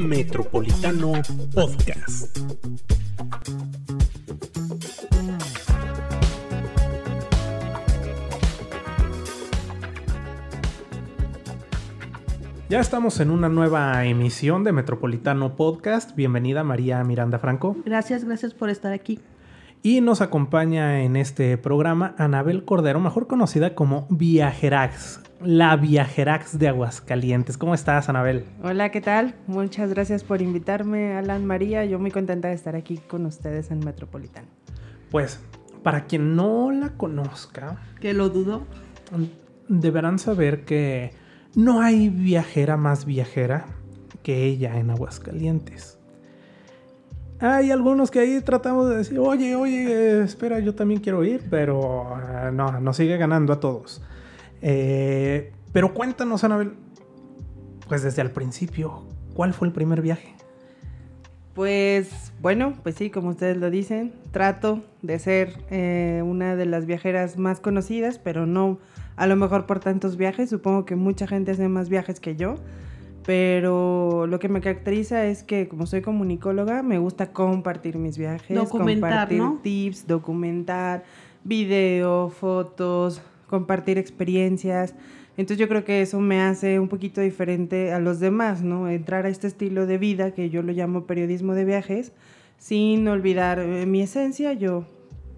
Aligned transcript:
Metropolitano 0.00 1.12
Podcast. 1.54 2.38
Ya 12.68 12.80
estamos 12.80 13.20
en 13.20 13.30
una 13.30 13.48
nueva 13.48 14.04
emisión 14.06 14.64
de 14.64 14.72
Metropolitano 14.72 15.56
Podcast. 15.56 16.16
Bienvenida 16.16 16.64
María 16.64 17.04
Miranda 17.04 17.38
Franco. 17.38 17.76
Gracias, 17.84 18.24
gracias 18.24 18.54
por 18.54 18.70
estar 18.70 18.92
aquí. 18.92 19.18
Y 19.82 20.02
nos 20.02 20.20
acompaña 20.20 21.02
en 21.04 21.16
este 21.16 21.56
programa 21.56 22.14
Anabel 22.18 22.66
Cordero, 22.66 23.00
mejor 23.00 23.26
conocida 23.26 23.74
como 23.74 24.06
Viajerax, 24.10 25.22
la 25.42 25.74
Viajerax 25.76 26.58
de 26.58 26.68
Aguascalientes. 26.68 27.56
¿Cómo 27.56 27.72
estás, 27.72 28.10
Anabel? 28.10 28.44
Hola, 28.62 28.90
¿qué 28.90 29.00
tal? 29.00 29.36
Muchas 29.46 29.88
gracias 29.88 30.22
por 30.22 30.42
invitarme, 30.42 31.14
Alan 31.14 31.46
María. 31.46 31.86
Yo 31.86 31.98
muy 31.98 32.10
contenta 32.10 32.48
de 32.48 32.54
estar 32.54 32.76
aquí 32.76 32.98
con 32.98 33.24
ustedes 33.24 33.70
en 33.70 33.78
Metropolitano. 33.78 34.48
Pues, 35.10 35.40
para 35.82 36.04
quien 36.04 36.36
no 36.36 36.70
la 36.72 36.90
conozca, 36.98 37.78
que 38.02 38.12
lo 38.12 38.28
dudo, 38.28 38.66
deberán 39.66 40.18
saber 40.18 40.66
que 40.66 41.12
no 41.54 41.80
hay 41.80 42.10
viajera 42.10 42.76
más 42.76 43.06
viajera 43.06 43.64
que 44.22 44.44
ella 44.44 44.78
en 44.78 44.90
Aguascalientes. 44.90 45.99
Hay 47.40 47.70
algunos 47.70 48.10
que 48.10 48.20
ahí 48.20 48.40
tratamos 48.42 48.90
de 48.90 48.98
decir, 48.98 49.18
oye, 49.18 49.54
oye, 49.56 50.22
espera, 50.22 50.60
yo 50.60 50.74
también 50.74 51.00
quiero 51.00 51.24
ir, 51.24 51.42
pero 51.48 52.02
uh, 52.02 52.52
no, 52.52 52.80
nos 52.80 52.96
sigue 52.96 53.16
ganando 53.16 53.54
a 53.54 53.60
todos. 53.60 54.02
Eh, 54.60 55.52
pero 55.72 55.94
cuéntanos, 55.94 56.44
Anabel, 56.44 56.74
pues 57.88 58.02
desde 58.02 58.20
el 58.20 58.30
principio, 58.30 59.04
¿cuál 59.32 59.54
fue 59.54 59.68
el 59.68 59.72
primer 59.72 60.02
viaje? 60.02 60.34
Pues 61.54 62.32
bueno, 62.42 62.74
pues 62.82 62.96
sí, 62.96 63.08
como 63.08 63.30
ustedes 63.30 63.56
lo 63.56 63.70
dicen, 63.70 64.12
trato 64.32 64.84
de 65.00 65.18
ser 65.18 65.54
eh, 65.70 66.22
una 66.24 66.56
de 66.56 66.66
las 66.66 66.84
viajeras 66.84 67.38
más 67.38 67.58
conocidas, 67.58 68.18
pero 68.18 68.44
no 68.44 68.78
a 69.16 69.26
lo 69.26 69.36
mejor 69.36 69.66
por 69.66 69.80
tantos 69.80 70.16
viajes, 70.16 70.50
supongo 70.50 70.84
que 70.84 70.94
mucha 70.94 71.26
gente 71.26 71.52
hace 71.52 71.68
más 71.68 71.88
viajes 71.88 72.20
que 72.20 72.36
yo, 72.36 72.56
pero 73.30 74.26
lo 74.26 74.40
que 74.40 74.48
me 74.48 74.60
caracteriza 74.60 75.24
es 75.26 75.44
que 75.44 75.68
como 75.68 75.86
soy 75.86 76.00
comunicóloga, 76.00 76.82
me 76.82 76.98
gusta 76.98 77.32
compartir 77.32 77.96
mis 77.96 78.18
viajes, 78.18 78.58
compartir 78.68 79.40
tips, 79.62 80.08
documentar, 80.08 81.04
video, 81.44 82.30
fotos, 82.30 83.22
compartir 83.46 83.98
experiencias. 83.98 84.96
Entonces 85.36 85.58
yo 85.58 85.68
creo 85.68 85.84
que 85.84 86.02
eso 86.02 86.18
me 86.18 86.42
hace 86.42 86.80
un 86.80 86.88
poquito 86.88 87.20
diferente 87.20 87.92
a 87.92 88.00
los 88.00 88.18
demás, 88.18 88.62
¿no? 88.62 88.88
Entrar 88.88 89.26
a 89.26 89.28
este 89.28 89.46
estilo 89.46 89.86
de 89.86 89.98
vida 89.98 90.32
que 90.32 90.50
yo 90.50 90.62
lo 90.62 90.72
llamo 90.72 91.04
periodismo 91.06 91.54
de 91.54 91.64
viajes, 91.64 92.10
sin 92.58 93.06
olvidar 93.06 93.60
eh, 93.60 93.86
mi 93.86 94.02
esencia. 94.02 94.54
Yo 94.54 94.86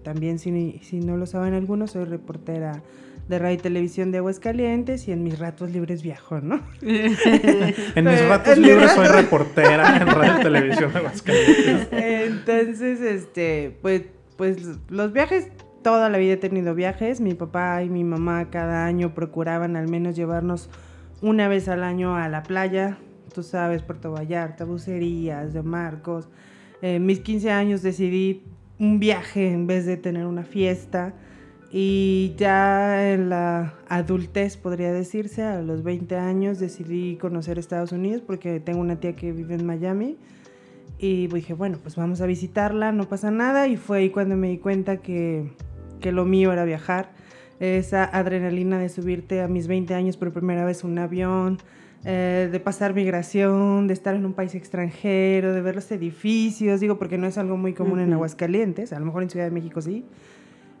también, 0.01 0.39
si, 0.39 0.79
si 0.81 0.99
no 0.99 1.15
lo 1.15 1.27
saben 1.27 1.53
algunos, 1.53 1.91
soy 1.91 2.05
reportera 2.05 2.81
de 3.27 3.39
radio 3.39 3.55
y 3.55 3.57
televisión 3.57 4.11
de 4.11 4.17
Aguascalientes 4.17 5.07
y 5.07 5.11
en 5.11 5.23
mis 5.23 5.39
ratos 5.39 5.71
libres 5.71 6.03
viajo, 6.03 6.41
¿no? 6.41 6.61
en 6.81 8.05
mis 8.05 8.27
ratos 8.27 8.57
libres 8.57 8.91
soy 8.91 9.07
reportera 9.07 9.97
en 9.97 10.07
radio 10.07 10.39
y 10.39 10.43
televisión 10.43 10.91
de 10.91 10.99
Aguascalientes. 10.99 11.87
Entonces, 11.91 13.01
este, 13.01 13.77
pues, 13.81 14.03
pues 14.35 14.57
los 14.89 15.13
viajes, 15.13 15.47
toda 15.81 16.09
la 16.09 16.17
vida 16.17 16.33
he 16.33 16.37
tenido 16.37 16.75
viajes. 16.75 17.21
Mi 17.21 17.33
papá 17.33 17.83
y 17.83 17.89
mi 17.89 18.03
mamá 18.03 18.49
cada 18.49 18.85
año 18.85 19.13
procuraban 19.13 19.75
al 19.75 19.87
menos 19.87 20.15
llevarnos 20.15 20.69
una 21.21 21.47
vez 21.47 21.69
al 21.69 21.83
año 21.83 22.15
a 22.17 22.27
la 22.27 22.43
playa. 22.43 22.97
Tú 23.33 23.41
sabes, 23.41 23.81
Puerto 23.81 24.11
Vallarta, 24.11 24.65
Bucerías, 24.65 25.53
de 25.53 25.63
Marcos. 25.63 26.27
En 26.81 27.05
mis 27.05 27.21
15 27.21 27.51
años 27.51 27.81
decidí 27.81 28.43
un 28.79 28.99
viaje 28.99 29.51
en 29.51 29.65
vez 29.65 29.85
de 29.85 29.95
tener 29.95 30.25
una 30.25 30.43
fiesta. 30.43 31.13
Y 31.75 32.35
ya 32.37 33.11
en 33.11 33.29
la 33.29 33.73
adultez, 33.89 34.57
podría 34.57 34.93
decirse, 34.93 35.41
a 35.41 35.59
los 35.59 35.81
20 35.81 36.15
años 36.17 36.59
decidí 36.59 37.17
conocer 37.17 37.57
Estados 37.57 37.91
Unidos 37.91 38.21
porque 38.21 38.59
tengo 38.59 38.79
una 38.79 38.99
tía 38.99 39.15
que 39.15 39.31
vive 39.31 39.55
en 39.55 39.65
Miami. 39.65 40.15
Y 40.99 41.25
dije, 41.25 41.55
bueno, 41.55 41.79
pues 41.81 41.95
vamos 41.95 42.21
a 42.21 42.27
visitarla, 42.27 42.91
no 42.91 43.09
pasa 43.09 43.31
nada. 43.31 43.67
Y 43.67 43.77
fue 43.77 43.97
ahí 43.97 44.11
cuando 44.11 44.37
me 44.37 44.49
di 44.49 44.59
cuenta 44.59 44.97
que, 44.97 45.51
que 45.99 46.11
lo 46.11 46.25
mío 46.25 46.53
era 46.53 46.63
viajar. 46.63 47.09
Esa 47.59 48.03
adrenalina 48.03 48.77
de 48.77 48.89
subirte 48.89 49.41
a 49.41 49.47
mis 49.47 49.65
20 49.65 49.95
años 49.95 50.15
por 50.15 50.31
primera 50.31 50.65
vez 50.65 50.83
un 50.83 50.99
avión, 50.99 51.57
eh, 52.05 52.49
de 52.51 52.59
pasar 52.59 52.93
migración, 52.93 53.87
de 53.87 53.95
estar 53.95 54.13
en 54.13 54.27
un 54.27 54.33
país 54.33 54.53
extranjero, 54.53 55.53
de 55.53 55.61
ver 55.61 55.73
los 55.73 55.91
edificios, 55.91 56.81
digo, 56.81 56.99
porque 56.99 57.17
no 57.17 57.25
es 57.25 57.39
algo 57.39 57.57
muy 57.57 57.73
común 57.73 57.99
en 57.99 58.13
Aguascalientes, 58.13 58.93
a 58.93 58.99
lo 58.99 59.05
mejor 59.07 59.23
en 59.23 59.31
Ciudad 59.31 59.45
de 59.45 59.51
México 59.51 59.81
sí 59.81 60.05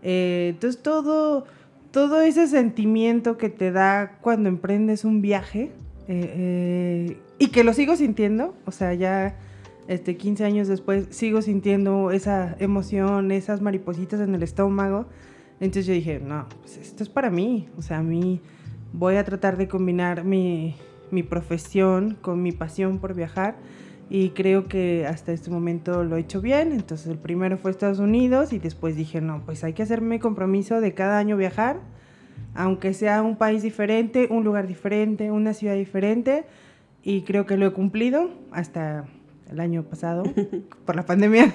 eh, 0.03 0.49
entonces 0.53 0.81
todo, 0.83 1.45
todo 1.91 2.21
ese 2.21 2.47
sentimiento 2.47 3.37
que 3.37 3.49
te 3.49 3.71
da 3.71 4.17
cuando 4.21 4.49
emprendes 4.49 5.05
un 5.05 5.21
viaje 5.21 5.71
eh, 6.09 6.33
eh, 6.35 7.17
y 7.39 7.47
que 7.47 7.63
lo 7.63 7.73
sigo 7.73 7.95
sintiendo, 7.95 8.53
o 8.65 8.71
sea, 8.71 8.93
ya 8.93 9.37
este, 9.87 10.17
15 10.17 10.43
años 10.43 10.67
después 10.67 11.07
sigo 11.11 11.41
sintiendo 11.41 12.11
esa 12.11 12.55
emoción, 12.59 13.31
esas 13.31 13.61
maripositas 13.61 14.19
en 14.19 14.35
el 14.35 14.43
estómago. 14.43 15.05
Entonces 15.59 15.85
yo 15.85 15.93
dije, 15.93 16.19
no, 16.19 16.47
pues 16.61 16.77
esto 16.77 17.03
es 17.03 17.09
para 17.09 17.29
mí, 17.29 17.69
o 17.77 17.81
sea, 17.81 17.99
a 17.99 18.03
mí 18.03 18.41
voy 18.91 19.15
a 19.15 19.23
tratar 19.23 19.55
de 19.55 19.69
combinar 19.69 20.25
mi, 20.25 20.75
mi 21.11 21.23
profesión 21.23 22.17
con 22.21 22.43
mi 22.43 22.51
pasión 22.51 22.99
por 22.99 23.13
viajar 23.13 23.55
y 24.13 24.29
creo 24.29 24.67
que 24.67 25.07
hasta 25.07 25.31
este 25.31 25.49
momento 25.49 26.03
lo 26.03 26.17
he 26.17 26.19
hecho 26.19 26.39
bien. 26.39 26.71
Entonces 26.71 27.07
el 27.07 27.17
primero 27.17 27.57
fue 27.57 27.71
Estados 27.71 27.97
Unidos 27.97 28.53
y 28.53 28.59
después 28.59 28.95
dije, 28.95 29.21
no, 29.21 29.41
pues 29.43 29.63
hay 29.63 29.73
que 29.73 29.81
hacerme 29.81 30.19
compromiso 30.19 30.81
de 30.81 30.93
cada 30.93 31.17
año 31.17 31.35
viajar, 31.35 31.79
aunque 32.53 32.93
sea 32.93 33.23
un 33.23 33.37
país 33.37 33.63
diferente, 33.63 34.27
un 34.29 34.43
lugar 34.43 34.67
diferente, 34.67 35.31
una 35.31 35.55
ciudad 35.55 35.73
diferente. 35.73 36.45
Y 37.01 37.23
creo 37.23 37.47
que 37.47 37.57
lo 37.57 37.65
he 37.65 37.73
cumplido 37.73 38.29
hasta 38.51 39.05
el 39.49 39.59
año 39.59 39.81
pasado 39.81 40.21
por 40.85 40.95
la 40.95 41.07
pandemia. 41.07 41.51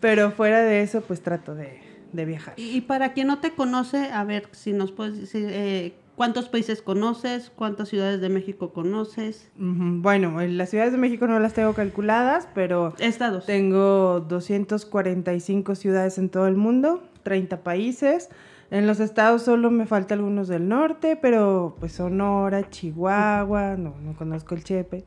Pero 0.00 0.30
fuera 0.30 0.62
de 0.62 0.80
eso, 0.80 1.02
pues 1.02 1.20
trato 1.20 1.54
de, 1.54 1.80
de 2.14 2.24
viajar. 2.24 2.54
Y 2.56 2.80
para 2.80 3.12
quien 3.12 3.26
no 3.26 3.40
te 3.40 3.50
conoce, 3.50 4.10
a 4.10 4.24
ver 4.24 4.48
si 4.52 4.72
nos 4.72 4.90
puedes 4.90 5.20
decir 5.20 5.48
eh, 5.50 5.92
¿Cuántos 6.16 6.48
países 6.48 6.80
conoces? 6.80 7.50
¿Cuántas 7.54 7.88
ciudades 7.88 8.20
de 8.20 8.28
México 8.28 8.72
conoces? 8.72 9.50
Bueno, 9.56 10.40
las 10.40 10.70
ciudades 10.70 10.92
de 10.92 10.98
México 10.98 11.26
no 11.26 11.40
las 11.40 11.54
tengo 11.54 11.74
calculadas, 11.74 12.48
pero... 12.54 12.94
Estados. 13.00 13.46
Tengo 13.46 14.20
245 14.20 15.74
ciudades 15.74 16.18
en 16.18 16.28
todo 16.28 16.46
el 16.46 16.54
mundo, 16.54 17.02
30 17.24 17.64
países. 17.64 18.28
En 18.70 18.86
los 18.86 19.00
estados 19.00 19.42
solo 19.42 19.70
me 19.72 19.86
falta 19.86 20.14
algunos 20.14 20.46
del 20.46 20.68
norte, 20.68 21.16
pero 21.16 21.76
pues 21.80 21.92
Sonora, 21.92 22.70
Chihuahua, 22.70 23.76
no, 23.76 23.96
no 24.00 24.14
conozco 24.16 24.54
el 24.54 24.62
Chepe. 24.62 25.04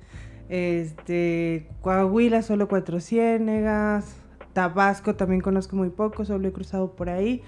Este, 0.50 1.70
Coahuila, 1.82 2.42
solo 2.42 2.68
Cuatro 2.68 3.00
Ciénegas. 3.00 4.18
Tabasco 4.52 5.16
también 5.16 5.40
conozco 5.42 5.76
muy 5.76 5.90
poco, 5.90 6.26
solo 6.26 6.48
he 6.48 6.52
cruzado 6.52 6.96
por 6.96 7.10
ahí. 7.10 7.44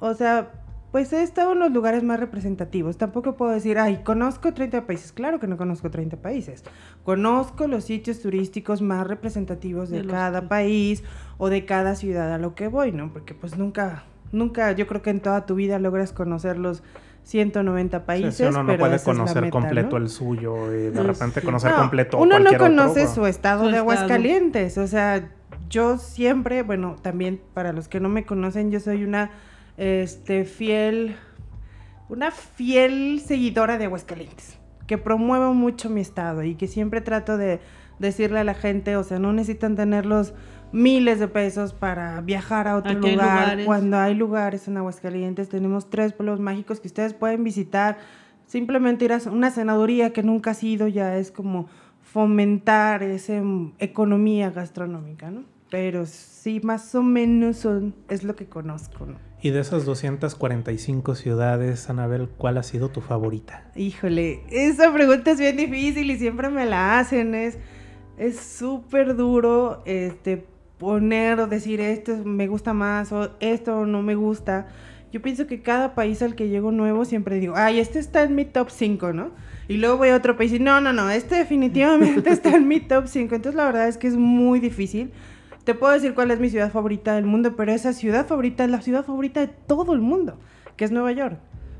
O 0.00 0.14
sea, 0.14 0.63
pues 0.94 1.12
he 1.12 1.24
estado 1.24 1.54
en 1.54 1.58
los 1.58 1.72
lugares 1.72 2.04
más 2.04 2.20
representativos. 2.20 2.98
Tampoco 2.98 3.34
puedo 3.34 3.50
decir, 3.50 3.80
ay, 3.80 4.02
conozco 4.04 4.54
30 4.54 4.86
países. 4.86 5.10
Claro 5.10 5.40
que 5.40 5.48
no 5.48 5.56
conozco 5.56 5.90
30 5.90 6.18
países. 6.18 6.62
Conozco 7.02 7.66
los 7.66 7.82
sitios 7.82 8.20
turísticos 8.20 8.80
más 8.80 9.04
representativos 9.04 9.90
de, 9.90 10.06
cada 10.06 10.48
país 10.48 11.02
o 11.36 11.48
de 11.48 11.64
cada 11.64 11.96
ciudad 11.96 12.32
a 12.32 12.38
lo 12.38 12.54
que 12.54 12.68
voy, 12.68 12.92
¿no? 12.92 13.12
Porque 13.12 13.34
pues 13.34 13.58
nunca, 13.58 14.04
nunca, 14.30 14.70
yo 14.70 14.86
creo 14.86 15.02
que 15.02 15.10
en 15.10 15.18
toda 15.18 15.46
tu 15.46 15.56
vida 15.56 15.80
logras 15.80 16.12
conocer 16.12 16.58
los 16.58 16.84
190 17.24 18.06
países. 18.06 18.36
Sí, 18.36 18.44
uno 18.44 18.62
no 18.62 18.78
puede 18.78 19.00
conocer 19.00 19.50
completo 19.50 19.96
el 19.96 20.08
suyo 20.08 20.72
y 20.72 20.90
de 20.90 21.02
repente 21.02 21.42
conocer 21.42 21.72
completo 21.72 22.18
Uno 22.18 22.38
no 22.38 22.56
conoce 22.56 23.08
su 23.08 23.26
estado 23.26 23.68
de 23.68 23.78
Aguascalientes. 23.78 24.78
O 24.78 24.86
sea, 24.86 25.28
yo 25.68 25.98
siempre, 25.98 26.62
bueno, 26.62 26.94
también 27.02 27.40
para 27.52 27.72
los 27.72 27.88
que 27.88 27.98
no 27.98 28.08
me 28.08 28.24
conocen, 28.24 28.70
yo 28.70 28.78
soy 28.78 29.02
una 29.02 29.32
este, 29.76 30.44
fiel, 30.44 31.16
una 32.08 32.30
fiel 32.30 33.20
seguidora 33.24 33.78
de 33.78 33.86
Aguascalientes, 33.86 34.58
que 34.86 34.98
promuevo 34.98 35.54
mucho 35.54 35.90
mi 35.90 36.00
estado 36.00 36.42
y 36.42 36.54
que 36.54 36.66
siempre 36.66 37.00
trato 37.00 37.36
de 37.36 37.60
decirle 37.98 38.40
a 38.40 38.44
la 38.44 38.54
gente, 38.54 38.96
o 38.96 39.04
sea, 39.04 39.18
no 39.18 39.32
necesitan 39.32 39.76
tener 39.76 40.06
los 40.06 40.34
miles 40.72 41.20
de 41.20 41.28
pesos 41.28 41.72
para 41.72 42.20
viajar 42.20 42.66
a 42.66 42.76
otro 42.76 42.94
lugar. 42.94 43.64
Cuando 43.64 43.98
hay 43.98 44.14
lugares 44.14 44.66
en 44.66 44.76
Aguascalientes, 44.76 45.48
tenemos 45.48 45.88
tres 45.88 46.12
pueblos 46.12 46.40
mágicos 46.40 46.80
que 46.80 46.88
ustedes 46.88 47.14
pueden 47.14 47.44
visitar. 47.44 47.98
Simplemente 48.46 49.04
ir 49.04 49.12
a 49.12 49.20
una 49.30 49.50
senaduría 49.50 50.12
que 50.12 50.22
nunca 50.22 50.50
ha 50.50 50.54
sido, 50.54 50.88
ya 50.88 51.16
es 51.16 51.30
como 51.30 51.66
fomentar 52.00 53.02
esa 53.02 53.40
economía 53.78 54.50
gastronómica, 54.50 55.30
¿no? 55.30 55.44
Pero 55.74 56.06
sí, 56.06 56.60
más 56.62 56.94
o 56.94 57.02
menos 57.02 57.56
son, 57.56 57.96
es 58.08 58.22
lo 58.22 58.36
que 58.36 58.46
conozco, 58.46 59.06
¿no? 59.06 59.16
Y 59.42 59.50
de 59.50 59.58
esas 59.58 59.84
245 59.84 61.16
ciudades, 61.16 61.90
Anabel, 61.90 62.28
¿cuál 62.28 62.58
ha 62.58 62.62
sido 62.62 62.90
tu 62.90 63.00
favorita? 63.00 63.64
Híjole, 63.74 64.44
esa 64.50 64.94
pregunta 64.94 65.32
es 65.32 65.40
bien 65.40 65.56
difícil 65.56 66.08
y 66.12 66.16
siempre 66.16 66.48
me 66.48 66.64
la 66.64 67.00
hacen. 67.00 67.34
Es, 67.34 67.58
Es 68.16 68.38
súper 68.38 69.16
duro 69.16 69.82
este, 69.84 70.46
poner 70.78 71.40
o 71.40 71.48
decir 71.48 71.80
esto 71.80 72.18
me 72.24 72.46
gusta 72.46 72.72
más 72.72 73.10
o 73.10 73.30
esto 73.40 73.84
no 73.84 74.00
me 74.00 74.14
gusta. 74.14 74.68
Yo 75.10 75.22
pienso 75.22 75.48
que 75.48 75.60
cada 75.60 75.96
país 75.96 76.22
al 76.22 76.36
que 76.36 76.48
llego 76.48 76.70
nuevo 76.70 77.04
siempre 77.04 77.40
digo, 77.40 77.54
ay, 77.56 77.80
este 77.80 77.98
está 77.98 78.22
en 78.22 78.36
mi 78.36 78.44
top 78.44 78.70
5, 78.70 79.12
¿no? 79.12 79.32
Y 79.66 79.78
luego 79.78 79.96
voy 79.96 80.10
a 80.10 80.16
otro 80.16 80.36
país 80.36 80.52
y 80.52 80.60
no, 80.60 80.80
no, 80.80 80.92
no, 80.92 81.10
este 81.10 81.34
definitivamente 81.34 82.30
está 82.30 82.54
en 82.54 82.68
mi 82.68 82.78
top 82.78 83.08
5. 83.08 83.34
Entonces 83.34 83.56
la 83.56 83.64
verdad 83.64 83.88
es 83.88 83.96
que 83.96 84.06
es 84.06 84.16
muy 84.16 84.60
difícil. 84.60 85.10
Te 85.64 85.74
puedo 85.74 85.92
decir 85.94 86.14
cuál 86.14 86.30
es 86.30 86.40
mi 86.40 86.50
ciudad 86.50 86.70
favorita 86.70 87.14
del 87.14 87.24
mundo, 87.24 87.56
pero 87.56 87.72
esa 87.72 87.94
ciudad 87.94 88.26
favorita 88.26 88.64
es 88.64 88.70
la 88.70 88.82
ciudad 88.82 89.04
favorita 89.04 89.40
de 89.40 89.48
todo 89.48 89.94
el 89.94 90.00
mundo, 90.00 90.38
que 90.76 90.84
es 90.84 90.90
Nueva 90.90 91.12
York. 91.12 91.38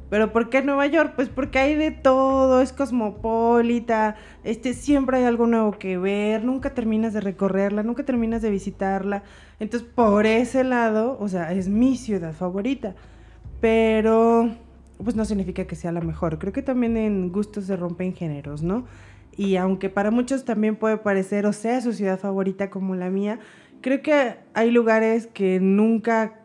Pero 0.09 0.33
¿por 0.33 0.49
qué 0.49 0.63
Nueva 0.63 0.87
York? 0.87 1.13
Pues 1.17 1.29
porque 1.29 1.59
hay 1.59 1.75
de 1.75 1.91
todo, 1.91 2.63
es 2.63 2.73
cosmopolita, 2.73 4.17
este, 4.43 4.73
siempre 4.73 5.19
hay 5.19 5.25
algo 5.25 5.47
nuevo 5.47 5.73
que 5.73 5.99
ver, 5.99 6.45
nunca 6.45 6.73
terminas 6.73 7.13
de 7.13 7.21
recorrerla, 7.21 7.83
nunca 7.83 8.05
terminas 8.05 8.41
de 8.41 8.51
visitarla. 8.51 9.23
Entonces, 9.61 9.89
por 9.95 10.25
ese 10.25 10.65
lado, 10.65 11.19
o 11.21 11.29
sea, 11.29 11.53
es 11.53 11.69
mi 11.69 11.97
ciudad 11.97 12.33
favorita. 12.33 12.95
Pero, 13.61 14.51
pues 15.03 15.17
no 15.17 15.25
significa 15.25 15.67
que 15.67 15.77
sea 15.77 15.93
la 15.93 16.01
mejor. 16.01 16.39
Creo 16.39 16.53
que 16.53 16.63
también 16.63 16.97
en 16.97 17.33
gustos 17.33 17.65
se 17.65 17.77
rompen 17.77 18.15
géneros, 18.15 18.63
¿no? 18.63 18.85
Y 19.37 19.57
aunque 19.57 19.91
para 19.91 20.11
muchos 20.11 20.45
también 20.45 20.77
puede 20.77 20.97
parecer 20.97 21.47
o 21.47 21.53
sea 21.53 21.81
su 21.81 21.93
ciudad 21.93 22.19
favorita 22.19 22.71
como 22.71 22.95
la 22.95 23.11
mía, 23.11 23.41
creo 23.85 24.01
que 24.01 24.37
hay 24.55 24.71
lugares 24.71 25.27
que 25.27 25.61
nunca 25.61 26.41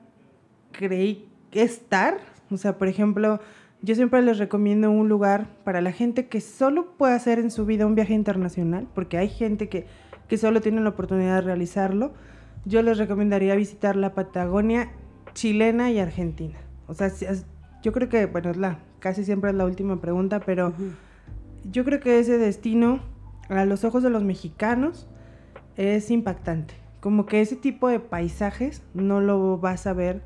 creí 0.73 1.25
estar. 1.53 2.17
O 2.51 2.57
sea, 2.57 2.77
por 2.77 2.89
ejemplo, 2.89 3.39
yo 3.81 3.95
siempre 3.95 4.21
les 4.21 4.39
recomiendo 4.39 4.91
un 4.91 5.07
lugar 5.07 5.47
para 5.63 5.79
la 5.79 5.93
gente 5.93 6.27
que 6.27 6.41
solo 6.41 6.97
puede 6.97 7.13
hacer 7.13 7.39
en 7.39 7.49
su 7.49 7.65
vida 7.65 7.85
un 7.85 7.95
viaje 7.95 8.13
internacional, 8.13 8.89
porque 8.93 9.17
hay 9.17 9.29
gente 9.29 9.69
que, 9.69 9.85
que 10.27 10.37
solo 10.37 10.59
tiene 10.59 10.81
la 10.81 10.89
oportunidad 10.89 11.35
de 11.35 11.41
realizarlo. 11.41 12.11
Yo 12.65 12.81
les 12.81 12.97
recomendaría 12.97 13.55
visitar 13.55 13.95
la 13.95 14.13
Patagonia 14.13 14.91
chilena 15.33 15.91
y 15.91 15.99
argentina. 15.99 16.59
O 16.87 16.93
sea, 16.93 17.09
yo 17.81 17.93
creo 17.93 18.09
que, 18.09 18.25
bueno, 18.25 18.49
es 18.49 18.57
la, 18.57 18.79
casi 18.99 19.23
siempre 19.23 19.51
es 19.51 19.55
la 19.55 19.63
última 19.63 20.01
pregunta, 20.01 20.41
pero 20.41 20.73
yo 21.63 21.85
creo 21.85 22.01
que 22.01 22.19
ese 22.19 22.37
destino, 22.37 22.99
a 23.47 23.63
los 23.63 23.85
ojos 23.85 24.03
de 24.03 24.09
los 24.09 24.25
mexicanos, 24.25 25.07
es 25.77 26.11
impactante. 26.11 26.78
Como 26.99 27.25
que 27.25 27.41
ese 27.41 27.55
tipo 27.55 27.87
de 27.87 27.99
paisajes 27.99 28.83
no 28.93 29.21
lo 29.21 29.57
vas 29.57 29.87
a 29.87 29.93
ver 29.93 30.21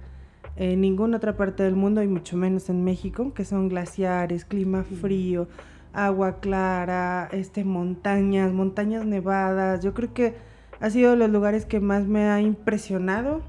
en 0.55 0.81
ninguna 0.81 1.17
otra 1.17 1.35
parte 1.35 1.63
del 1.63 1.75
mundo 1.75 2.03
y 2.03 2.07
mucho 2.07 2.37
menos 2.37 2.69
en 2.69 2.83
México, 2.83 3.33
que 3.33 3.45
son 3.45 3.69
glaciares, 3.69 4.45
clima 4.45 4.83
frío, 4.83 5.47
agua 5.93 6.39
clara, 6.39 7.29
este 7.31 7.63
montañas, 7.63 8.51
montañas 8.53 9.05
nevadas. 9.05 9.83
Yo 9.83 9.93
creo 9.93 10.13
que 10.13 10.35
ha 10.79 10.89
sido 10.89 11.11
de 11.11 11.17
los 11.17 11.29
lugares 11.29 11.65
que 11.65 11.79
más 11.79 12.07
me 12.07 12.29
ha 12.29 12.41
impresionado 12.41 13.41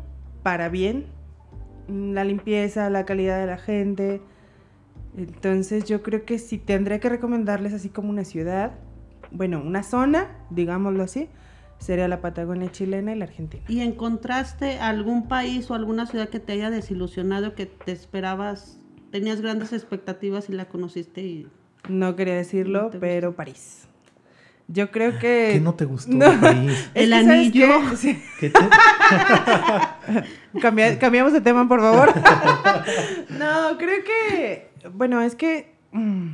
para 0.43 0.69
bien. 0.69 1.07
La 1.89 2.25
limpieza, 2.25 2.89
la 2.91 3.05
calidad 3.05 3.41
de 3.41 3.47
la 3.47 3.59
gente. 3.59 4.23
Entonces 5.17 5.85
yo 5.85 6.03
creo 6.03 6.25
que 6.25 6.39
si 6.39 6.59
tendré 6.59 7.01
que 7.01 7.09
recomendarles 7.09 7.73
así 7.73 7.89
como 7.89 8.11
una 8.11 8.25
ciudad, 8.25 8.73
bueno, 9.31 9.63
una 9.65 9.83
zona, 9.83 10.29
digámoslo 10.51 11.03
así, 11.03 11.29
sería 11.79 12.09
la 12.09 12.21
Patagonia 12.21 12.71
chilena 12.73 13.13
y 13.13 13.19
la 13.19 13.25
Argentina. 13.27 13.63
¿Y 13.69 13.81
encontraste 13.81 14.79
algún 14.79 15.29
país 15.29 15.71
o 15.71 15.75
alguna 15.75 16.07
ciudad 16.07 16.29
que 16.29 16.41
te 16.41 16.53
haya 16.53 16.71
desilusionado, 16.71 17.55
que 17.55 17.67
te 17.67 17.93
esperabas, 17.93 18.79
tenías 19.11 19.41
grandes 19.41 19.73
expectativas 19.73 20.49
y 20.49 20.53
la 20.53 20.67
conociste 20.67 21.23
y... 21.23 21.49
No 21.89 22.17
quería 22.17 22.35
decirlo, 22.35 22.91
pero 22.99 23.35
París. 23.37 23.87
Yo 24.67 24.91
creo 24.91 25.19
que... 25.19 25.51
¿Qué 25.53 25.61
no 25.61 25.75
te 25.75 25.85
gustó 25.85 26.19
París? 26.41 26.89
El 26.95 27.13
anillo. 27.13 27.95
Sí. 27.97 28.19
¿Qué 28.41 28.49
te- 28.49 28.59
Cambia- 30.61 30.99
cambiamos 30.99 31.35
de 31.35 31.43
tema, 31.43 31.69
por 31.69 31.81
favor. 31.81 32.09
no, 33.39 33.77
creo 33.77 33.99
que, 34.05 34.71
bueno, 34.93 35.21
es 35.21 35.35
que 35.35 35.75
mm, 35.93 36.29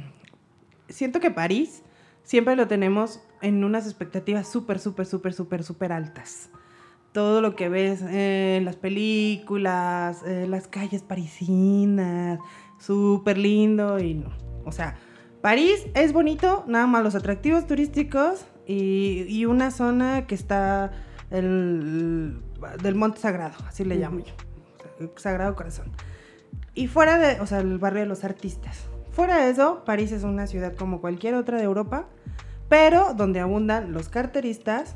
siento 0.88 1.20
que 1.20 1.30
París 1.30 1.82
siempre 2.30 2.54
lo 2.54 2.68
tenemos 2.68 3.18
en 3.42 3.64
unas 3.64 3.86
expectativas 3.86 4.46
súper, 4.46 4.78
súper, 4.78 5.04
súper, 5.04 5.34
súper, 5.34 5.64
súper 5.64 5.90
altas. 5.90 6.48
Todo 7.10 7.40
lo 7.40 7.56
que 7.56 7.68
ves 7.68 8.02
en 8.02 8.64
las 8.64 8.76
películas, 8.76 10.22
eh, 10.24 10.46
las 10.48 10.68
calles 10.68 11.02
parisinas, 11.02 12.38
súper 12.78 13.36
lindo 13.36 13.98
y 13.98 14.14
no. 14.14 14.30
O 14.64 14.70
sea, 14.70 14.94
París 15.42 15.88
es 15.94 16.12
bonito, 16.12 16.62
nada 16.68 16.86
más 16.86 17.02
los 17.02 17.16
atractivos 17.16 17.66
turísticos 17.66 18.44
y, 18.64 19.24
y 19.28 19.46
una 19.46 19.72
zona 19.72 20.28
que 20.28 20.36
está 20.36 20.92
el, 21.30 22.40
del 22.80 22.94
Monte 22.94 23.18
Sagrado, 23.18 23.56
así 23.66 23.84
le 23.84 23.96
llamo 23.96 24.20
yo. 24.20 25.10
Sagrado 25.16 25.56
Corazón. 25.56 25.90
Y 26.74 26.86
fuera 26.86 27.18
de, 27.18 27.40
o 27.40 27.46
sea, 27.46 27.58
el 27.58 27.78
barrio 27.78 28.02
de 28.02 28.06
los 28.06 28.22
artistas. 28.22 28.86
Fuera 29.12 29.38
de 29.38 29.50
eso, 29.50 29.82
París 29.84 30.12
es 30.12 30.22
una 30.24 30.46
ciudad 30.46 30.74
como 30.76 31.00
cualquier 31.00 31.34
otra 31.34 31.58
de 31.58 31.64
Europa, 31.64 32.06
pero 32.68 33.14
donde 33.14 33.40
abundan 33.40 33.92
los 33.92 34.08
carteristas, 34.08 34.94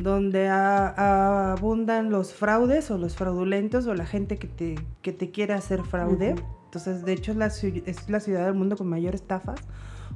donde 0.00 0.48
a- 0.48 0.88
a- 0.88 1.52
abundan 1.52 2.10
los 2.10 2.34
fraudes 2.34 2.90
o 2.90 2.98
los 2.98 3.16
fraudulentos 3.16 3.86
o 3.86 3.94
la 3.94 4.06
gente 4.06 4.36
que 4.36 4.46
te, 4.46 4.74
que 5.02 5.12
te 5.12 5.30
quiere 5.30 5.54
hacer 5.54 5.82
fraude. 5.82 6.34
Entonces, 6.66 7.04
de 7.04 7.12
hecho, 7.14 7.32
es 7.32 7.38
la, 7.38 7.46
ciu- 7.48 7.82
es 7.86 8.08
la 8.10 8.20
ciudad 8.20 8.44
del 8.44 8.54
mundo 8.54 8.76
con 8.76 8.86
mayor 8.88 9.14
estafas, 9.14 9.58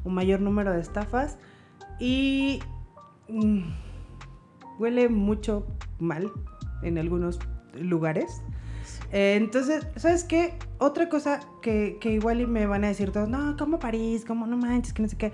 un 0.05 0.14
mayor 0.14 0.40
número 0.40 0.70
de 0.73 0.81
estafas. 0.81 1.38
Y 1.99 2.61
mm, 3.29 3.61
huele 4.79 5.08
mucho 5.08 5.67
mal 5.99 6.31
en 6.82 6.99
algunos 6.99 7.38
lugares. 7.75 8.43
Eh, 9.11 9.34
entonces, 9.37 9.87
¿sabes 9.96 10.25
qué? 10.25 10.55
Otra 10.82 11.08
cosa 11.08 11.38
que, 11.61 11.96
que 12.00 12.12
igual 12.12 12.40
y 12.40 12.46
me 12.46 12.67
van 12.67 12.82
a 12.82 12.88
decir 12.88 13.12
todos, 13.12 13.29
no, 13.29 13.56
como 13.56 13.79
París, 13.79 14.25
como 14.25 14.46
no 14.49 14.56
manches, 14.56 14.93
que 14.93 15.02
no 15.02 15.08
sé 15.08 15.17
qué. 15.17 15.32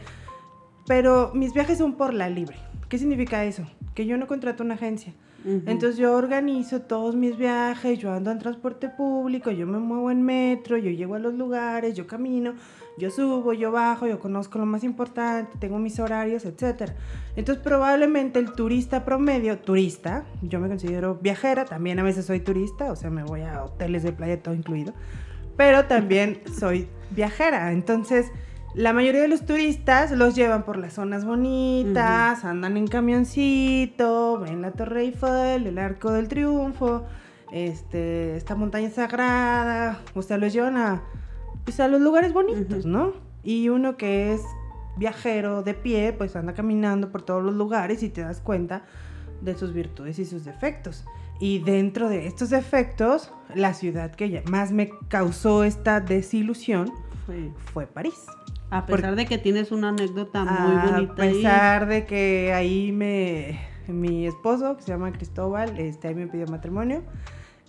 Pero 0.86 1.32
mis 1.34 1.54
viajes 1.54 1.78
son 1.78 1.94
por 1.94 2.12
la 2.12 2.28
libre. 2.28 2.56
¿Qué 2.90 2.98
significa 2.98 3.44
eso? 3.44 3.64
Que 3.94 4.04
yo 4.04 4.18
no 4.18 4.26
contrato 4.26 4.62
una 4.62 4.74
agencia. 4.74 5.14
Ujú. 5.44 5.62
Entonces 5.66 5.96
yo 5.96 6.14
organizo 6.14 6.82
todos 6.82 7.14
mis 7.14 7.38
viajes, 7.38 7.98
yo 7.98 8.12
ando 8.12 8.30
en 8.30 8.38
transporte 8.38 8.90
público, 8.90 9.50
yo 9.50 9.66
me 9.66 9.78
muevo 9.78 10.10
en 10.10 10.22
metro, 10.22 10.76
yo 10.76 10.90
llego 10.90 11.14
a 11.14 11.18
los 11.18 11.32
lugares, 11.32 11.94
yo 11.94 12.06
camino, 12.06 12.54
yo 12.98 13.10
subo, 13.10 13.52
yo 13.52 13.70
bajo, 13.70 14.06
yo 14.06 14.18
conozco 14.18 14.58
lo 14.58 14.66
más 14.66 14.82
importante, 14.84 15.56
tengo 15.58 15.78
mis 15.78 16.00
horarios, 16.00 16.44
etc. 16.44 16.90
Entonces 17.36 17.62
probablemente 17.62 18.38
el 18.38 18.52
turista 18.52 19.04
promedio, 19.04 19.58
turista, 19.60 20.26
yo 20.42 20.58
me 20.58 20.68
considero 20.68 21.14
viajera, 21.14 21.64
también 21.64 21.98
a 22.00 22.02
veces 22.02 22.26
soy 22.26 22.40
turista, 22.40 22.90
o 22.90 22.96
sea, 22.96 23.08
me 23.10 23.22
voy 23.22 23.42
a 23.42 23.62
hoteles 23.62 24.02
de 24.02 24.12
playa 24.12 24.42
todo 24.42 24.54
incluido, 24.54 24.92
pero 25.58 25.84
también 25.84 26.40
soy 26.58 26.88
viajera. 27.10 27.72
Entonces 27.72 28.30
la 28.74 28.92
mayoría 28.92 29.22
de 29.22 29.28
los 29.28 29.44
turistas 29.44 30.12
los 30.12 30.36
llevan 30.36 30.62
por 30.62 30.76
las 30.76 30.94
zonas 30.94 31.24
bonitas, 31.24 32.44
andan 32.44 32.76
en 32.76 32.86
camioncito, 32.86 34.38
ven 34.38 34.62
la 34.62 34.70
Torre 34.70 35.02
Eiffel, 35.02 35.66
el 35.66 35.78
Arco 35.78 36.12
del 36.12 36.28
Triunfo, 36.28 37.04
este, 37.50 38.36
esta 38.36 38.54
montaña 38.54 38.88
sagrada, 38.90 40.00
o 40.14 40.22
sea, 40.22 40.38
los 40.38 40.52
llevan 40.52 40.76
a, 40.76 41.02
pues, 41.64 41.80
a 41.80 41.88
los 41.88 42.00
lugares 42.00 42.32
bonitos. 42.32 42.86
¿no? 42.86 43.14
Y 43.42 43.68
uno 43.68 43.96
que 43.96 44.32
es 44.34 44.42
viajero 44.96 45.64
de 45.64 45.74
pie, 45.74 46.12
pues 46.12 46.36
anda 46.36 46.54
caminando 46.54 47.10
por 47.10 47.22
todos 47.22 47.42
los 47.42 47.54
lugares 47.54 48.02
y 48.04 48.10
te 48.10 48.20
das 48.20 48.40
cuenta 48.40 48.84
de 49.40 49.56
sus 49.56 49.72
virtudes 49.72 50.20
y 50.20 50.24
sus 50.24 50.44
defectos. 50.44 51.04
Y 51.40 51.60
dentro 51.60 52.08
de 52.08 52.26
estos 52.26 52.50
defectos, 52.50 53.32
la 53.54 53.72
ciudad 53.74 54.10
que 54.12 54.42
más 54.50 54.72
me 54.72 54.90
causó 55.08 55.64
esta 55.64 56.00
desilusión 56.00 56.92
Fue- 57.26 57.50
fue 57.72 57.86
París. 57.86 58.26
A 58.70 58.84
pesar 58.86 59.16
de 59.16 59.24
que 59.26 59.38
tienes 59.38 59.70
una 59.72 59.90
anécdota 59.90 60.44
muy 60.44 60.76
A 60.76 60.84
bonita 60.90 61.22
ahí. 61.22 61.32
pesar 61.34 61.86
de 61.86 62.04
que 62.06 62.52
ahí 62.52 62.92
me 62.92 63.58
mi 63.86 64.26
esposo, 64.26 64.76
que 64.76 64.82
se 64.82 64.88
llama 64.92 65.10
Cristóbal, 65.12 65.78
este 65.78 66.08
ahí 66.08 66.14
me 66.14 66.26
pidió 66.26 66.46
matrimonio 66.46 67.02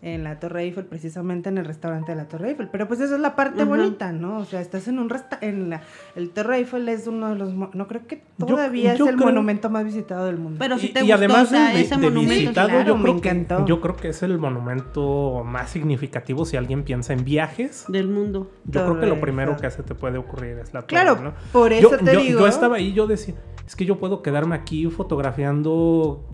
en 0.02 0.24
la 0.24 0.40
Torre 0.40 0.64
Eiffel, 0.64 0.86
precisamente 0.86 1.50
en 1.50 1.58
el 1.58 1.66
restaurante 1.66 2.12
de 2.14 2.18
la 2.18 2.28
Torre 2.28 2.50
Eiffel. 2.50 2.70
Pero 2.72 2.88
pues 2.88 3.00
esa 3.02 3.16
es 3.16 3.22
la 3.22 3.36
parte 3.36 3.64
bonita, 3.66 4.12
¿no? 4.14 4.38
O 4.40 4.46
sea, 4.46 4.62
estás 4.62 4.88
en 4.88 4.98
un 5.00 5.10
resta 5.10 5.38
en 5.42 5.70
la 5.70 5.82
el 6.16 6.30
Torre 6.30 6.58
Eiffel 6.58 6.88
es 6.90 7.06
uno 7.08 7.30
de 7.30 7.36
los 7.36 7.54
no 7.54 7.88
creo 7.88 8.08
que 8.08 8.24
todavía 8.38 8.96
yo 8.96 9.06
es 9.06 9.12
el 9.12 9.18
creo- 9.18 9.28
monumento 9.28 9.70
más 9.70 9.84
visitado 9.84 10.26
del 10.26 10.38
mundo. 10.38 10.58
Pero 10.60 10.78
si 10.78 10.88
Y- 10.88 10.94
te 10.94 11.00
y, 11.00 11.04
gustó, 11.04 11.16
además 11.18 11.44
o 11.44 11.46
sea, 11.48 11.70
de, 11.74 11.82
ese 11.82 11.96
de 11.96 12.02
monumento. 12.02 12.34
visitado, 12.34 12.70
claro, 12.70 12.88
yo, 12.88 12.96
me 12.98 13.04
creo 13.04 13.16
encantó. 13.16 13.58
que, 13.66 13.70
yo 13.70 13.82
creo 13.82 13.96
que 13.98 14.08
es 14.10 14.24
el 14.24 14.38
monumento 14.38 15.44
más 15.46 15.70
significativo 15.70 16.46
si 16.46 16.56
alguien 16.58 16.84
piensa 16.84 17.14
en 17.14 17.24
viajes. 17.26 17.86
del 17.90 18.08
mundo. 18.08 18.52
Yo 18.66 18.84
creo 18.86 19.00
que 19.00 19.06
lo 19.06 19.20
primero 19.20 19.52
Eiffel. 19.52 19.70
que 19.70 19.76
se 19.76 19.84
te 19.84 19.96
puede 19.96 20.18
ocurrir 20.18 20.60
es 20.60 20.74
la 20.74 20.82
torre, 20.82 20.88
Claro, 20.88 21.20
¿no? 21.22 21.34
por 21.52 21.74
eso 21.74 21.92
yo, 21.92 21.98
te 21.98 22.14
yo- 22.14 22.20
digo. 22.22 22.40
yo 22.42 22.48
estaba 22.48 22.78
ahí, 22.78 22.94
yo 22.94 23.06
decía, 23.08 23.36
es 23.66 23.76
que 23.76 23.86
yo 23.86 24.00
puedo 24.00 24.22
quedarme 24.22 24.56
aquí 24.56 24.86
fotografiando 24.90 26.26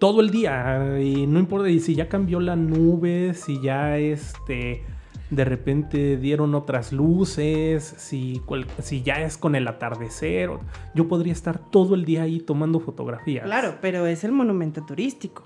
todo 0.00 0.20
el 0.20 0.30
día 0.30 0.98
y 1.00 1.28
no 1.28 1.38
importa 1.38 1.68
y 1.70 1.78
si 1.78 1.94
ya 1.94 2.08
cambió 2.08 2.40
la 2.40 2.56
nube, 2.56 3.34
si 3.34 3.60
ya 3.60 3.96
este 3.98 4.82
de 5.30 5.44
repente 5.44 6.16
dieron 6.16 6.56
otras 6.56 6.92
luces, 6.92 7.84
si, 7.98 8.40
cual- 8.46 8.66
si 8.82 9.02
ya 9.02 9.20
es 9.22 9.38
con 9.38 9.54
el 9.54 9.68
atardecer. 9.68 10.50
Yo 10.92 11.06
podría 11.06 11.32
estar 11.32 11.60
todo 11.70 11.94
el 11.94 12.04
día 12.04 12.22
ahí 12.22 12.40
tomando 12.40 12.80
fotografías. 12.80 13.44
Claro, 13.44 13.76
pero 13.80 14.06
es 14.06 14.24
el 14.24 14.32
monumento 14.32 14.84
turístico. 14.84 15.44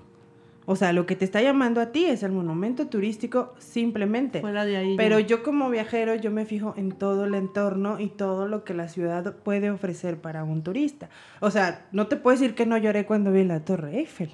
O 0.65 0.75
sea, 0.75 0.91
lo 0.93 1.05
que 1.05 1.15
te 1.15 1.23
está 1.25 1.43
llamando 1.43 1.79
a 1.79 1.91
ti 1.91 2.05
es 2.05 2.23
el 2.23 2.31
monumento 2.31 2.87
turístico 2.87 3.53
simplemente. 3.59 4.41
Fuera 4.41 4.65
de 4.65 4.77
ahí. 4.77 4.95
Pero 4.97 5.19
ya. 5.19 5.27
yo 5.27 5.43
como 5.43 5.69
viajero, 5.69 6.15
yo 6.15 6.31
me 6.31 6.45
fijo 6.45 6.73
en 6.75 6.91
todo 6.91 7.25
el 7.25 7.35
entorno 7.35 7.99
y 7.99 8.07
todo 8.07 8.47
lo 8.47 8.63
que 8.63 8.73
la 8.73 8.87
ciudad 8.87 9.35
puede 9.43 9.69
ofrecer 9.69 10.17
para 10.19 10.43
un 10.43 10.63
turista. 10.63 11.09
O 11.41 11.51
sea, 11.51 11.85
no 11.91 12.07
te 12.07 12.15
puedo 12.15 12.35
decir 12.35 12.55
que 12.55 12.65
no 12.65 12.77
lloré 12.79 13.05
cuando 13.05 13.31
vi 13.31 13.43
la 13.43 13.59
Torre 13.63 13.99
Eiffel. 13.99 14.31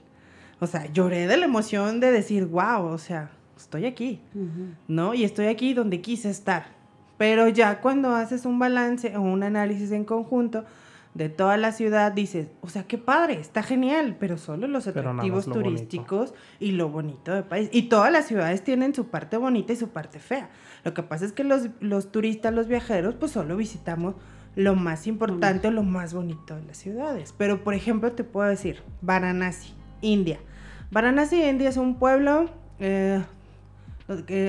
O 0.62 0.68
sea, 0.68 0.86
lloré 0.94 1.26
de 1.26 1.38
la 1.38 1.46
emoción 1.46 2.00
de 2.00 2.12
decir, 2.12 2.46
wow, 2.46 2.86
o 2.86 3.00
sea, 3.00 3.32
estoy 3.58 3.88
aquí, 3.88 4.22
Ujú. 4.36 4.76
¿no? 4.88 5.14
Y 5.16 5.24
estoy 5.24 5.48
aquí 5.48 5.74
donde 5.74 6.02
quise 6.02 6.30
estar. 6.30 6.68
Pero 7.18 7.48
ya 7.48 7.82
cuando 7.82 8.16
haces 8.16 8.46
un 8.46 8.60
balance 8.60 9.18
o 9.18 9.22
un 9.22 9.42
análisis 9.42 9.92
en 9.92 10.06
conjunto 10.06 10.64
de 11.16 11.30
toda 11.30 11.58
la 11.58 11.72
ciudad, 11.72 12.12
dices, 12.12 12.48
o 12.62 12.70
sea, 12.70 12.84
qué 12.84 13.00
padre, 13.00 13.40
está 13.40 13.64
genial, 13.64 14.18
pero 14.20 14.38
solo 14.38 14.68
los 14.68 14.86
atractivos 14.88 15.48
lo 15.48 15.56
bonito. 15.56 15.72
turísticos 15.72 16.34
y 16.60 16.74
lo 16.74 16.90
bonito 16.90 17.34
del 17.34 17.44
país. 17.44 17.70
Y 17.72 17.90
todas 17.90 18.12
las 18.12 18.28
ciudades 18.28 18.64
tienen 18.64 18.94
su 18.94 19.08
parte 19.08 19.38
bonita 19.38 19.74
y 19.74 19.78
su 19.78 19.90
parte 19.90 20.20
fea. 20.20 20.52
Lo 20.84 20.94
que 20.94 21.02
pasa 21.02 21.26
es 21.26 21.34
que 21.34 21.44
los, 21.44 21.70
los 21.80 22.12
turistas, 22.12 22.54
los 22.54 22.68
viajeros, 22.68 23.16
pues 23.16 23.32
solo 23.32 23.58
visitamos 23.58 24.14
lo 24.56 24.76
más 24.76 25.08
importante 25.08 25.70
o 25.70 25.72
lo 25.72 25.84
más 25.84 26.14
bonito 26.14 26.56
de 26.56 26.64
las 26.66 26.78
ciudades. 26.78 27.34
Pero, 27.36 27.64
por 27.64 27.74
ejemplo, 27.74 28.12
te 28.12 28.24
puedo 28.24 28.48
decir, 28.48 28.84
Varanasi, 29.02 29.74
India. 30.02 30.40
Varanasi, 30.92 31.42
India 31.42 31.70
es 31.70 31.78
un 31.78 31.96
pueblo 31.96 32.50
eh, 32.80 33.24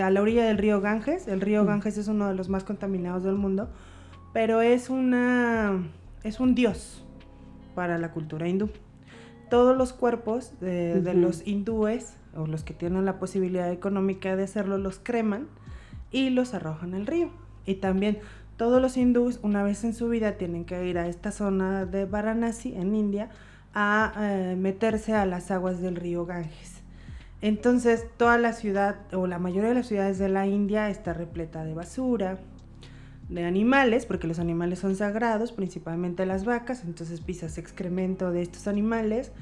a 0.03 0.11
la 0.11 0.21
orilla 0.21 0.45
del 0.45 0.59
río 0.59 0.81
Ganges. 0.81 1.29
El 1.29 1.41
río 1.41 1.63
Mm. 1.63 1.67
Ganges 1.69 1.99
es 1.99 2.09
uno 2.09 2.29
de 2.29 2.35
los 2.35 2.49
más 2.49 2.65
contaminados 2.65 3.23
del 3.23 3.37
mundo, 3.37 3.71
pero 4.33 4.61
es 4.61 4.91
una 4.91 5.83
es 6.25 6.41
un 6.41 6.55
dios 6.55 7.05
para 7.77 7.97
la 7.99 8.11
cultura 8.11 8.49
hindú. 8.49 8.71
Todos 9.51 9.77
los 9.77 9.93
cuerpos 9.93 10.59
de, 10.61 11.15
los 11.15 11.47
hindúes 11.47 12.17
o 12.35 12.47
los 12.47 12.65
que 12.65 12.75
tienen 12.75 13.05
la 13.05 13.19
posibilidad 13.19 13.71
económica 13.71 14.35
de 14.35 14.45
hacerlo 14.45 14.79
los 14.79 14.99
creman 14.99 15.47
y 16.11 16.31
los 16.31 16.55
arrojan 16.55 16.95
al 16.95 17.07
río. 17.07 17.31
Y 17.67 17.75
también 17.75 18.19
todos 18.57 18.81
los 18.81 18.97
hindúes 18.97 19.39
una 19.43 19.63
vez 19.63 19.85
en 19.85 19.95
su 19.95 20.09
vida 20.09 20.33
tienen 20.33 20.65
que 20.65 20.87
ir 20.87 20.99
a 20.99 21.07
esta 21.07 21.33
zona 21.33 21.85
de 21.85 22.07
Varanasi 22.07 22.75
en 22.75 22.95
India 22.97 23.29
a 23.75 24.12
eh, 24.19 24.57
meterse 24.57 25.14
a 25.14 25.26
las 25.26 25.50
aguas 25.50 25.81
del 25.81 25.97
río 25.97 26.26
Ganges. 26.26 26.83
Entonces, 27.41 28.07
toda 28.17 28.38
la 28.38 28.52
ciudad, 28.52 28.97
o 29.12 29.26
la 29.26 29.38
mayoría 29.38 29.71
de 29.71 29.75
las 29.75 29.88
ciudades 29.88 30.19
de 30.19 30.29
la 30.29 30.47
India 30.47 30.91
está 30.91 31.12
repleta 31.12 31.64
de 31.64 31.75
basura, 31.75 32.38
de 33.29 33.45
animales, 33.45 34.07
porque 34.07 34.26
los 34.26 34.38
animales 34.38 34.79
son 34.79 34.95
sagrados, 34.95 35.52
principalmente 35.52 36.26
las 36.26 36.45
vacas, 36.45 36.85
entonces 36.85 37.21
pisas 37.21 37.59
excremento 37.59 38.31
de 38.31 38.43
estos 38.43 38.69
animales, 38.69 39.33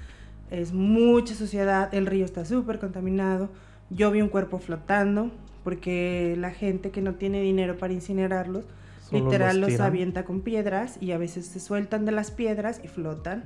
es 0.50 0.72
mucha 0.72 1.34
suciedad, 1.34 1.92
el 1.92 2.06
río 2.06 2.25
está 2.25 2.44
súper 2.44 2.78
contaminado, 2.78 3.50
yo 3.90 4.10
vi 4.10 4.22
un 4.22 4.28
cuerpo 4.28 4.58
flotando, 4.58 5.30
porque 5.64 6.37
la 6.38 6.50
gente 6.50 6.90
que 6.90 7.02
no 7.02 7.14
tiene 7.16 7.42
dinero 7.42 7.76
para 7.76 7.92
incinerarlos, 7.92 8.64
Solo 9.02 9.25
literal 9.25 9.60
los 9.60 9.80
avienta 9.80 10.25
con 10.25 10.40
piedras 10.40 10.96
y 11.00 11.12
a 11.12 11.18
veces 11.18 11.46
se 11.46 11.58
sueltan 11.60 12.04
de 12.04 12.12
las 12.12 12.30
piedras 12.30 12.80
y 12.82 12.88
flotan. 12.88 13.44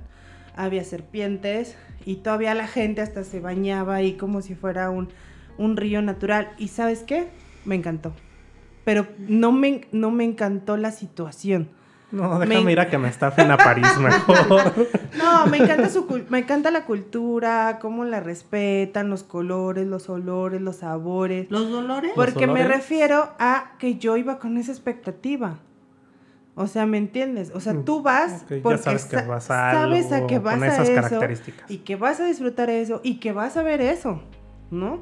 Había 0.57 0.85
serpientes 0.85 1.77
y 2.05 2.17
todavía 2.17 2.55
la 2.55 2.67
gente 2.67 3.01
hasta 3.03 3.25
se 3.25 3.41
bañaba 3.41 3.97
ahí 3.97 4.15
como 4.15 4.41
si 4.43 4.55
fuera 4.55 4.91
un, 4.91 5.09
un 5.59 5.77
río 5.77 6.01
natural. 6.03 6.51
¿Y 6.59 6.69
sabes 6.69 7.03
qué? 7.03 7.29
Me 7.65 7.75
encantó. 7.75 8.13
Pero 8.85 9.07
no 9.19 9.51
me, 9.53 9.83
no 9.93 10.11
me 10.11 10.25
encantó 10.25 10.77
la 10.77 10.91
situación. 10.91 11.69
No, 12.13 12.39
déjame 12.39 12.61
Me- 12.67 12.73
ir 12.73 12.79
a 12.81 12.89
que 12.91 12.99
me 12.99 13.09
estafen 13.09 13.51
a 13.51 13.57
París 13.57 13.89
mejor. 13.99 14.73
No, 15.19 15.47
me 15.47 15.57
encanta, 15.59 15.89
su, 15.89 16.07
me 16.29 16.39
encanta 16.41 16.71
la 16.71 16.85
cultura, 16.85 17.79
cómo 17.81 18.05
la 18.05 18.21
respetan, 18.21 19.09
los 19.11 19.25
colores, 19.25 19.87
los 19.87 20.09
olores, 20.09 20.61
los 20.61 20.77
sabores. 20.77 21.51
Los 21.51 21.71
dolores. 21.71 22.13
Por- 22.15 22.33
Porque 22.33 22.47
me 22.47 22.61
olores? 22.61 22.69
refiero 22.77 23.31
a 23.39 23.73
que 23.79 23.97
yo 23.97 24.17
iba 24.17 24.39
con 24.39 24.59
esa 24.59 24.71
expectativa. 24.71 25.59
O 26.57 26.67
sea, 26.69 26.87
¿me 26.87 26.99
entiendes? 26.99 27.51
O 27.55 27.61
sea, 27.61 27.75
tú 27.85 28.03
vas 28.03 28.43
Ok, 28.45 28.49
ya 28.51 28.63
porque 28.63 28.79
sabes 28.79 29.05
que 29.07 29.17
vas 29.17 29.51
a 29.51 29.73
sabes 29.73 30.13
a 30.13 30.27
que 30.27 30.39
vas 30.39 30.55
con 30.55 30.63
a 30.63 30.67
esas 30.69 30.89
eso 30.89 30.95
características. 30.95 31.69
y 31.71 31.79
que 31.79 31.97
vas 31.97 32.21
a 32.21 32.27
disfrutar 32.27 32.71
eso 32.71 33.01
y 33.03 33.19
que 33.19 33.33
vas 33.33 33.57
a 33.57 33.63
ver 33.63 33.81
eso, 33.81 34.23
¿no? 34.71 35.01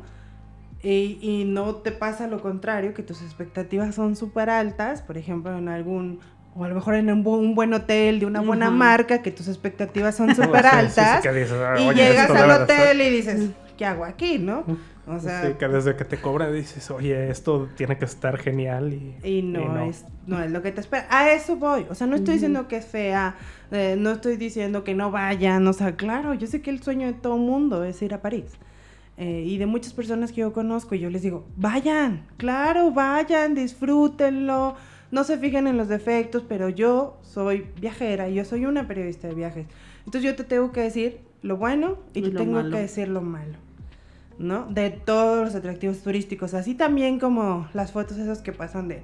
Y, 0.83 1.19
y 1.21 1.45
no 1.45 1.77
te 1.77 1.93
pasa 1.93 2.27
lo 2.27 2.41
contrario, 2.41 2.95
que 2.95 3.03
tus 3.03 3.23
expectativas 3.23 3.95
son 3.95 4.17
súper 4.17 4.51
altas, 4.51 5.03
por 5.03 5.17
ejemplo, 5.19 5.57
en 5.57 5.69
algún, 5.69 6.19
o 6.57 6.65
a 6.65 6.69
lo 6.69 6.75
mejor 6.75 6.95
en 6.97 7.09
un, 7.11 7.23
bu- 7.25 7.39
un 7.39 7.55
buen 7.55 7.73
hotel 7.73 8.19
de 8.19 8.27
una 8.27 8.41
buena 8.41 8.71
marca, 8.71 9.23
que 9.23 9.31
tus 9.31 9.47
expectativas 9.47 10.17
son 10.17 10.35
súper 10.35 10.63
sí, 10.65 10.69
sí, 10.71 10.77
altas, 10.77 11.23
dices, 11.23 11.53
"Ah, 11.53 11.77
y 11.79 11.95
llegas 11.95 12.31
al 12.31 12.37
debe 12.37 12.49
de 12.49 12.67
ser". 12.67 12.81
hotel 12.81 13.01
y 13.03 13.11
dices, 13.11 13.51
¿qué 13.77 13.85
hago 13.85 14.05
aquí, 14.05 14.39
no? 14.39 14.65
O 15.07 15.19
sea, 15.19 15.47
sí, 15.47 15.55
que 15.59 15.67
desde 15.67 15.97
que 15.97 16.05
te 16.05 16.21
cobran 16.21 16.53
dices, 16.53 16.91
oye, 16.91 17.29
esto 17.31 17.69
tiene 17.77 17.99
que 17.99 18.05
estar 18.05 18.39
genial 18.39 18.93
y, 18.93 19.17
Y 19.29 19.43
no, 19.43 19.85
Es, 19.85 20.05
no 20.27 20.41
es 20.41 20.51
lo 20.51 20.63
que 20.63 20.71
te 20.71 20.81
espera. 20.81 21.07
A 21.11 21.31
eso 21.33 21.57
voy. 21.57 21.87
O 21.91 21.95
sea, 21.95 22.07
no 22.07 22.15
estoy 22.15 22.35
diciendo 22.35 22.69
que 22.69 22.77
es 22.77 22.87
fea, 22.87 23.35
eh, 23.73 23.97
no 23.99 24.13
estoy 24.13 24.37
diciendo 24.37 24.85
que 24.85 24.95
no 24.95 25.11
vayan. 25.11 25.67
O 25.67 25.73
sea, 25.73 25.97
claro, 25.97 26.35
yo 26.35 26.47
sé 26.47 26.63
que 26.63 26.71
el 26.71 26.83
sueño 26.83 27.07
de 27.09 27.15
todo 27.15 27.37
mundo 27.37 27.83
es 27.85 28.01
ir 28.03 28.15
a 28.15 28.23
París. 28.23 28.53
Eh, 29.17 29.45
y 29.47 29.59
de 29.59 29.67
muchas 29.67 29.93
personas 29.93 30.31
que 30.33 30.41
yo 30.41 30.53
conozco, 30.53 30.95
yo 30.95 31.11
les 31.11 31.23
digo, 31.23 31.47
vayan, 31.57 32.27
claro, 32.37 32.93
vayan, 32.93 33.55
disfrútenlo. 33.55 34.77
No 35.11 35.25
se 35.25 35.37
fijen 35.37 35.67
en 35.67 35.77
los 35.77 35.89
defectos, 35.89 36.45
pero 36.49 36.69
yo 36.69 37.19
soy 37.23 37.67
viajera, 37.81 38.29
yo 38.29 38.45
soy 38.45 38.67
una 38.67 38.87
periodista 38.87 39.29
de 39.29 39.35
viajes. 39.35 39.67
Entonces 40.05 40.23
yo 40.23 40.37
te 40.37 40.45
tengo 40.45 40.73
que 40.73 40.81
decir 40.81 41.21
lo 41.43 41.57
bueno 41.57 41.99
y, 42.15 42.21
Y 42.21 42.23
te 42.23 42.29
lo 42.31 42.41
tengo 42.41 42.53
malo. 42.55 42.71
que 42.71 42.79
decir 42.83 43.09
lo 43.09 43.21
malo. 43.21 43.55
¿no? 44.39 44.67
De 44.67 44.91
todos 44.91 45.45
los 45.45 45.55
atractivos 45.55 46.03
turísticos, 46.03 46.55
así 46.55 46.75
también 46.75 47.21
como 47.21 47.69
las 47.75 47.93
fotos 47.93 48.17
esas 48.19 48.41
que 48.41 48.53
pasan 48.53 48.89
de 48.89 49.03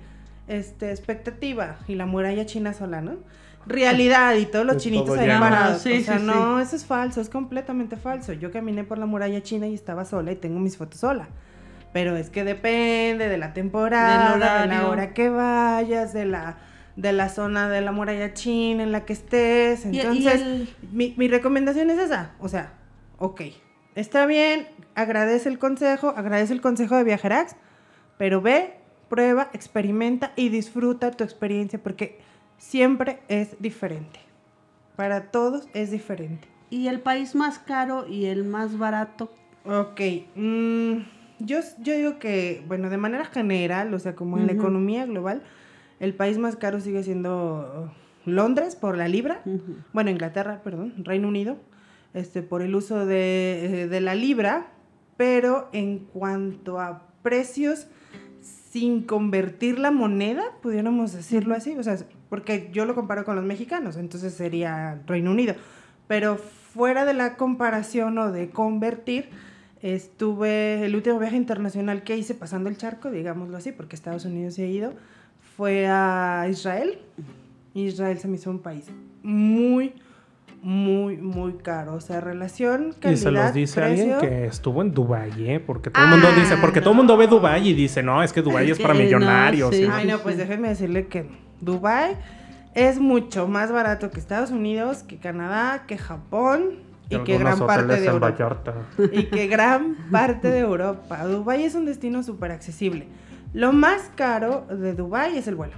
este 0.49 0.91
expectativa 0.91 1.77
y 1.87 1.95
la 1.95 2.07
muralla 2.07 2.47
china 2.47 2.73
sola, 2.73 3.01
¿no? 3.03 3.17
Realidad 3.67 4.35
y 4.37 4.47
todos 4.47 4.65
los 4.65 4.79
chinitos 4.79 5.09
todo 5.09 5.21
ahí 5.21 5.27
lleno. 5.27 5.41
parados. 5.41 5.83
Sí, 5.83 5.99
o 5.99 6.01
sea, 6.01 6.19
sí, 6.19 6.25
no, 6.25 6.59
eso 6.59 6.75
es 6.75 6.87
falso, 6.87 7.21
es 7.21 7.29
completamente 7.29 7.97
falso. 7.97 8.33
Yo 8.33 8.51
caminé 8.51 8.83
por 8.83 8.99
la 8.99 9.05
muralla 9.07 9.43
china 9.43 9.67
y 9.67 9.75
estaba 9.75 10.05
sola 10.07 10.33
y 10.33 10.37
tengo 10.37 10.59
mis 10.59 10.79
fotos 10.79 11.01
sola. 11.01 11.29
Pero 11.93 12.17
es 12.17 12.31
que 12.31 12.45
depende 12.45 13.29
de 13.29 13.37
la 13.37 13.53
temporada, 13.53 14.63
de 14.63 14.69
la 14.69 14.89
hora 14.89 15.13
que 15.13 15.29
vayas, 15.29 16.13
de 16.15 16.25
la 16.25 16.57
de 16.99 17.13
la 17.13 17.29
zona 17.29 17.69
de 17.69 17.81
la 17.81 17.93
muralla 17.93 18.35
china 18.35 18.83
en 18.83 18.91
la 18.91 19.05
que 19.05 19.13
estés. 19.13 19.87
Y 19.87 20.01
Entonces, 20.01 20.41
el- 20.43 20.69
mi, 20.93 21.15
mi 21.17 21.29
recomendación 21.29 21.91
es 21.91 21.99
esa. 21.99 22.33
O 22.41 22.49
sea, 22.49 22.73
ok, 23.19 23.43
está 23.95 24.27
bien, 24.27 24.67
agradece 24.97 25.49
el 25.49 25.61
consejo, 25.61 26.13
agradece 26.17 26.53
el 26.53 26.61
consejo 26.61 26.97
de 26.97 27.05
Viajerax, 27.05 27.55
pero 28.19 28.43
ve, 28.43 28.75
prueba, 29.09 29.49
experimenta 29.53 30.33
y 30.35 30.49
disfruta 30.49 31.13
tu 31.13 31.23
experiencia 31.23 31.81
porque 31.81 32.19
siempre 32.59 33.21
es 33.29 33.55
diferente. 33.61 34.19
Para 34.97 35.31
todos 35.31 35.69
es 35.75 35.93
diferente. 35.93 36.49
Y 36.71 36.89
el 36.89 36.99
país 36.99 37.37
más 37.37 37.61
caro 37.61 38.09
y 38.09 38.27
el 38.27 38.43
más 38.45 38.77
barato. 38.77 39.33
Ok, 39.65 40.01
mm, 40.35 40.93
yo, 41.39 41.61
yo 41.81 41.95
digo 41.95 42.19
que, 42.19 42.65
bueno, 42.67 42.91
de 42.91 42.97
manera 42.97 43.25
general, 43.25 43.95
o 43.95 43.99
sea, 44.01 44.17
como 44.17 44.37
en 44.39 44.47
la 44.47 44.53
economía 44.53 45.07
global, 45.07 45.43
el 46.01 46.15
país 46.15 46.39
más 46.39 46.57
caro 46.57 46.81
sigue 46.81 47.03
siendo 47.03 47.93
Londres 48.25 48.77
por 48.77 48.97
la 48.97 49.09
libra. 49.09 49.43
Bueno, 49.93 50.11
Inglaterra, 50.11 50.61
perdón, 50.63 50.95
Reino 50.99 51.29
Unido, 51.29 51.57
este, 52.15 52.43
por 52.43 52.63
el 52.63 52.75
uso 52.75 53.07
de, 53.07 53.83
eh, 53.83 53.89
de 53.89 54.01
la 54.01 54.15
libra, 54.15 54.69
pero 55.17 55.69
en 55.73 55.99
cuanto 55.99 56.81
a 56.81 57.03
precios 57.23 57.89
sin 58.71 59.03
convertir 59.03 59.79
la 59.79 59.91
moneda, 59.91 60.45
pudiéramos 60.63 61.13
decirlo 61.13 61.55
así, 61.55 61.77
o 61.77 61.83
sea, 61.83 61.97
porque 62.29 62.71
yo 62.73 62.85
lo 62.85 62.95
comparo 62.95 63.25
con 63.25 63.35
los 63.37 63.45
mexicanos, 63.45 63.97
entonces 63.97 64.35
sería 64.35 65.01
Reino 65.07 65.31
Unido, 65.31 65.55
pero 66.07 66.37
fuera 66.37 67.05
de 67.05 67.15
la 67.15 67.37
comparación 67.37 68.19
o 68.19 68.31
de 68.31 68.51
convertir, 68.51 69.31
estuve, 69.83 70.85
el 70.85 70.95
último 70.95 71.19
viaje 71.19 71.37
internacional 71.37 72.03
que 72.03 72.17
hice 72.17 72.35
pasando 72.35 72.69
el 72.69 72.77
charco, 72.77 73.11
digámoslo 73.11 73.57
así, 73.57 73.73
porque 73.73 73.97
Estados 73.97 74.25
Unidos 74.25 74.55
se 74.55 74.65
ha 74.65 74.67
ido, 74.67 74.93
fue 75.59 75.89
a 75.89 76.47
Israel. 76.49 77.01
Israel 77.75 78.17
se 78.19 78.29
me 78.29 78.37
hizo 78.37 78.49
un 78.49 78.61
país 78.61 78.87
muy, 79.25 79.93
muy, 80.63 81.17
muy 81.17 81.55
caro. 81.55 81.95
O 81.95 82.01
sea, 82.01 82.21
relación, 82.21 82.95
calidad, 83.01 83.11
Y 83.13 83.17
se 83.17 83.31
los 83.33 83.53
dice 83.53 83.83
alguien 83.83 84.19
que 84.21 84.47
estuvo 84.47 84.83
en 84.83 84.95
Dubai, 84.95 85.33
¿eh? 85.51 85.59
Porque 85.59 85.91
todo 85.91 86.05
el 86.05 86.11
mundo 86.11 86.29
Ah, 86.31 86.39
dice, 86.39 86.57
porque 86.59 86.81
todo 86.81 86.93
el 86.93 86.97
no. 86.99 87.03
mundo 87.03 87.17
ve 87.17 87.27
Dubai 87.27 87.67
y 87.69 87.75
dice, 87.75 88.05
no, 88.05 88.23
es 88.23 88.33
que 88.33 88.41
Dubai 88.41 88.71
es 88.71 88.79
para 88.79 88.95
Eh, 88.95 88.99
no, 88.99 89.05
millonarios. 89.05 89.75
sí. 89.75 89.83
y- 89.83 89.89
Ay, 89.91 90.07
no, 90.07 90.19
pues 90.21 90.37
déjenme 90.37 90.69
decirle 90.69 91.09
que 91.09 91.29
Dubai 91.61 92.15
es 92.75 93.01
mucho 93.01 93.49
más 93.49 93.73
barato 93.73 94.13
que 94.13 94.21
Estados 94.21 94.53
Unidos, 94.53 95.03
que 95.03 95.17
Canadá, 95.17 95.87
que 95.89 95.99
Japón 95.99 96.87
y, 97.11 97.19
que 97.25 97.37
gran 97.37 97.59
parte 97.59 97.99
de 98.01 98.07
Europa. 98.07 98.37
Y 99.11 99.25
que 99.25 99.49
gran 99.49 99.97
parte 100.13 100.51
de 100.53 100.61
Europa. 100.61 101.25
Dubái 101.25 101.65
es 101.65 101.75
un 101.75 101.85
destino 101.85 102.23
súper 102.23 102.53
accesible. 102.53 103.07
Lo 103.53 103.73
más 103.73 104.11
caro 104.15 104.67
de 104.71 104.95
Dubai 104.95 105.37
es 105.39 105.49
el 105.49 105.55
vuelo. 105.55 105.75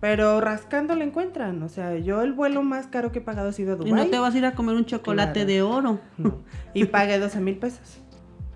Pero 0.00 0.40
rascando 0.40 0.94
lo 0.94 1.02
encuentran. 1.02 1.62
O 1.62 1.68
sea, 1.68 1.96
yo 1.96 2.22
el 2.22 2.32
vuelo 2.32 2.62
más 2.62 2.86
caro 2.86 3.10
que 3.10 3.18
he 3.18 3.22
pagado 3.22 3.48
ha 3.48 3.52
sido 3.52 3.72
a 3.72 3.76
Dubai. 3.76 3.90
Y 3.90 3.92
no 3.94 4.06
te 4.06 4.18
vas 4.18 4.34
a 4.34 4.38
ir 4.38 4.44
a 4.46 4.54
comer 4.54 4.76
un 4.76 4.84
chocolate 4.84 5.32
Claro. 5.32 5.48
de 5.48 5.62
oro. 5.62 6.00
No. 6.18 6.38
Y 6.74 6.84
pagué 6.84 7.18
12 7.18 7.40
mil 7.40 7.56
pesos. 7.56 8.00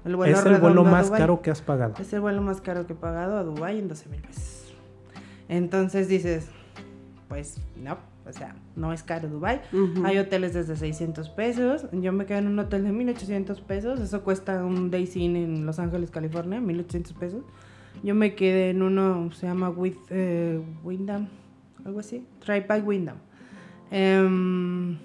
El 0.04 0.14
es 0.26 0.45
el 0.45 0.59
vuelo 0.59 0.83
más 0.85 1.07
Dubái. 1.07 1.21
caro 1.21 1.42
que 1.42 1.50
has 1.50 1.62
pagado. 1.62 1.95
Es 2.00 2.12
el 2.12 2.21
vuelo 2.21 2.42
más 2.42 2.61
caro 2.61 2.87
que 2.87 2.92
he 2.92 2.97
pagado 2.97 3.38
a 3.38 3.42
Dubai 3.45 3.78
en 3.78 3.88
12 3.88 4.09
mil 4.09 4.21
pesos. 4.21 4.75
Entonces 5.49 6.09
dices, 6.09 6.49
pues 7.28 7.59
no, 7.76 7.99
o 8.28 8.33
sea, 8.33 8.54
no 8.75 8.92
es 8.92 9.02
caro 9.02 9.28
Dubai. 9.28 9.61
Ujú. 9.73 10.04
Hay 10.04 10.19
hoteles 10.19 10.54
desde 10.54 10.76
600 10.76 11.28
pesos. 11.31 11.87
Yo 11.92 12.12
me 12.12 12.26
quedé 12.26 12.38
en 12.38 12.49
un 12.49 12.59
hotel 12.59 12.85
de 12.85 12.92
1800 12.92 13.61
pesos. 13.61 14.00
Eso 14.00 14.23
cuesta 14.23 14.64
un 14.64 14.90
Days 14.90 15.16
Inn 15.16 15.37
en 15.37 15.66
Los 15.66 15.78
Ángeles, 15.78 16.11
California, 16.11 16.61
1800 16.61 17.12
pesos. 17.14 17.42
Yo 18.02 18.14
me 18.14 18.34
quedé 18.34 18.70
en 18.70 18.82
uno, 18.82 19.30
se 19.32 19.46
llama 19.46 19.70
With, 19.70 19.96
eh, 20.11 20.61
Wyndham, 20.82 21.28
algo 21.84 22.00
así. 22.00 22.25
Try 22.40 22.61
by 22.61 22.80
Wyndham. 22.80 23.18
Em, 23.90 24.99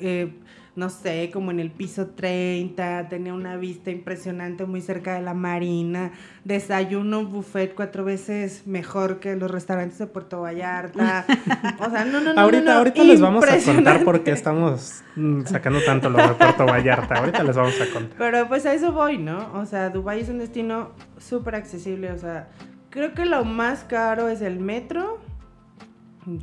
eh, 0.00 0.32
no 0.76 0.90
sé, 0.90 1.30
como 1.32 1.50
en 1.50 1.58
el 1.58 1.70
piso 1.70 2.08
30, 2.08 3.08
tenía 3.08 3.32
una 3.32 3.56
vista 3.56 3.90
impresionante 3.90 4.66
muy 4.66 4.82
cerca 4.82 5.14
de 5.14 5.22
la 5.22 5.32
marina, 5.32 6.12
desayuno 6.44 7.24
buffet 7.24 7.74
cuatro 7.74 8.04
veces 8.04 8.66
mejor 8.66 9.18
que 9.18 9.36
los 9.36 9.50
restaurantes 9.50 9.98
de 9.98 10.06
Puerto 10.06 10.42
Vallarta. 10.42 11.24
O 11.78 11.90
sea, 11.90 12.04
no, 12.04 12.20
no, 12.20 12.34
no. 12.34 12.40
ahorita 12.40 12.64
no, 12.64 12.72
no, 12.72 12.78
ahorita 12.78 13.04
les 13.04 13.20
vamos 13.20 13.44
a 13.44 13.58
contar 13.58 14.04
por 14.04 14.22
qué 14.22 14.32
estamos 14.32 15.02
sacando 15.46 15.80
tanto 15.82 16.10
lo 16.10 16.18
de 16.18 16.34
Puerto 16.34 16.66
Vallarta. 16.66 17.16
Ahorita 17.16 17.42
les 17.42 17.56
vamos 17.56 17.80
a 17.80 17.92
contar. 17.92 18.18
Pero 18.18 18.48
pues 18.48 18.66
a 18.66 18.74
eso 18.74 18.92
voy, 18.92 19.18
¿no? 19.18 19.52
O 19.54 19.64
sea, 19.66 19.90
Dubái 19.90 20.20
es 20.20 20.28
un 20.28 20.38
destino 20.38 20.92
súper 21.18 21.54
accesible. 21.54 22.12
O 22.12 22.18
sea, 22.18 22.48
creo 22.90 23.14
que 23.14 23.24
lo 23.24 23.44
más 23.44 23.84
caro 23.84 24.28
es 24.28 24.42
el 24.42 24.58
metro, 24.58 25.18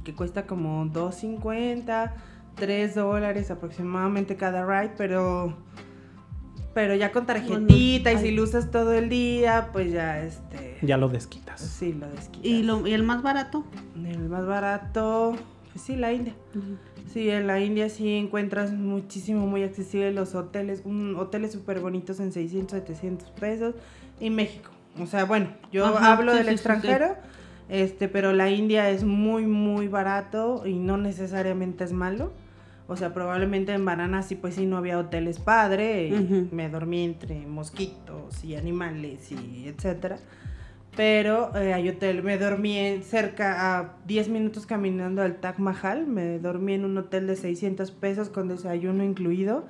que 0.03 0.13
cuesta 0.13 0.45
como 0.45 0.85
2.50, 0.85 2.11
3 2.55 2.95
dólares 2.95 3.51
aproximadamente 3.51 4.35
cada 4.35 4.65
ride, 4.65 4.93
pero... 4.97 5.55
Pero 6.73 6.95
ya 6.95 7.11
con 7.11 7.27
tarjetita 7.27 8.11
y 8.13 8.17
si 8.17 8.31
lo 8.31 8.41
usas 8.41 8.71
todo 8.71 8.93
el 8.93 9.07
día, 9.07 9.69
pues 9.71 9.91
ya 9.91 10.23
este... 10.23 10.79
Ya 10.81 10.97
lo 10.97 11.07
desquitas. 11.07 11.61
Sí, 11.61 11.93
lo 11.93 12.09
desquitas. 12.09 12.43
¿Y, 12.43 12.63
lo, 12.63 12.87
¿Y 12.87 12.93
el 12.93 13.03
más 13.03 13.21
barato? 13.21 13.63
El 13.95 14.27
más 14.27 14.47
barato, 14.47 15.35
pues 15.71 15.85
sí, 15.85 15.95
la 15.95 16.11
India. 16.13 16.33
Sí, 17.13 17.29
en 17.29 17.45
la 17.45 17.59
India 17.59 17.89
sí 17.89 18.15
encuentras 18.15 18.71
muchísimo, 18.71 19.45
muy 19.45 19.61
accesible 19.61 20.11
los 20.11 20.33
hoteles, 20.33 20.81
un, 20.83 21.15
hoteles 21.15 21.51
súper 21.51 21.79
bonitos 21.79 22.19
en 22.19 22.31
600, 22.31 22.79
700 22.79 23.29
pesos. 23.29 23.75
Y 24.19 24.31
México. 24.31 24.71
O 24.99 25.05
sea, 25.05 25.25
bueno, 25.25 25.49
yo 25.71 25.85
Ajá, 25.85 26.13
hablo 26.13 26.31
sí, 26.31 26.37
del 26.37 26.45
sí, 26.45 26.49
sí, 26.49 26.55
extranjero, 26.55 27.15
este, 27.69 28.07
pero 28.07 28.33
la 28.33 28.49
India 28.49 28.89
es 28.89 29.03
muy, 29.03 29.45
muy 29.45 29.87
barato 29.87 30.63
y 30.65 30.73
no 30.73 30.97
necesariamente 30.97 31.83
es 31.83 31.91
malo. 31.91 32.31
O 32.93 32.95
sea, 32.95 33.13
probablemente 33.13 33.73
en 33.73 33.83
Varanasi 33.83 34.35
pues 34.35 34.53
sí 34.55 34.65
no 34.67 34.77
había 34.77 34.99
hoteles 34.99 35.39
padre, 35.39 36.07
y 36.07 36.49
me 36.51 36.69
dormí 36.69 37.03
entre 37.03 37.45
mosquitos 37.47 38.43
y 38.45 38.55
animales 38.55 39.31
y 39.31 39.67
etcétera. 39.67 40.19
Pero 40.95 41.55
eh, 41.57 41.73
hay 41.73 41.89
hotel, 41.89 42.21
me 42.21 42.37
dormí 42.37 42.99
cerca 43.01 43.79
a 43.79 43.97
10 44.05 44.29
minutos 44.29 44.67
caminando 44.67 45.23
al 45.23 45.37
Taj 45.37 45.57
Mahal, 45.57 46.05
me 46.05 46.37
dormí 46.37 46.73
en 46.73 46.85
un 46.85 46.95
hotel 46.99 47.25
de 47.25 47.35
600 47.35 47.89
pesos 47.89 48.29
con 48.29 48.47
desayuno 48.47 49.03
incluido, 49.03 49.65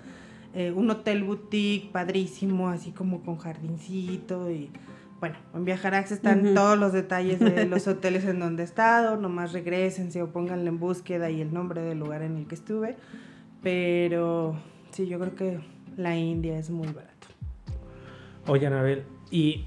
eh, 0.53 0.73
un 0.75 0.89
hotel 0.89 1.23
boutique 1.23 1.91
padrísimo, 1.93 2.67
así 2.67 2.91
como 2.91 3.21
con 3.21 3.37
jardincito 3.37 4.51
y 4.51 4.69
bueno, 5.23 5.37
en 5.53 5.63
Viajarax 5.63 6.11
están 6.11 6.53
todos 6.53 6.77
los 6.77 6.91
detalles 6.91 7.39
de 7.39 7.63
los 7.69 7.87
hoteles 7.87 8.25
en 8.25 8.41
donde 8.41 8.63
he 8.63 8.65
estado, 8.65 9.15
nomás 9.15 9.53
regresense 9.53 10.21
o 10.21 10.33
pónganle 10.33 10.67
en 10.67 10.81
búsqueda 10.81 11.29
y 11.29 11.39
el 11.39 11.53
nombre 11.53 11.81
del 11.81 11.97
lugar 11.97 12.23
en 12.23 12.35
el 12.35 12.45
que 12.45 12.55
estuve, 12.55 12.97
pero 13.61 14.57
sí, 14.91 15.07
yo 15.07 15.21
creo 15.21 15.33
que 15.33 15.59
la 15.95 16.17
India 16.17 16.59
es 16.59 16.69
muy 16.69 16.87
barato. 16.87 17.27
Oye, 18.47 18.67
Anabel, 18.67 19.05
y 19.31 19.65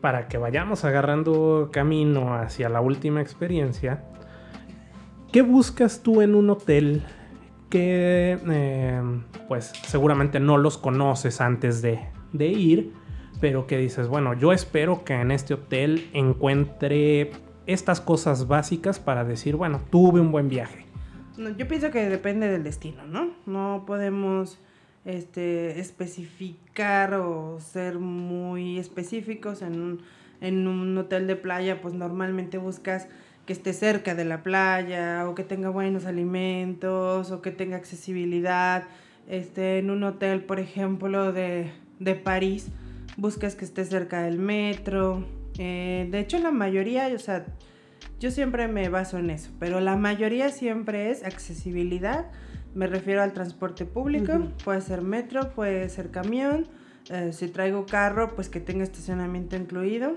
para 0.00 0.26
que 0.26 0.38
vayamos 0.38 0.84
agarrando 0.84 1.70
camino 1.72 2.34
hacia 2.34 2.68
la 2.68 2.80
última 2.80 3.20
experiencia, 3.20 4.02
¿qué 5.30 5.42
buscas 5.42 6.02
tú 6.02 6.20
en 6.20 6.34
un 6.34 6.50
hotel 6.50 7.04
que, 7.68 8.40
eh, 8.44 9.02
pues, 9.46 9.70
seguramente 9.86 10.40
no 10.40 10.58
los 10.58 10.78
conoces 10.78 11.40
antes 11.40 11.80
de, 11.80 12.00
de 12.32 12.48
ir, 12.48 12.99
pero 13.40 13.66
que 13.66 13.78
dices, 13.78 14.08
bueno, 14.08 14.34
yo 14.34 14.52
espero 14.52 15.04
que 15.04 15.14
en 15.14 15.30
este 15.30 15.54
hotel 15.54 16.08
encuentre 16.12 17.30
estas 17.66 18.00
cosas 18.00 18.48
básicas 18.48 18.98
para 18.98 19.24
decir, 19.24 19.56
bueno, 19.56 19.80
tuve 19.90 20.20
un 20.20 20.32
buen 20.32 20.48
viaje. 20.48 20.86
Yo 21.56 21.66
pienso 21.66 21.90
que 21.90 22.08
depende 22.08 22.48
del 22.48 22.62
destino, 22.64 23.06
¿no? 23.06 23.30
No 23.46 23.84
podemos 23.86 24.58
este, 25.04 25.80
especificar 25.80 27.14
o 27.14 27.58
ser 27.60 27.98
muy 27.98 28.78
específicos 28.78 29.62
en 29.62 29.80
un, 29.80 30.02
en 30.40 30.66
un 30.66 30.96
hotel 30.98 31.26
de 31.26 31.36
playa, 31.36 31.80
pues 31.80 31.94
normalmente 31.94 32.58
buscas 32.58 33.08
que 33.46 33.54
esté 33.54 33.72
cerca 33.72 34.14
de 34.14 34.24
la 34.24 34.42
playa 34.42 35.26
o 35.28 35.34
que 35.34 35.44
tenga 35.44 35.70
buenos 35.70 36.04
alimentos 36.04 37.30
o 37.30 37.40
que 37.40 37.50
tenga 37.50 37.76
accesibilidad. 37.76 38.84
Este, 39.28 39.78
en 39.78 39.90
un 39.90 40.02
hotel, 40.02 40.44
por 40.44 40.60
ejemplo, 40.60 41.32
de, 41.32 41.70
de 42.00 42.14
París, 42.16 42.70
buscas 43.16 43.54
que 43.54 43.64
esté 43.64 43.84
cerca 43.84 44.22
del 44.22 44.38
metro. 44.38 45.24
Eh, 45.58 46.08
de 46.10 46.20
hecho, 46.20 46.38
la 46.38 46.50
mayoría, 46.50 47.08
o 47.14 47.18
sea, 47.18 47.44
yo 48.20 48.30
siempre 48.30 48.68
me 48.68 48.88
baso 48.90 49.16
en 49.16 49.30
eso, 49.30 49.50
pero 49.58 49.80
la 49.80 49.96
mayoría 49.96 50.50
siempre 50.50 51.10
es 51.10 51.24
accesibilidad. 51.24 52.26
Me 52.74 52.86
refiero 52.86 53.22
al 53.22 53.32
transporte 53.32 53.84
público, 53.86 54.48
puede 54.62 54.80
ser 54.82 55.02
metro, 55.02 55.50
puede 55.54 55.88
ser 55.88 56.10
camión. 56.10 56.68
eh, 57.08 57.32
si 57.32 57.48
traigo 57.48 57.86
carro, 57.86 58.34
pues 58.36 58.48
que 58.48 58.60
tenga 58.60 58.84
estacionamiento 58.84 59.56
incluido. 59.56 60.16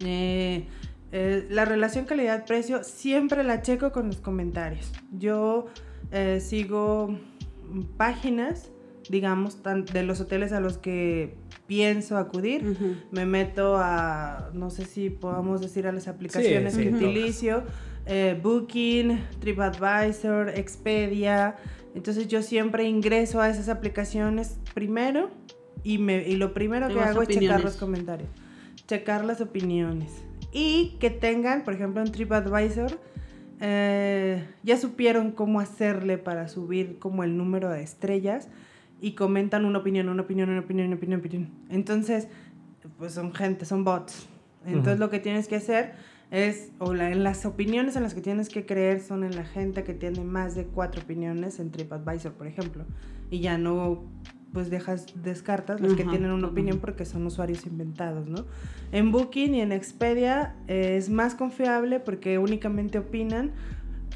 Eh, 0.00 0.66
eh, 1.12 1.46
la 1.50 1.64
relación 1.64 2.06
calidad-precio 2.06 2.82
siempre 2.82 3.44
la 3.44 3.62
checo 3.62 3.92
con 3.92 4.06
los 4.08 4.16
comentarios. 4.16 4.90
Yo 5.12 5.66
sigo 6.40 7.18
páginas, 7.96 8.70
digamos, 9.10 9.58
de 9.62 10.02
los 10.04 10.20
hoteles 10.20 10.52
a 10.52 10.60
los 10.60 10.78
que 10.78 11.36
pienso 11.66 12.16
acudir 12.18 12.66
Ujú. 12.66 12.94
me 13.10 13.24
meto 13.26 13.76
a, 13.78 14.50
no 14.52 14.70
sé 14.70 14.84
si 14.84 15.08
podamos 15.10 15.60
decir 15.60 15.86
a 15.86 15.92
las 15.92 16.08
aplicaciones 16.08 16.74
Sí, 16.74 16.78
que 16.82 16.84
sí, 16.84 16.90
todas. 16.90 17.02
utilizo, 17.04 17.62
eh, 18.06 18.38
Booking, 18.42 19.18
TripAdvisor, 19.40 20.50
Expedia. 20.50 21.56
Entonces 21.94 22.28
yo 22.28 22.42
siempre 22.42 22.84
ingreso 22.84 23.40
a 23.40 23.48
esas 23.48 23.68
aplicaciones 23.68 24.58
primero 24.74 25.30
y, 25.82 25.98
me, 25.98 26.26
y 26.28 26.36
lo 26.36 26.52
primero 26.52 26.88
que 26.88 27.00
hago 27.00 27.22
es 27.22 27.28
checar 27.28 27.36
opiniones. 27.36 27.64
los 27.64 27.76
comentarios, 27.76 28.28
checar 28.86 29.24
las 29.24 29.40
opiniones. 29.40 30.10
Y 30.52 30.96
que 31.00 31.10
tengan, 31.10 31.64
por 31.64 31.74
ejemplo, 31.74 32.02
en 32.02 32.12
TripAdvisor, 32.12 32.98
eh, 33.60 34.44
ya 34.62 34.76
supieron 34.76 35.30
cómo 35.32 35.60
hacerle 35.60 36.18
para 36.18 36.48
subir 36.48 36.98
como 36.98 37.24
el 37.24 37.36
número 37.36 37.70
de 37.70 37.82
estrellas 37.82 38.48
y 39.04 39.12
comentan 39.12 39.66
una 39.66 39.80
opinión, 39.80 40.08
una 40.08 40.22
opinión, 40.22 40.48
una 40.48 40.60
opinión, 40.60 40.86
una 40.86 40.96
opinión, 40.96 41.20
opinión. 41.20 41.48
Entonces, 41.68 42.28
pues 42.98 43.12
son 43.12 43.34
gente, 43.34 43.66
son 43.66 43.84
bots. 43.84 44.26
Entonces 44.64 44.94
Ujú. 44.94 45.00
lo 45.00 45.10
que 45.10 45.18
tienes 45.18 45.46
que 45.46 45.56
hacer 45.56 45.92
es, 46.30 46.70
o 46.78 46.94
la- 46.94 47.10
en 47.10 47.22
las 47.22 47.44
opiniones 47.44 47.96
en 47.96 48.02
las 48.02 48.14
que 48.14 48.22
tienes 48.22 48.48
que 48.48 48.64
creer 48.64 49.00
son 49.00 49.22
en 49.22 49.36
la 49.36 49.44
gente 49.44 49.84
que 49.84 49.92
tiene 49.92 50.24
más 50.24 50.54
de 50.54 50.64
cuatro 50.64 51.02
opiniones 51.02 51.60
en 51.60 51.70
TripAdvisor, 51.70 52.32
por 52.32 52.46
ejemplo. 52.46 52.84
Y 53.30 53.40
ya 53.40 53.58
no, 53.58 54.04
pues 54.54 54.70
dejas, 54.70 55.04
descartas 55.22 55.82
los 55.82 55.94
que 55.96 56.02
Ajá, 56.04 56.12
tienen 56.12 56.30
una 56.30 56.46
opinión 56.48 56.78
porque 56.78 57.04
son 57.04 57.26
usuarios 57.26 57.66
inventados, 57.66 58.26
¿no? 58.26 58.46
En 58.90 59.12
Booking 59.12 59.54
y 59.54 59.60
en 59.60 59.70
Expedia 59.72 60.54
eh, 60.66 60.96
es 60.96 61.10
más 61.10 61.34
confiable 61.34 62.00
porque 62.00 62.38
únicamente 62.38 62.96
opinan 62.98 63.50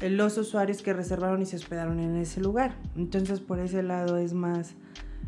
los 0.01 0.37
usuarios 0.37 0.81
que 0.81 0.93
reservaron 0.93 1.41
y 1.41 1.45
se 1.45 1.55
hospedaron 1.57 1.99
en 1.99 2.15
ese 2.15 2.39
lugar. 2.41 2.75
Entonces, 2.95 3.39
por 3.41 3.59
ese 3.59 3.83
lado 3.83 4.17
es 4.17 4.33
más, 4.33 4.75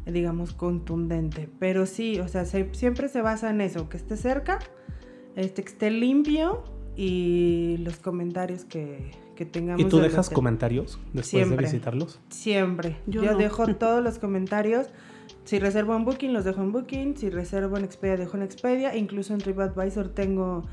digamos, 0.05 0.53
contundente. 0.53 1.49
Pero 1.59 1.85
sí, 1.85 2.19
o 2.19 2.27
sea, 2.27 2.45
se- 2.45 2.73
siempre 2.73 3.07
se 3.09 3.21
basa 3.21 3.49
en 3.49 3.61
eso, 3.61 3.89
que 3.89 3.97
esté 3.97 4.15
cerca, 4.17 4.59
este, 5.35 5.63
que 5.63 5.69
esté 5.69 5.91
limpio 5.91 6.63
y 6.95 7.77
los 7.79 7.97
comentarios 7.97 8.63
que, 8.65 9.11
que 9.35 9.45
tengamos. 9.45 9.81
¿Y 9.81 9.89
tú 9.89 9.99
dejas 9.99 10.27
hotel. 10.27 10.35
comentarios 10.35 10.99
después 11.07 11.27
Siempre. 11.27 11.57
de 11.57 11.63
visitarlos? 11.63 12.19
Siempre. 12.29 12.97
Yo 13.07 13.23
Yo, 13.23 13.31
no. 13.33 13.37
dejo 13.37 13.65
todos 13.75 14.03
los 14.03 14.19
comentarios. 14.19 14.87
Si 15.43 15.57
reservo 15.59 15.95
en 15.95 16.05
Booking, 16.05 16.33
los 16.33 16.45
dejo 16.45 16.61
en 16.61 16.71
Booking. 16.71 17.17
Si 17.17 17.29
reservo 17.29 17.77
en 17.77 17.83
Expedia, 17.83 18.17
dejo 18.17 18.37
en 18.37 18.43
Expedia. 18.43 18.95
Incluso 18.95 19.33
en 19.33 19.39
TripAdvisor 19.39 20.09
tengo 20.09 20.63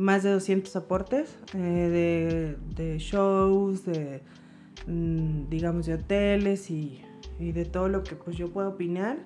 más 0.00 0.22
de 0.22 0.30
200 0.30 0.74
aportes 0.76 1.36
eh, 1.54 2.56
de, 2.76 2.82
de 2.82 2.98
shows, 2.98 3.84
de, 3.84 4.22
mm, 4.86 5.48
digamos, 5.48 5.86
de 5.86 5.94
hoteles 5.94 6.70
y, 6.70 7.00
y 7.38 7.52
de 7.52 7.64
todo 7.64 7.88
lo 7.88 8.02
que 8.02 8.16
pues 8.16 8.36
yo 8.36 8.48
puedo 8.50 8.70
opinar. 8.70 9.18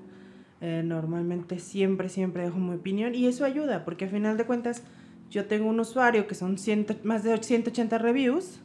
Eh, 0.60 0.82
normalmente 0.84 1.58
siempre, 1.58 2.08
siempre 2.08 2.44
dejo 2.44 2.58
mi 2.58 2.74
opinión 2.74 3.14
y 3.14 3.26
eso 3.26 3.44
ayuda 3.44 3.84
porque 3.84 4.06
a 4.06 4.08
final 4.08 4.37
de 4.37 4.44
cuentas 4.46 4.82
yo 5.30 5.44
tengo 5.46 5.68
un 5.68 5.78
usuario 5.80 6.26
que 6.26 6.34
son 6.34 6.56
ciento- 6.58 6.96
más 7.04 7.22
de 7.22 7.37
180 7.42 7.98
reviews. 7.98 8.60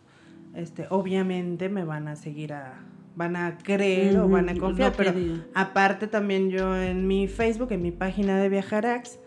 Este, 0.56 0.86
obviamente 0.90 1.68
me 1.70 1.84
van 1.84 2.08
a 2.08 2.16
seguir 2.16 2.54
a 2.54 2.80
van 3.16 3.36
a 3.36 3.58
creer 3.58 4.18
o 4.18 4.30
van 4.30 4.48
a 4.48 4.54
confiar, 4.62 4.92
lo 4.92 4.98
pero 4.98 5.12
aparte 5.54 6.08
también 6.08 6.50
yo 6.52 6.76
en 6.82 7.06
mi 7.06 7.28
Facebook, 7.28 7.72
en 7.74 7.82
mi 7.82 7.92
página 7.92 8.40
de 8.40 8.48
Viajarax, 8.48 9.20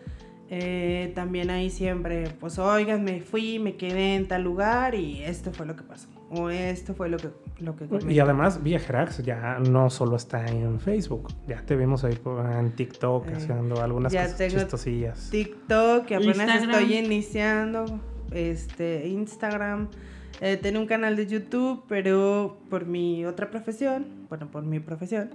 eh, 0.55 1.11
también 1.15 1.49
ahí 1.49 1.69
siempre, 1.71 2.29
pues 2.39 2.59
oigan, 2.59 3.03
me 3.03 3.21
fui, 3.21 3.57
me 3.57 3.75
quedé 3.75 4.15
en 4.15 4.27
tal 4.27 4.43
lugar 4.43 4.93
y 4.93 5.23
esto 5.23 5.51
fue 5.51 5.65
lo 5.65 5.75
que 5.75 5.81
pasó. 5.83 6.07
O 6.29 6.49
esto 6.51 6.93
fue 6.93 7.09
lo 7.09 7.17
que, 7.17 7.29
lo 7.59 7.75
que 7.75 7.87
Y 8.11 8.19
además, 8.19 8.61
Viajerax 8.63 9.23
ya 9.23 9.57
no 9.59 9.89
solo 9.89 10.15
está 10.15 10.45
en 10.47 10.79
Facebook, 10.79 11.29
ya 11.47 11.61
te 11.65 11.75
vimos 11.75 12.03
ahí 12.03 12.15
por- 12.15 12.45
en 12.51 12.71
TikTok 12.75 13.27
Eh, 13.29 13.33
haciendo 13.35 13.81
algunas 13.81 14.11
ya 14.13 14.23
cosas 14.23 14.37
tengo 14.37 14.59
chistosillas. 14.59 15.29
TikTok, 15.31 16.05
que 16.05 16.15
apenas 16.15 16.37
Instagram. 16.37 16.69
estoy 16.71 16.93
iniciando, 16.97 17.85
este, 18.31 19.07
Instagram. 19.07 19.87
Eh, 20.41 20.57
tengo 20.57 20.79
un 20.79 20.87
canal 20.87 21.15
de 21.15 21.25
YouTube, 21.27 21.83
pero 21.87 22.57
por 22.69 22.85
mi 22.85 23.25
otra 23.25 23.49
profesión, 23.49 24.05
bueno, 24.29 24.49
por 24.51 24.63
mi 24.63 24.79
profesión, 24.79 25.29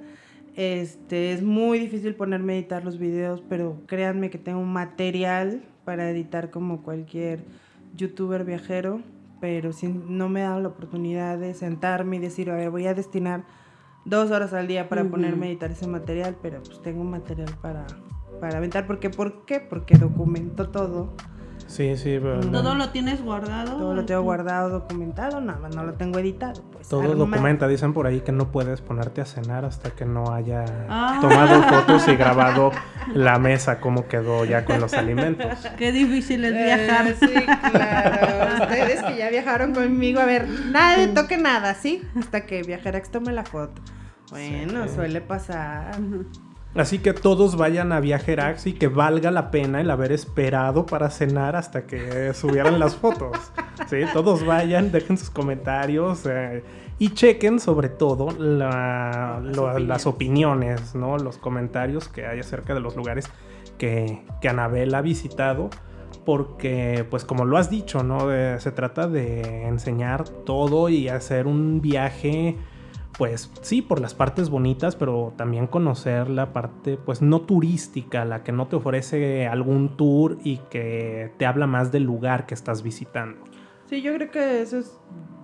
este, 0.59 1.33
es 1.33 1.41
muy 1.41 1.79
difícil 1.79 2.17
ponerme 2.17 2.55
a 2.55 2.57
editar 2.57 2.85
los 2.85 2.99
videos, 2.99 3.45
pero 3.49 3.81
créanme 3.87 4.29
que 4.29 4.39
tengo 4.39 4.61
material 4.63 5.63
para 5.85 6.11
editar 6.11 6.51
como 6.51 6.83
cualquier 6.83 7.45
youtuber 7.95 8.45
viajero, 8.45 9.01
pero 9.41 9.73
si 9.73 9.87
no 9.87 10.29
me 10.29 10.41
he 10.41 10.43
dado 10.43 10.59
la 10.59 10.67
oportunidad 10.67 11.39
de 11.39 11.55
sentarme 11.55 12.17
y 12.17 12.19
decir, 12.19 12.51
a 12.51 12.57
ver, 12.57 12.71
voy 12.71 12.89
a 12.89 12.95
destinar 12.95 13.45
dos 14.05 14.33
horas 14.33 14.53
al 14.53 14.67
día 14.67 14.89
para 14.89 15.05
ponerme 15.05 15.47
a 15.47 15.51
editar 15.51 15.71
ese 15.71 15.87
material, 15.87 16.37
pero 16.43 16.61
pues 16.65 16.83
tengo 16.83 17.05
material 17.05 17.55
para, 17.63 17.87
para 18.41 18.59
aventar. 18.59 18.85
¿Por 18.85 18.99
qué? 18.99 19.11
¿Por 19.11 19.45
qué? 19.45 19.61
Porque 19.61 19.97
documento 19.97 20.71
todo. 20.71 21.13
Sí, 21.69 21.97
sí, 21.99 22.19
pero 22.21 22.41
Todo 22.41 22.75
lo 22.75 22.89
tienes 22.89 23.23
guardado. 23.23 23.77
Todo 23.77 23.95
lo 23.95 24.05
tengo 24.07 24.21
Este, 24.21 24.25
guardado, 24.25 24.71
documentado, 24.71 25.41
nada 25.41 25.61
más 25.61 25.77
no 25.77 25.85
lo 25.85 25.93
tengo 25.95 26.19
editado. 26.19 26.63
Pues, 26.73 26.89
todo 26.89 27.15
documenta. 27.15 27.69
Dicen 27.69 27.93
por 27.93 28.07
ahí 28.07 28.21
que 28.23 28.33
no 28.33 28.51
puedes 28.51 28.81
ponerte 28.81 29.21
a 29.21 29.27
cenar 29.27 29.67
hasta 29.67 29.91
que 29.91 30.07
no 30.07 30.33
haya 30.33 30.65
Ah. 30.89 31.19
tomado 31.21 31.63
fotos 31.65 32.09
y 32.09 32.17
grabado 32.17 32.71
la 33.13 33.39
mesa, 33.39 33.81
cómo 33.81 34.09
quedó 34.09 34.45
ya 34.47 34.65
con 34.65 34.81
los 34.81 34.95
alimentos. 34.95 35.47
Qué 35.77 35.93
difícil 35.93 36.45
es 36.47 36.55
Eh, 36.55 36.65
viajar. 36.65 37.15
sí, 37.15 37.35
claro. 37.71 38.63
Ustedes 38.65 39.03
que 39.03 39.17
ya 39.19 39.29
viajaron 39.31 39.75
conmigo, 39.75 40.21
a 40.21 40.25
ver, 40.25 40.49
nadie 40.71 41.09
toque 41.09 41.37
nada, 41.37 41.75
¿sí? 41.75 42.03
Hasta 42.19 42.47
que 42.47 42.63
Viajerax 42.63 43.11
tome 43.11 43.33
la 43.33 43.45
foto. 43.45 43.83
Bueno, 44.31 44.85
Sí. 44.89 44.95
suele 44.95 45.21
pasar. 45.21 45.97
Así 46.75 46.99
que 46.99 47.13
todos 47.15 47.57
vayan 47.57 47.93
a 47.93 48.01
Viajerax 48.01 48.67
y 48.67 48.73
que 48.75 48.89
valga 48.89 49.31
la 49.31 49.51
pena 49.51 49.81
el 49.81 49.91
haber 49.91 50.13
esperado 50.13 50.87
para 50.87 51.11
cenar 51.11 51.57
hasta 51.57 51.87
que 51.87 52.33
subieran 52.35 52.79
las 52.79 52.95
fotos. 52.97 53.37
Sí, 53.89 53.99
todos 54.13 54.45
vayan, 54.45 54.93
dejen 54.93 55.17
sus 55.19 55.31
comentarios 55.31 56.25
eh, 56.27 56.63
y 56.99 57.11
chequen 57.15 57.59
sobre 57.59 57.89
todo 57.89 58.31
la- 58.39 59.41
Las 59.43 59.57
lo- 59.57 59.63
opiniones. 59.65 59.89
las 59.89 60.07
opiniones, 60.07 60.95
¿no? 60.95 61.17
Los 61.19 61.39
comentarios 61.39 62.09
que 62.09 62.27
hay 62.27 62.41
acerca 62.41 62.75
de 62.75 62.81
los 62.81 62.95
lugares 62.97 63.29
que, 63.79 64.23
que 64.41 64.49
Anabel 64.49 64.95
ha 64.95 65.01
visitado. 65.01 65.71
Porque, 66.25 67.07
pues 67.09 67.25
como 67.25 67.47
lo 67.47 67.57
has 67.57 67.71
dicho, 67.71 68.03
¿no? 68.03 68.31
Eh, 68.31 68.61
se 68.61 68.71
trata 68.71 69.09
de 69.09 69.67
enseñar 69.67 70.29
todo 70.29 70.91
y 70.91 71.09
hacer 71.09 71.47
un 71.47 71.81
viaje 71.81 72.59
pues 73.19 73.51
sí, 73.63 73.83
por 73.83 74.01
las 74.01 74.15
partes 74.15 74.49
bonitas, 74.49 74.95
pero 74.95 75.35
también 75.37 75.67
conocer 75.67 76.31
la 76.31 76.53
parte, 76.53 76.97
pues 76.97 77.21
no 77.21 77.41
turística, 77.41 78.25
la 78.25 78.45
que 78.45 78.53
no 78.53 78.69
te 78.69 78.77
ofrece 78.77 79.47
algún 79.49 79.97
tour 79.97 80.39
y 80.45 80.59
que 80.71 81.33
te 81.37 81.45
habla 81.45 81.67
más 81.67 81.91
del 81.91 82.05
lugar 82.05 82.47
que 82.47 82.55
estás 82.55 82.83
visitando. 82.85 83.43
Sí, 83.87 84.03
yo 84.03 84.15
creo 84.15 84.31
que 84.31 84.63
eso 84.63 84.79
es 84.79 84.97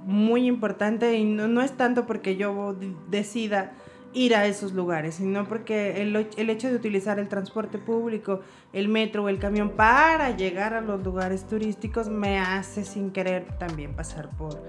muy 0.04 0.46
importante 0.46 1.14
y 1.18 1.24
no, 1.24 1.48
no 1.48 1.62
es 1.62 1.72
tanto 1.76 2.06
porque 2.06 2.36
yo 2.36 2.74
de- 2.74 2.94
decida 3.08 3.72
ir 4.12 4.36
a 4.36 4.46
esos 4.46 4.72
lugares, 4.74 5.16
sino 5.16 5.44
porque 5.48 6.00
el, 6.00 6.14
el 6.36 6.50
hecho 6.50 6.68
de 6.68 6.76
utilizar 6.76 7.18
el 7.18 7.28
transporte 7.28 7.78
público, 7.78 8.40
el 8.72 8.86
metro 8.88 9.24
o 9.24 9.28
el 9.28 9.40
camión 9.40 9.70
para 9.70 10.36
llegar 10.36 10.74
a 10.74 10.80
los 10.80 11.02
lugares 11.02 11.48
turísticos 11.48 12.08
me 12.08 12.38
hace 12.38 12.84
sin 12.84 13.10
querer 13.10 13.58
también 13.58 13.96
pasar 13.96 14.28
por, 14.36 14.62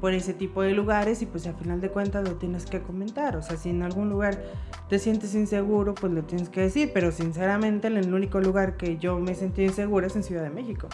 por 0.00 0.14
ese 0.14 0.32
tipo 0.32 0.62
de 0.62 0.72
lugares 0.72 1.22
y 1.22 1.26
pues 1.26 1.46
al 1.46 1.54
final 1.54 1.80
de 1.80 1.90
cuentas 1.90 2.26
lo 2.26 2.36
tienes 2.36 2.66
que 2.66 2.80
comentar, 2.80 3.36
o 3.36 3.42
sea, 3.42 3.56
si 3.56 3.70
en 3.70 3.82
algún 3.82 4.08
lugar 4.08 4.42
te 4.88 4.98
sientes 4.98 5.34
inseguro, 5.34 5.94
pues 5.94 6.12
lo 6.12 6.22
tienes 6.22 6.48
que 6.48 6.62
decir, 6.62 6.90
pero 6.94 7.12
sinceramente 7.12 7.88
el 7.88 8.12
único 8.12 8.40
lugar 8.40 8.76
que 8.76 8.96
yo 8.96 9.18
me 9.18 9.34
sentí 9.34 9.62
insegura 9.62 10.06
es 10.06 10.16
en 10.16 10.22
Ciudad 10.22 10.42
de 10.42 10.50
México. 10.50 10.88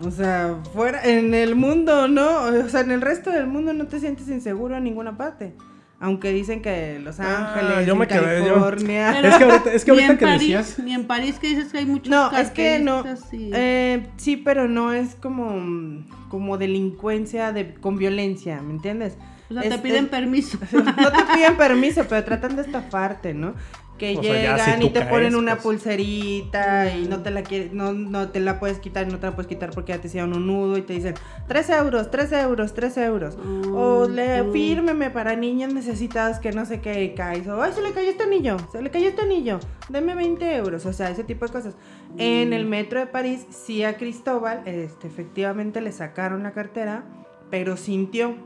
O 0.00 0.10
sea, 0.10 0.56
fuera, 0.72 1.02
en 1.04 1.34
el 1.34 1.56
mundo, 1.56 2.06
¿no? 2.06 2.44
O 2.44 2.68
sea, 2.68 2.80
en 2.80 2.92
el 2.92 3.00
resto 3.00 3.30
del 3.30 3.48
mundo 3.48 3.72
no 3.72 3.88
te 3.88 3.98
sientes 3.98 4.28
inseguro 4.28 4.76
en 4.76 4.84
ninguna 4.84 5.16
parte. 5.16 5.54
Aunque 6.00 6.32
dicen 6.32 6.62
que 6.62 7.00
Los 7.02 7.18
Ah, 7.18 7.54
Ángeles, 7.54 7.86
yo 7.86 7.94
en 7.94 7.98
me 7.98 8.06
quedé, 8.06 8.38
yo- 8.46 8.54
California. 8.54 9.20
Es 9.20 9.36
que 9.36 9.44
ahorita- 9.44 9.72
es 9.72 9.84
que 9.84 9.90
ni 9.92 9.96
ahorita 9.96 10.12
en 10.12 10.18
que 10.18 10.24
París, 10.26 10.40
decías- 10.56 10.78
Ni 10.84 10.94
en 10.94 11.04
París 11.06 11.38
que 11.40 11.48
dices 11.48 11.72
que 11.72 11.78
hay 11.78 11.86
muchos 11.86 12.08
No, 12.08 12.30
es 12.36 12.50
que 12.50 12.78
no. 12.78 13.04
y- 13.32 13.50
Eh, 13.52 14.06
sí, 14.16 14.36
pero 14.36 14.68
no 14.68 14.92
es 14.92 15.16
como, 15.16 16.04
como 16.28 16.56
delincuencia 16.56 17.52
de, 17.52 17.74
con 17.74 17.96
violencia, 17.98 18.62
¿me 18.62 18.72
entiendes? 18.74 19.16
o 19.50 19.54
sea, 19.54 19.62
te 19.62 19.78
piden 19.78 20.08
permiso. 20.08 20.58
No 20.72 21.10
te 21.10 21.24
piden 21.34 21.56
permiso, 21.56 22.04
pero 22.08 22.22
tratan 22.22 22.54
de 22.54 22.62
estafarte, 22.62 23.34
¿no? 23.34 23.54
Que 23.98 24.16
O 24.16 24.22
sea, 24.22 24.32
llegan 24.56 24.80
si 24.80 24.86
y 24.86 24.90
te 24.90 25.00
caes, 25.00 25.10
ponen 25.10 25.34
una 25.34 25.56
pues. 25.56 25.62
pulserita 25.64 26.94
y 26.96 27.06
no 27.08 27.20
te 27.22 27.30
la 27.32 27.42
quiere- 27.42 27.70
no, 27.72 27.92
no 27.92 28.28
te 28.28 28.38
la 28.40 28.60
puedes 28.60 28.78
quitar 28.78 29.08
y 29.08 29.10
no 29.10 29.18
te 29.18 29.26
la 29.26 29.34
puedes 29.34 29.48
quitar 29.48 29.70
porque 29.70 29.92
ya 29.92 30.00
te 30.00 30.06
hicieron 30.06 30.32
un 30.34 30.46
nudo 30.46 30.78
y 30.78 30.82
te 30.82 30.92
dicen 30.92 31.14
3 31.48 31.68
euros, 31.70 32.10
3 32.10 32.30
euros, 32.32 32.74
3 32.74 32.96
euros. 32.98 33.36
O 33.74 34.06
le 34.08 34.42
Mm. 34.44 34.52
fírmeme 34.52 35.10
para 35.10 35.34
niños 35.36 35.74
necesitados 35.74 36.38
que 36.38 36.52
no 36.52 36.64
sé 36.64 36.80
qué 36.80 37.02
y 37.04 37.14
caes. 37.14 37.46
O, 37.48 37.60
ay, 37.60 37.72
se 37.74 37.82
le 37.82 37.90
cayó 37.92 38.10
este 38.10 38.22
anillo, 38.22 38.56
se 38.72 38.80
le 38.80 38.90
cayó 38.90 39.08
este 39.08 39.22
anillo, 39.22 39.58
deme 39.88 40.14
20 40.14 40.54
euros. 40.56 40.86
O 40.86 40.92
sea, 40.92 41.10
ese 41.10 41.24
tipo 41.24 41.44
de 41.46 41.52
cosas. 41.52 41.74
En 42.16 42.52
el 42.52 42.64
metro 42.66 43.00
de 43.00 43.06
París, 43.06 43.46
sí 43.50 43.82
a 43.84 43.96
Cristóbal, 43.96 44.62
este, 44.64 45.08
efectivamente 45.08 45.80
le 45.80 45.90
sacaron 45.92 46.42
la 46.44 46.52
cartera, 46.52 47.04
pero 47.50 47.76
sintió. 47.76 48.36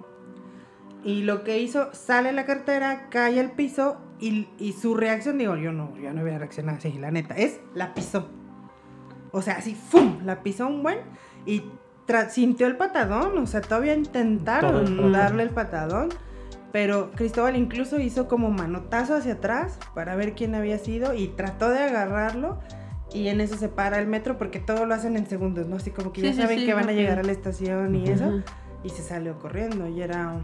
Y 1.05 1.23
lo 1.23 1.43
que 1.45 1.59
hizo, 1.59 1.89
sale 1.93 2.33
la 2.33 2.45
cartera, 2.47 3.09
cae 3.11 3.41
al 3.41 3.51
piso 3.53 3.97
y, 4.23 4.49
y 4.59 4.73
su 4.73 4.95
reacción, 4.95 5.37
digo, 5.37 5.57
yo 5.57 5.73
no, 5.73 5.95
yo 5.99 6.13
no 6.13 6.23
voy 6.23 6.31
a 6.31 6.39
reaccionar 6.39 6.77
así, 6.77 6.93
la 6.93 7.11
neta, 7.11 7.35
es 7.35 7.61
la 7.75 7.93
pisó. 7.93 8.29
O 9.33 9.43
sea, 9.43 9.55
así, 9.57 9.75
¡fum! 9.75 10.21
La 10.25 10.43
pisó 10.43 10.67
un 10.69 10.83
buen 10.83 10.99
y 11.47 11.63
sintió 12.31 12.67
el 12.67 12.77
patadón, 12.77 13.37
o 13.39 13.47
sea, 13.47 13.61
todavía 13.63 13.93
el 13.95 14.01
intentaron 14.01 15.13
darle 15.13 15.43
el 15.45 15.51
patadón, 15.51 16.11
pero 16.71 17.11
Cristóbal 17.13 17.57
incluso 17.57 17.99
hizo 17.99 18.29
como 18.29 18.51
manotazo 18.51 19.15
hacia 19.15 19.35
atrás 19.35 19.79
para 19.95 20.15
ver 20.17 20.35
quién 20.35 20.55
había 20.55 20.79
sido 20.79 21.15
y 21.15 21.29
trató 21.29 21.71
de 21.71 21.81
agarrarlo 21.81 22.59
y 23.15 23.29
en 23.29 23.41
eso 23.41 23.57
se 23.57 23.69
para 23.69 23.99
el 23.99 24.07
metro 24.07 24.39
porque 24.39 24.59
todo 24.59 24.87
lo 24.87 24.95
hacen 24.95 25.17
en 25.17 25.27
segundos, 25.27 25.67
¿no? 25.67 25.77
Así 25.77 25.91
como 25.91 26.13
que 26.13 26.21
Sí, 26.23 26.27
ya 26.29 26.33
sí, 26.35 26.41
saben 26.43 26.59
sí, 26.61 26.67
que 26.67 26.75
van 26.75 26.89
a 26.89 26.93
llegar 26.93 27.19
a 27.19 27.23
la 27.23 27.33
estación 27.33 27.95
y 27.95 28.05
Ujú. 28.05 28.13
eso 28.13 28.25
Ajá. 28.25 28.45
y 28.85 28.89
se 28.91 29.03
salió 29.03 29.39
corriendo 29.39 29.87
y 29.89 30.01
era 30.03 30.35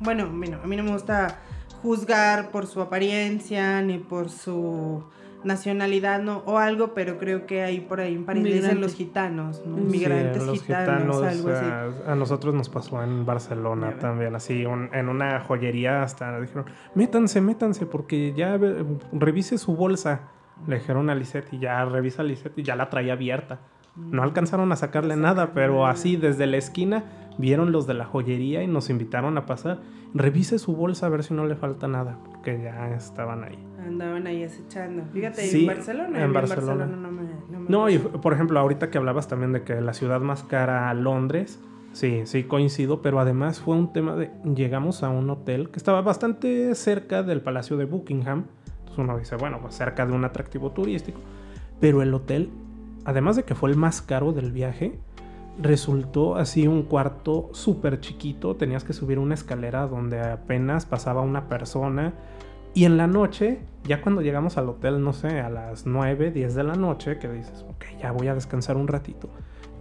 bueno 0.00 0.28
bueno, 0.32 0.58
a 0.62 0.66
mí 0.66 0.76
no 0.76 0.84
me 0.84 0.92
gusta 0.92 1.38
juzgar 1.82 2.50
por 2.50 2.66
su 2.66 2.80
apariencia 2.80 3.82
ni 3.82 3.98
por 3.98 4.30
su 4.30 5.04
nacionalidad 5.44 6.22
no 6.22 6.38
o 6.46 6.58
algo 6.58 6.94
pero 6.94 7.18
creo 7.18 7.46
que 7.46 7.62
ahí 7.62 7.80
por 7.80 7.98
ahí 8.00 8.14
en 8.14 8.24
París 8.24 8.44
le 8.44 8.54
dicen 8.54 8.80
los 8.80 8.94
gitanos 8.94 9.60
¿no? 9.66 9.74
Sí, 9.76 9.82
migrantes 9.82 10.46
los 10.46 10.62
gitanos, 10.62 11.16
gitanos, 11.16 11.22
algo 11.22 11.48
así 11.50 11.66
a, 12.08 12.12
a 12.12 12.14
nosotros 12.14 12.54
nos 12.54 12.68
pasó 12.68 13.02
en 13.02 13.26
Barcelona 13.26 13.98
también, 13.98 14.34
así 14.36 14.64
un- 14.64 14.88
en 14.94 15.08
una 15.08 15.40
joyería 15.40 16.02
hasta 16.04 16.40
dijeron, 16.40 16.66
métanse, 16.94 17.40
métanse, 17.40 17.86
porque 17.86 18.32
ya 18.36 18.56
ve- 18.56 18.84
revise 19.12 19.58
su 19.58 19.74
bolsa. 19.74 20.28
Le 20.68 20.76
dijeron 20.76 21.10
a 21.10 21.14
Lisette 21.16 21.52
y 21.54 21.58
ya 21.58 21.84
revisa 21.86 22.22
a 22.22 22.24
Lisette 22.24 22.58
y 22.58 22.62
ya 22.62 22.76
la 22.76 22.88
traía 22.88 23.14
abierta. 23.14 23.58
No 23.96 24.22
alcanzaron 24.22 24.72
a 24.72 24.76
sacarle 24.76 25.16
nada, 25.16 25.52
pero 25.54 25.86
así 25.86 26.16
desde 26.16 26.46
la 26.46 26.56
esquina 26.56 27.04
vieron 27.38 27.72
los 27.72 27.86
de 27.86 27.94
la 27.94 28.04
joyería 28.06 28.62
y 28.62 28.66
nos 28.66 28.88
invitaron 28.90 29.36
a 29.38 29.46
pasar. 29.46 29.80
Revise 30.14 30.58
su 30.58 30.74
bolsa 30.74 31.06
a 31.06 31.08
ver 31.08 31.22
si 31.24 31.34
no 31.34 31.46
le 31.46 31.56
falta 31.56 31.88
nada, 31.88 32.18
porque 32.24 32.60
ya 32.62 32.94
estaban 32.94 33.44
ahí. 33.44 33.58
andaban 33.86 34.26
ahí 34.26 34.44
acechando 34.44 35.04
fíjate 35.12 35.42
Sí, 35.42 35.60
en 35.62 35.66
Barcelona 35.66 36.22
en 36.24 36.32
Barcelona. 36.32 36.86
no 36.86 37.10
me, 37.10 37.22
no 37.50 37.60
me 37.60 37.68
No, 37.70 37.88
y 37.88 37.98
por 37.98 38.32
ejemplo, 38.34 38.58
ahorita 38.60 38.90
que 38.90 38.98
hablabas 38.98 39.28
también 39.28 39.52
de 39.52 39.62
que 39.62 39.80
la 39.80 39.92
ciudad 39.94 40.20
más 40.20 40.42
cara, 40.44 40.92
Londres, 40.94 41.58
sí, 41.92 42.22
sí 42.24 42.44
coincido, 42.44 43.00
pero 43.02 43.20
además 43.20 43.60
fue 43.60 43.74
un 43.76 43.92
tema 43.92 44.14
de, 44.16 44.30
llegamos 44.54 45.02
a 45.02 45.08
un 45.10 45.28
hotel 45.30 45.70
que 45.70 45.78
estaba 45.78 46.00
bastante 46.02 46.74
cerca 46.74 47.22
del 47.22 47.40
Palacio 47.40 47.76
de 47.78 47.86
Buckingham, 47.86 48.44
entonces 48.80 48.98
uno 48.98 49.18
dice, 49.18 49.36
bueno, 49.36 49.58
pues 49.62 49.74
cerca 49.74 50.04
de 50.06 50.12
un 50.12 50.24
atractivo 50.26 50.70
turístico, 50.72 51.20
pero 51.80 52.02
el 52.02 52.12
hotel, 52.14 52.50
además 53.04 53.36
de 53.36 53.44
que 53.44 53.54
fue 53.54 53.70
el 53.70 53.76
más 53.76 54.02
caro 54.02 54.32
del 54.32 54.52
viaje, 54.52 54.98
resultó 55.60 56.36
así 56.36 56.66
un 56.66 56.82
cuarto 56.82 57.50
súper 57.52 58.00
chiquito, 58.00 58.56
tenías 58.56 58.84
que 58.84 58.92
subir 58.92 59.18
una 59.18 59.34
escalera 59.34 59.86
donde 59.86 60.20
apenas 60.20 60.86
pasaba 60.86 61.22
una 61.22 61.48
persona, 61.48 62.14
Y 62.74 62.86
en 62.86 62.96
la 62.96 63.06
noche, 63.06 63.60
ya 63.84 64.00
cuando 64.00 64.22
llegamos 64.22 64.56
al 64.56 64.66
hotel, 64.70 65.04
no 65.04 65.12
sé, 65.12 65.40
a 65.40 65.50
las 65.50 65.84
9, 65.84 66.30
10 66.30 66.54
de 66.54 66.64
la 66.64 66.74
noche, 66.74 67.18
que 67.18 67.28
dices, 67.28 67.66
ok, 67.68 67.84
ya 68.00 68.12
voy 68.12 68.28
a 68.28 68.34
descansar 68.34 68.78
un 68.78 68.88
ratito. 68.88 69.28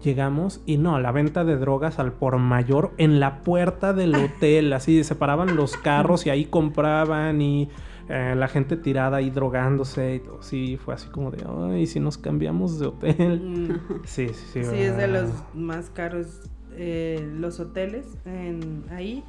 Llegamos 0.04 0.62
y 0.66 0.78
no, 0.78 1.00
la 1.00 1.14
venta 1.14 1.46
de 1.46 1.56
drogas 1.56 2.00
al 2.00 2.12
por 2.12 2.38
mayor 2.38 2.92
en 2.98 3.22
la 3.22 3.44
puerta 3.44 3.94
del 3.94 4.14
hotel, 4.16 4.74
así 4.74 5.06
se 5.06 5.16
paraban 5.16 5.56
los 5.56 5.78
carros 5.78 6.26
y 6.26 6.32
ahí 6.32 6.44
compraban 6.44 7.42
y 7.42 7.70
eh, 8.14 8.36
la 8.36 8.48
gente 8.50 8.76
tirada 8.76 9.18
ahí 9.18 9.30
drogándose 9.30 10.16
y 10.16 10.20
todo. 10.20 10.42
Sí, 10.42 10.78
fue 10.84 10.94
así 10.94 11.08
como 11.10 11.32
de, 11.32 11.46
ay, 11.74 11.88
si 11.88 12.00
nos 12.00 12.18
cambiamos 12.18 12.78
de 12.80 12.88
hotel. 12.88 13.40
Mm. 13.42 14.02
Sí, 14.06 14.28
sí, 14.30 14.46
sí. 14.54 14.64
Sí, 14.66 14.76
es 14.78 14.98
de 14.98 15.08
los 15.08 15.30
más 15.54 15.90
caros 15.90 16.42
eh, 16.76 17.26
los 17.40 17.60
hoteles 17.60 18.06
en, 18.26 18.84
ahí. 18.92 19.24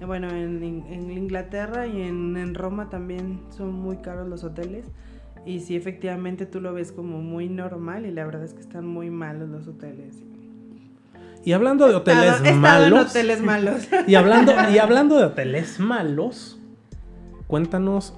Eh, 0.00 0.04
Bueno, 0.04 0.28
en, 0.30 0.62
en 0.62 1.10
Inglaterra 1.10 1.86
y 1.86 2.02
en, 2.02 2.36
en 2.36 2.54
Roma 2.54 2.90
también 2.90 3.40
son 3.50 3.72
muy 3.72 3.98
caros 3.98 4.28
los 4.28 4.42
hoteles. 4.44 4.86
Y 5.46 5.60
sí, 5.60 5.76
efectivamente 5.76 6.46
tú 6.46 6.60
lo 6.60 6.72
ves 6.72 6.90
como 6.90 7.20
muy 7.20 7.48
normal 7.48 8.06
y 8.06 8.10
la 8.10 8.24
verdad 8.24 8.44
es 8.44 8.54
que 8.54 8.60
están 8.62 8.86
muy 8.86 9.10
malos 9.10 9.48
los 9.50 9.68
hoteles. 9.68 10.16
Y 11.44 11.52
hablando 11.52 11.86
de 11.86 11.94
hoteles 11.94 12.24
estado- 12.24 12.44
estado 12.46 12.54
en 12.54 12.60
malos. 12.90 13.10
hoteles 13.10 13.42
malos. 13.52 13.88
Y 14.06 14.14
hablando, 14.14 14.52
y 14.74 14.78
hablando 14.78 15.18
de 15.18 15.24
hoteles 15.24 15.78
malos, 15.78 16.58
cuéntanos 17.46 18.14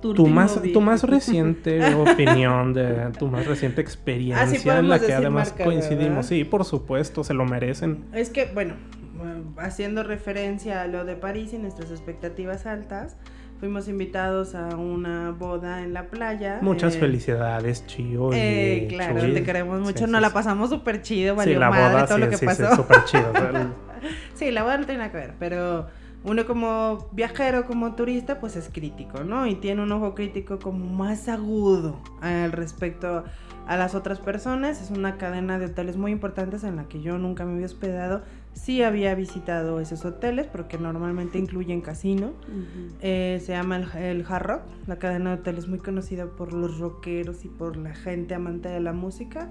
tu 0.00 0.26
más, 0.26 0.60
tu 0.72 0.80
más 0.80 1.04
reciente 1.04 1.94
opinión, 1.94 2.72
de 2.72 3.10
tu 3.18 3.28
más 3.28 3.46
reciente 3.46 3.80
Ah, 3.82 3.84
sí 3.84 3.90
experiencia 3.92 4.78
en 4.78 4.88
la 4.88 4.98
que 4.98 5.12
además 5.12 5.48
marcas, 5.50 5.66
coincidimos. 5.66 6.08
¿verdad? 6.08 6.22
Sí, 6.22 6.44
por 6.44 6.64
supuesto, 6.64 7.24
se 7.24 7.34
lo 7.34 7.44
merecen. 7.44 8.04
Es 8.12 8.30
que, 8.30 8.46
bueno, 8.52 8.74
eh, 9.22 9.42
haciendo 9.58 10.02
referencia 10.02 10.82
a 10.82 10.86
lo 10.86 11.04
de 11.04 11.16
París 11.16 11.52
y 11.52 11.58
nuestras 11.58 11.90
expectativas 11.90 12.66
altas, 12.66 13.16
fuimos 13.60 13.88
invitados 13.88 14.54
a 14.54 14.74
una 14.76 15.32
boda 15.32 15.82
en 15.82 15.92
la 15.92 16.08
playa. 16.08 16.58
Muchas 16.62 16.96
eh, 16.96 17.00
felicidades, 17.00 17.86
Chío. 17.86 18.30
Eh, 18.32 18.86
claro, 18.88 19.20
Chuy. 19.20 19.34
te 19.34 19.42
queremos 19.42 19.80
mucho. 19.80 19.98
Sí, 20.06 20.10
Nos 20.10 20.18
sí, 20.18 20.22
la 20.22 20.28
sí. 20.28 20.34
pasamos 20.34 20.70
súper 20.70 21.02
chido, 21.02 21.34
Sí, 21.34 21.38
valió 21.38 21.58
la 21.58 21.70
madre 21.70 21.92
boda 21.92 22.06
todo 22.06 22.16
sí, 22.16 22.24
lo 22.24 22.30
que 22.30 22.36
sí, 22.38 22.46
pasó. 22.46 22.70
sí, 22.70 22.76
súper 22.76 23.04
chido. 23.04 23.32
Sí, 24.34 24.50
la 24.50 24.62
boda 24.62 24.78
no 24.78 24.86
tiene 24.86 25.00
nada 25.00 25.10
que 25.12 25.18
ver, 25.18 25.34
pero 25.38 25.86
uno 26.22 26.46
como 26.46 27.08
viajero, 27.12 27.66
como 27.66 27.94
turista, 27.94 28.40
pues 28.40 28.56
es 28.56 28.68
crítico, 28.68 29.24
¿no? 29.24 29.46
Y 29.46 29.54
tiene 29.54 29.82
un 29.82 29.90
ojo 29.92 30.14
crítico 30.14 30.58
como 30.58 30.84
más 30.84 31.28
agudo 31.28 31.98
al 32.20 32.52
respecto 32.52 33.24
a 33.66 33.76
las 33.76 33.94
otras 33.94 34.18
personas. 34.18 34.82
Es 34.82 34.90
una 34.90 35.16
cadena 35.16 35.58
de 35.58 35.66
hoteles 35.66 35.96
muy 35.96 36.12
importantes 36.12 36.62
en 36.64 36.76
la 36.76 36.84
que 36.84 37.00
yo 37.00 37.16
nunca 37.16 37.46
me 37.46 37.54
había 37.54 37.66
hospedado. 37.66 38.22
Sí 38.52 38.82
había 38.82 39.14
visitado 39.14 39.80
esos 39.80 40.04
hoteles 40.04 40.46
porque 40.46 40.76
normalmente 40.76 41.38
incluyen 41.38 41.80
casino. 41.80 42.32
Ujú. 42.48 42.94
Eh, 43.00 43.40
se 43.44 43.52
llama 43.52 43.76
el, 43.76 43.88
el 43.96 44.26
Hard 44.28 44.46
Rock, 44.46 44.62
la 44.86 44.98
cadena 44.98 45.30
de 45.30 45.40
hoteles 45.40 45.68
muy 45.68 45.78
conocida 45.78 46.26
por 46.26 46.52
los 46.52 46.78
rockeros 46.78 47.44
y 47.44 47.48
por 47.48 47.76
la 47.76 47.94
gente 47.94 48.34
amante 48.34 48.68
de 48.68 48.80
la 48.80 48.92
música. 48.92 49.48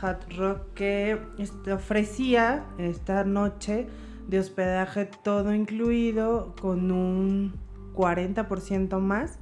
Hard 0.00 0.36
Rock 0.36 0.74
que 0.74 1.18
este, 1.38 1.72
ofrecía 1.72 2.64
esta 2.78 3.24
noche 3.24 3.86
de 4.28 4.38
hospedaje 4.38 5.08
todo 5.22 5.54
incluido 5.54 6.54
con 6.60 6.90
un 6.90 7.52
40% 7.94 8.98
más 9.00 9.38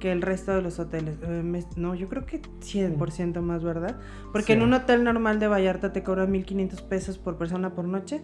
que 0.00 0.10
el 0.10 0.20
resto 0.22 0.52
de 0.52 0.62
los 0.62 0.78
hoteles. 0.80 1.14
Eh, 1.22 1.42
me- 1.44 1.64
no, 1.76 1.94
yo 1.94 2.08
creo 2.08 2.26
que 2.26 2.42
100% 2.60 3.40
más, 3.40 3.62
¿verdad? 3.62 3.98
Porque 4.32 4.46
Sí. 4.48 4.52
en 4.54 4.62
un 4.62 4.72
hotel 4.72 5.04
normal 5.04 5.38
de 5.38 5.46
Vallarta 5.46 5.92
te 5.92 6.02
cobran 6.02 6.30
1500 6.32 6.82
pesos 6.82 7.18
por 7.18 7.36
persona 7.36 7.70
por 7.74 7.84
noche. 7.86 8.20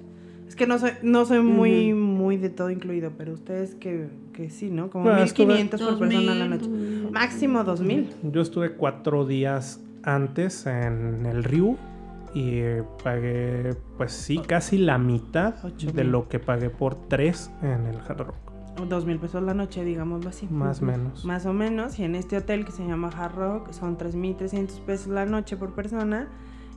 Es 0.48 0.56
que 0.56 0.66
no 0.66 0.78
soy, 0.78 0.92
no 1.02 1.24
soy 1.26 1.40
muy, 1.40 1.92
muy 1.92 2.36
de 2.38 2.48
todo 2.48 2.70
incluido, 2.70 3.12
pero 3.16 3.34
ustedes 3.34 3.74
que, 3.74 4.08
que 4.32 4.48
sí, 4.50 4.70
¿no? 4.70 4.90
Como 4.90 5.04
Bueno, 5.04 5.20
estuve- 5.22 5.46
1500 5.54 5.82
por 5.82 5.98
persona 5.98 6.18
a 6.32 6.34
la 6.34 6.46
2000, 6.46 6.50
noche. 6.50 6.68
2000. 6.70 7.10
Máximo 7.12 7.64
2000. 7.64 8.08
Yo 8.32 8.40
estuve 8.40 8.72
cuatro 8.72 9.26
días 9.26 9.80
antes 10.02 10.66
en 10.66 11.26
el 11.26 11.44
Río 11.44 11.76
y 12.34 12.60
pagué, 13.02 13.74
pues 13.96 14.12
sí, 14.12 14.38
casi 14.46 14.78
la 14.78 14.98
mitad 14.98 15.54
de 15.54 15.92
mil. 16.02 16.12
lo 16.12 16.28
que 16.28 16.38
pagué 16.38 16.70
por 16.70 17.08
tres 17.08 17.50
en 17.62 17.86
el 17.86 17.96
Hard 17.96 18.18
Rock. 18.26 18.36
O 18.80 18.86
2000 18.86 19.18
pesos 19.18 19.42
la 19.42 19.54
noche, 19.54 19.84
digámoslo 19.84 20.30
así. 20.30 20.46
Más 20.50 20.80
o 20.82 20.84
menos. 20.84 21.24
Más 21.24 21.46
o 21.46 21.52
menos. 21.52 21.98
Y 21.98 22.04
en 22.04 22.14
este 22.14 22.36
hotel 22.36 22.64
que 22.64 22.70
se 22.72 22.86
llama 22.86 23.08
Hard 23.08 23.34
Rock 23.34 23.72
son 23.72 23.96
3300 23.96 24.78
pesos 24.80 25.08
la 25.08 25.26
noche 25.26 25.56
por 25.56 25.74
persona. 25.74 26.28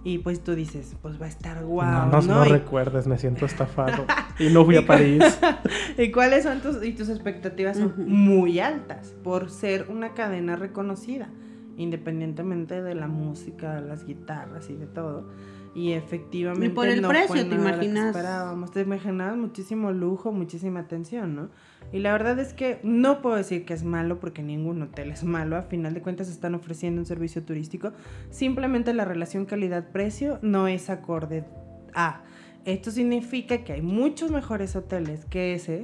Y 0.03 0.17
pues 0.17 0.43
tú 0.43 0.55
dices, 0.55 0.95
pues 1.03 1.21
va 1.21 1.27
a 1.27 1.29
estar 1.29 1.63
guau, 1.63 2.09
no, 2.09 2.21
no, 2.21 2.21
¿no? 2.21 2.35
no 2.39 2.45
Y- 2.47 2.49
recuerdes, 2.49 3.05
me 3.05 3.19
siento 3.19 3.45
estafado. 3.45 4.05
y 4.39 4.49
no 4.49 4.65
fui 4.65 4.77
a 4.77 4.87
París. 4.87 5.23
¿Y 5.97 6.09
cuáles 6.11 6.41
son 6.43 6.59
tus, 6.61 6.83
y 6.83 6.93
tus 6.93 7.07
expectativas? 7.09 7.77
Son 7.77 7.93
muy 8.09 8.59
altas 8.59 9.13
por 9.23 9.51
ser 9.51 9.85
una 9.91 10.15
cadena 10.15 10.55
reconocida, 10.55 11.29
independientemente 11.77 12.81
de 12.81 12.95
la 12.95 13.07
música, 13.07 13.79
las 13.81 14.05
guitarras 14.05 14.69
y 14.69 14.75
de 14.75 14.87
todo. 14.87 15.29
Y 15.73 15.93
efectivamente 15.93 16.65
Y 16.65 16.69
por 16.69 16.87
el 16.87 17.01
no 17.01 17.07
precio, 17.07 17.27
fue 17.29 17.43
¿te 17.45 17.55
nada 17.55 17.57
lo 17.57 17.63
que 17.63 17.85
imaginas? 17.85 18.07
esperábamos. 18.07 18.71
Te 18.71 18.81
imaginabas 18.81 19.37
muchísimo 19.37 19.91
lujo, 19.91 20.33
muchísima 20.33 20.81
atención, 20.81 21.33
¿no? 21.35 21.49
Y 21.93 21.99
la 21.99 22.11
verdad 22.11 22.39
es 22.39 22.53
que 22.53 22.79
no 22.83 23.21
puedo 23.21 23.37
decir 23.37 23.65
que 23.65 23.73
es 23.73 23.83
malo 23.83 24.19
porque 24.19 24.43
ningún 24.43 24.81
hotel 24.81 25.11
es 25.11 25.23
malo. 25.23 25.55
A 25.55 25.63
final 25.63 25.93
de 25.93 26.01
cuentas 26.01 26.29
están 26.29 26.55
ofreciendo 26.55 26.99
un 26.99 27.05
servicio 27.05 27.43
turístico. 27.43 27.93
Simplemente 28.29 28.93
la 28.93 29.05
relación 29.05 29.45
calidad-precio 29.45 30.39
no 30.41 30.67
es 30.67 30.89
acorde 30.89 31.45
a. 31.93 32.23
Esto 32.65 32.91
significa 32.91 33.63
que 33.63 33.73
hay 33.73 33.81
muchos 33.81 34.29
mejores 34.29 34.75
hoteles 34.75 35.25
que 35.25 35.53
ese, 35.53 35.83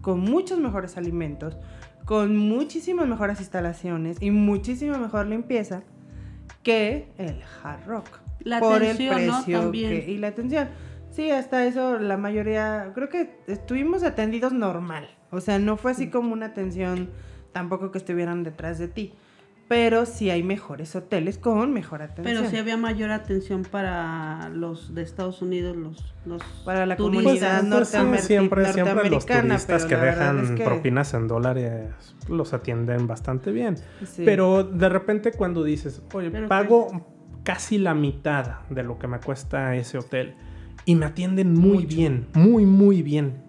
con 0.00 0.20
muchos 0.20 0.58
mejores 0.58 0.96
alimentos, 0.96 1.56
con 2.06 2.36
muchísimas 2.38 3.06
mejores 3.06 3.40
instalaciones 3.40 4.16
y 4.22 4.30
muchísima 4.30 4.96
mejor 4.96 5.26
limpieza 5.26 5.82
que 6.62 7.08
el 7.18 7.42
Hard 7.62 7.84
Rock. 7.86 8.06
La 8.40 8.60
por 8.60 8.76
atención, 8.82 9.18
el 9.18 9.26
¿no? 9.26 9.34
precio 9.36 9.60
También. 9.60 9.90
que- 9.90 10.10
y 10.10 10.16
la 10.18 10.28
atención. 10.28 10.68
Sí, 11.10 11.30
hasta 11.30 11.66
eso 11.66 11.98
la 11.98 12.16
mayoría, 12.16 12.92
creo 12.94 13.08
que 13.08 13.40
estuvimos 13.46 14.02
atendidos 14.04 14.52
normal. 14.52 15.08
O 15.30 15.40
sea, 15.40 15.58
no 15.58 15.76
fue 15.76 15.92
Mm. 15.92 15.94
así 15.94 16.10
como 16.10 16.32
una 16.32 16.46
atención 16.46 17.10
tampoco 17.52 17.90
que 17.90 17.98
estuvieran 17.98 18.44
detrás 18.44 18.78
de 18.78 18.88
ti. 18.88 19.14
Pero 19.68 20.06
sí 20.06 20.30
hay 20.30 20.44
mejores 20.44 20.94
hoteles 20.94 21.38
con 21.38 21.72
mejor 21.72 22.00
atención. 22.00 22.36
Pero 22.36 22.48
sí 22.48 22.56
había 22.56 22.76
mayor 22.76 23.10
atención 23.10 23.62
para 23.62 24.48
los 24.50 24.94
de 24.94 25.02
Estados 25.02 25.42
Unidos, 25.42 25.76
los, 25.76 26.14
los 26.24 26.40
Para 26.64 26.86
la 26.86 26.96
turistas. 26.96 27.24
comunidad 27.24 27.60
Pues, 27.68 27.96
pues, 28.08 28.20
sí, 28.20 28.26
siempre, 28.28 28.72
siempre 28.72 29.10
los 29.10 29.26
turistas 29.26 29.84
que 29.86 29.96
dejan 29.96 30.38
es 30.38 30.50
que- 30.52 30.64
propinas 30.64 31.14
en 31.14 31.26
dólares 31.26 31.90
los 32.28 32.52
atienden 32.52 33.08
bastante 33.08 33.50
bien. 33.50 33.76
Sí. 34.04 34.22
Pero 34.24 34.62
de 34.62 34.88
repente 34.88 35.32
cuando 35.32 35.64
dices, 35.64 36.00
oye, 36.12 36.30
Pero 36.30 36.46
pago 36.48 36.88
casi 37.42 37.78
la 37.78 37.94
mitad 37.94 38.60
de 38.70 38.84
lo 38.84 38.98
que 39.00 39.08
me 39.08 39.18
cuesta 39.18 39.74
ese 39.74 39.98
hotel 39.98 40.34
y 40.84 40.94
me 40.94 41.06
atienden 41.06 41.54
muy 41.54 41.78
Mucho. 41.84 41.88
bien, 41.96 42.26
muy, 42.34 42.66
muy 42.66 43.02
bien. 43.02 43.42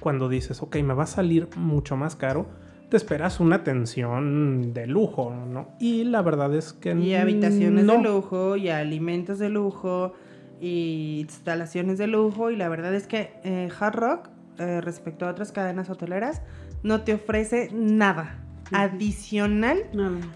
Cuando 0.00 0.28
dices, 0.28 0.60
ok, 0.62 0.76
me 0.82 0.92
va 0.92 1.04
a 1.04 1.06
salir 1.06 1.48
mucho 1.56 1.96
más 1.96 2.14
caro, 2.16 2.46
te 2.92 2.98
esperas 2.98 3.40
una 3.40 3.56
atención 3.56 4.74
de 4.74 4.86
lujo, 4.86 5.34
¿no? 5.48 5.68
Y 5.80 6.04
la 6.04 6.20
verdad 6.20 6.54
es 6.54 6.74
que 6.74 6.92
Y 6.92 7.14
habitaciones 7.14 7.86
no. 7.86 7.94
de 7.94 8.02
lujo, 8.02 8.56
y 8.58 8.68
alimentos 8.68 9.38
de 9.38 9.48
lujo, 9.48 10.12
y 10.60 11.20
instalaciones 11.20 11.96
de 11.96 12.06
lujo. 12.06 12.50
Y 12.50 12.56
la 12.56 12.68
verdad 12.68 12.94
es 12.94 13.06
que 13.06 13.32
eh, 13.44 13.70
Hard 13.80 13.94
Rock, 13.96 14.28
eh, 14.58 14.82
respecto 14.82 15.24
a 15.26 15.30
otras 15.30 15.52
cadenas 15.52 15.88
hoteleras, 15.88 16.42
no 16.82 17.00
te 17.00 17.14
ofrece 17.14 17.70
nada 17.72 18.44
adicional 18.72 19.78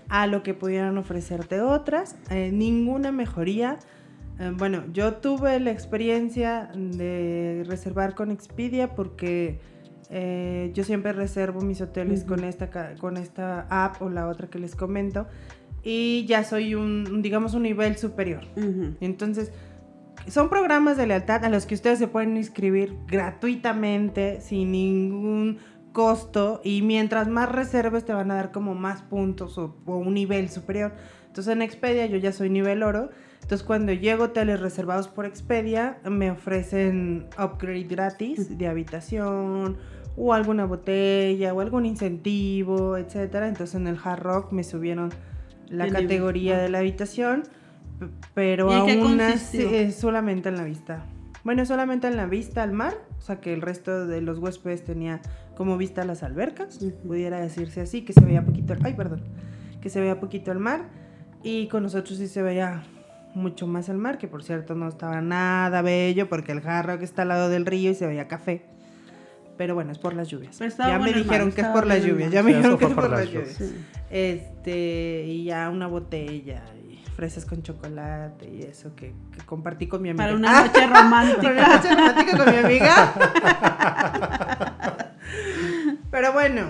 a 0.09 0.27
lo 0.27 0.43
que 0.43 0.55
pudieran 0.55 0.97
ofrecerte 0.97 1.61
otras. 1.61 2.17
eh, 2.31 2.51
ninguna 2.55 3.13
mejoría. 3.13 3.79
Eh, 4.41 4.51
bueno, 4.57 4.85
yo 4.95 5.17
tuve 5.17 5.61
la 5.61 5.73
experiencia 5.73 6.71
de 6.75 7.65
reservar 7.67 8.15
con 8.15 8.31
Expedia 8.31 8.95
porque 8.95 9.61
eh, 10.11 10.71
yo 10.75 10.85
siempre 10.85 11.13
reservo 11.13 11.61
mis 11.61 11.81
hoteles 11.81 12.25
con, 12.25 12.45
esta, 12.45 12.95
con 12.99 13.17
esta 13.17 13.67
app 13.71 14.01
o 14.03 14.09
la 14.09 14.29
otra 14.29 14.49
que 14.49 14.59
les 14.59 14.75
comento. 14.75 15.27
Y 15.83 16.25
ya 16.27 16.43
soy 16.43 16.75
un, 16.75 17.23
digamos, 17.23 17.55
un 17.55 17.63
nivel 17.63 17.97
superior. 17.97 18.43
Entonces, 19.01 19.53
son 20.29 20.49
programas 20.49 20.97
de 20.97 21.07
lealtad 21.07 21.45
a 21.45 21.49
los 21.49 21.67
que 21.67 21.75
ustedes 21.75 21.99
se 21.99 22.09
pueden 22.09 22.37
inscribir 22.37 22.97
gratuitamente, 23.07 24.41
sin 24.41 24.73
ningún 24.73 25.59
costo, 25.93 26.61
y 26.65 26.83
mientras 26.83 27.29
más 27.29 27.51
reserves 27.51 28.05
te 28.05 28.13
van 28.13 28.31
a 28.33 28.35
dar 28.35 28.51
como 28.51 28.75
más 28.75 29.03
puntos 29.03 29.59
o, 29.59 29.77
o 29.87 29.97
un 29.97 30.15
nivel 30.15 30.51
superior. 30.51 30.93
Entonces 31.29 31.53
en 31.53 31.63
Expedia 31.63 32.07
yo 32.07 32.17
ya 32.17 32.33
soy 32.33 32.51
nivel 32.51 32.83
oro, 32.83 33.11
entonces 33.47 33.65
cuando 33.65 33.93
llego 33.93 34.25
a 34.25 34.27
hoteles 34.27 34.59
reservados 34.59 35.07
por 35.07 35.25
Expedia 35.25 35.99
me 36.03 36.33
ofrecen 36.33 37.29
upgrade 37.39 37.85
gratis 37.85 38.59
de 38.59 38.67
habitación 38.67 39.77
o 40.17 40.35
alguna 40.35 40.65
botella 40.65 41.55
o 41.55 41.61
algún 41.61 41.87
incentivo, 41.87 42.97
etcétera. 42.97 43.47
Entonces 43.47 43.77
en 43.77 43.87
el 43.87 43.99
Hard 44.03 44.21
Rock 44.21 44.51
me 44.51 44.65
subieron 44.65 45.11
la 45.69 45.89
categoría 45.89 46.59
de 46.59 46.71
la 46.71 46.79
habitación, 46.79 47.45
pero 48.35 48.69
¿Y 48.73 48.75
en 48.75 48.87
qué 48.87 49.01
aún 49.01 49.21
así 49.21 49.93
solamente 49.93 50.49
en 50.49 50.57
la 50.57 50.65
vista. 50.65 51.07
Bueno, 51.45 51.65
solamente 51.67 52.09
en 52.09 52.17
la 52.17 52.27
vista 52.27 52.65
al 52.65 52.73
mar, 52.73 52.95
o 53.17 53.21
sea 53.21 53.39
que 53.39 53.55
el 53.55 53.63
resto 53.63 54.09
de 54.09 54.23
los 54.23 54.41
huéspedes 54.41 54.85
tenía 54.85 55.21
como 55.57 55.77
vista 55.77 56.03
a 56.03 56.05
las 56.05 56.25
albercas, 56.25 56.81
pudiera 57.07 57.39
decirse 57.39 57.81
así, 57.81 58.05
que 58.05 58.13
se 58.13 58.25
veía 58.25 58.45
poquito, 58.45 58.75
ay, 58.83 58.95
perdón, 58.95 59.23
que 59.81 59.89
se 59.89 60.01
veía 60.01 60.19
poquito 60.19 60.51
el 60.51 60.59
mar 60.59 60.89
y 61.45 61.69
con 61.69 61.85
nosotros 61.85 62.19
sí 62.19 62.27
se 62.27 62.43
veía 62.43 62.83
mucho 63.37 63.67
más 63.67 63.89
el 63.89 63.99
mar, 63.99 64.19
que 64.19 64.27
por 64.29 64.43
cierto 64.43 64.75
no 64.75 64.89
estaba 64.89 65.21
nada 65.21 65.83
bello 65.83 66.29
porque 66.29 66.53
el 66.53 66.61
jarro 66.61 66.99
que 66.99 67.05
está 67.05 67.23
al 67.23 67.29
lado 67.29 67.49
del 67.49 67.67
río 67.67 67.91
y 67.91 67.95
se 67.95 68.07
veía 68.07 68.27
café. 68.29 68.65
Pero 69.57 69.75
bueno, 69.75 69.93
es 69.93 69.99
por 69.99 70.13
las 70.15 70.29
lluvias. 70.29 70.59
Ya 70.59 70.99
me 70.99 71.13
dijeron 71.13 71.51
que 71.53 71.61
es 71.63 71.67
por 71.69 71.87
las 71.87 72.05
lluvias, 72.05 72.31
ya 72.31 72.43
me 72.43 72.51
Sí, 72.51 72.57
dijeron 72.57 72.79
que 72.79 72.85
es 72.85 72.93
por 72.93 73.05
por 73.09 73.19
las 73.19 73.31
lluvias. 73.31 73.55
Sí. 73.55 73.75
Este, 74.11 75.25
y 75.27 75.45
ya 75.45 75.71
una 75.71 75.87
botella 75.87 76.63
y 76.89 76.99
fresas 77.15 77.47
con 77.47 77.63
chocolate 77.63 78.49
y 78.51 78.63
eso 78.63 78.95
que, 78.95 79.15
que 79.33 79.41
compartí 79.47 79.87
con 79.87 80.03
mi 80.03 80.11
amiga. 80.11 80.25
Para 80.25 80.37
una 80.37 80.61
noche 80.63 80.71
Para 80.75 80.87
una 80.87 81.03
romántica. 81.03 81.69
noche 81.77 81.89
romántica 81.95 82.37
con 82.37 82.51
mi 82.53 82.59
amiga. 82.59 83.15
Pero 86.11 86.33
bueno, 86.33 86.67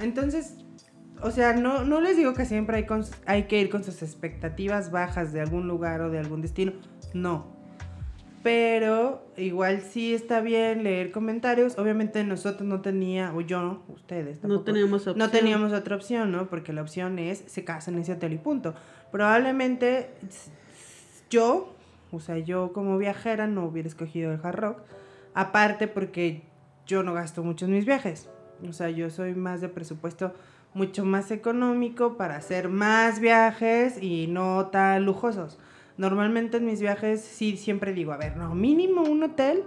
entonces, 0.00 0.54
o 1.22 1.30
sea, 1.30 1.52
no, 1.54 1.84
no 1.84 2.00
les 2.00 2.16
digo 2.16 2.34
que 2.34 2.44
siempre 2.44 2.76
hay, 2.78 2.86
con- 2.86 3.04
hay 3.26 3.44
que 3.44 3.60
ir 3.60 3.70
con 3.70 3.84
sus 3.84 4.02
expectativas 4.02 4.90
bajas 4.90 5.32
de 5.32 5.40
algún 5.40 5.66
lugar 5.68 6.00
o 6.00 6.10
de 6.10 6.18
algún 6.18 6.40
destino. 6.42 6.72
No. 7.14 7.56
Pero 8.42 9.26
igual 9.36 9.80
sí 9.82 10.14
está 10.14 10.40
bien 10.40 10.84
leer 10.84 11.10
comentarios. 11.10 11.76
Obviamente 11.76 12.22
nosotros 12.24 12.66
no 12.68 12.80
tenía, 12.80 13.32
o 13.34 13.40
yo, 13.40 13.82
ustedes 13.88 14.42
No 14.44 14.60
teníamos 14.60 15.00
opción. 15.02 15.18
no 15.18 15.30
teníamos 15.30 15.72
otra 15.72 15.96
opción, 15.96 16.30
¿no? 16.30 16.46
Porque 16.48 16.72
la 16.72 16.82
opción 16.82 17.18
es 17.18 17.42
se 17.46 17.64
casan 17.64 17.94
en 17.94 18.00
ese 18.02 18.12
hotel 18.12 18.32
y 18.34 18.38
punto. 18.38 18.74
Probablemente 19.10 20.10
yo, 21.30 21.74
o 22.12 22.20
sea, 22.20 22.38
yo 22.38 22.72
como 22.72 22.96
viajera 22.96 23.46
no 23.46 23.64
hubiera 23.64 23.88
escogido 23.88 24.32
el 24.32 24.40
Hard 24.42 24.56
Rock. 24.56 24.78
Aparte 25.34 25.88
porque 25.88 26.42
yo 26.86 27.02
no 27.02 27.14
gasto 27.14 27.42
mucho 27.42 27.66
en 27.66 27.72
mis 27.72 27.84
viajes. 27.86 28.28
O 28.68 28.72
sea, 28.72 28.88
yo 28.90 29.10
soy 29.10 29.34
más 29.34 29.60
de 29.60 29.68
presupuesto 29.68 30.32
mucho 30.74 31.04
más 31.04 31.30
económico 31.30 32.16
para 32.16 32.36
hacer 32.36 32.68
más 32.68 33.20
viajes 33.20 34.02
y 34.02 34.26
no 34.26 34.66
tan 34.66 35.04
lujosos. 35.04 35.58
Normalmente 35.96 36.58
en 36.58 36.66
mis 36.66 36.80
viajes 36.80 37.20
sí 37.20 37.56
siempre 37.56 37.92
digo, 37.92 38.12
a 38.12 38.16
ver, 38.16 38.36
no, 38.36 38.54
mínimo 38.54 39.02
un 39.02 39.22
hotel 39.24 39.64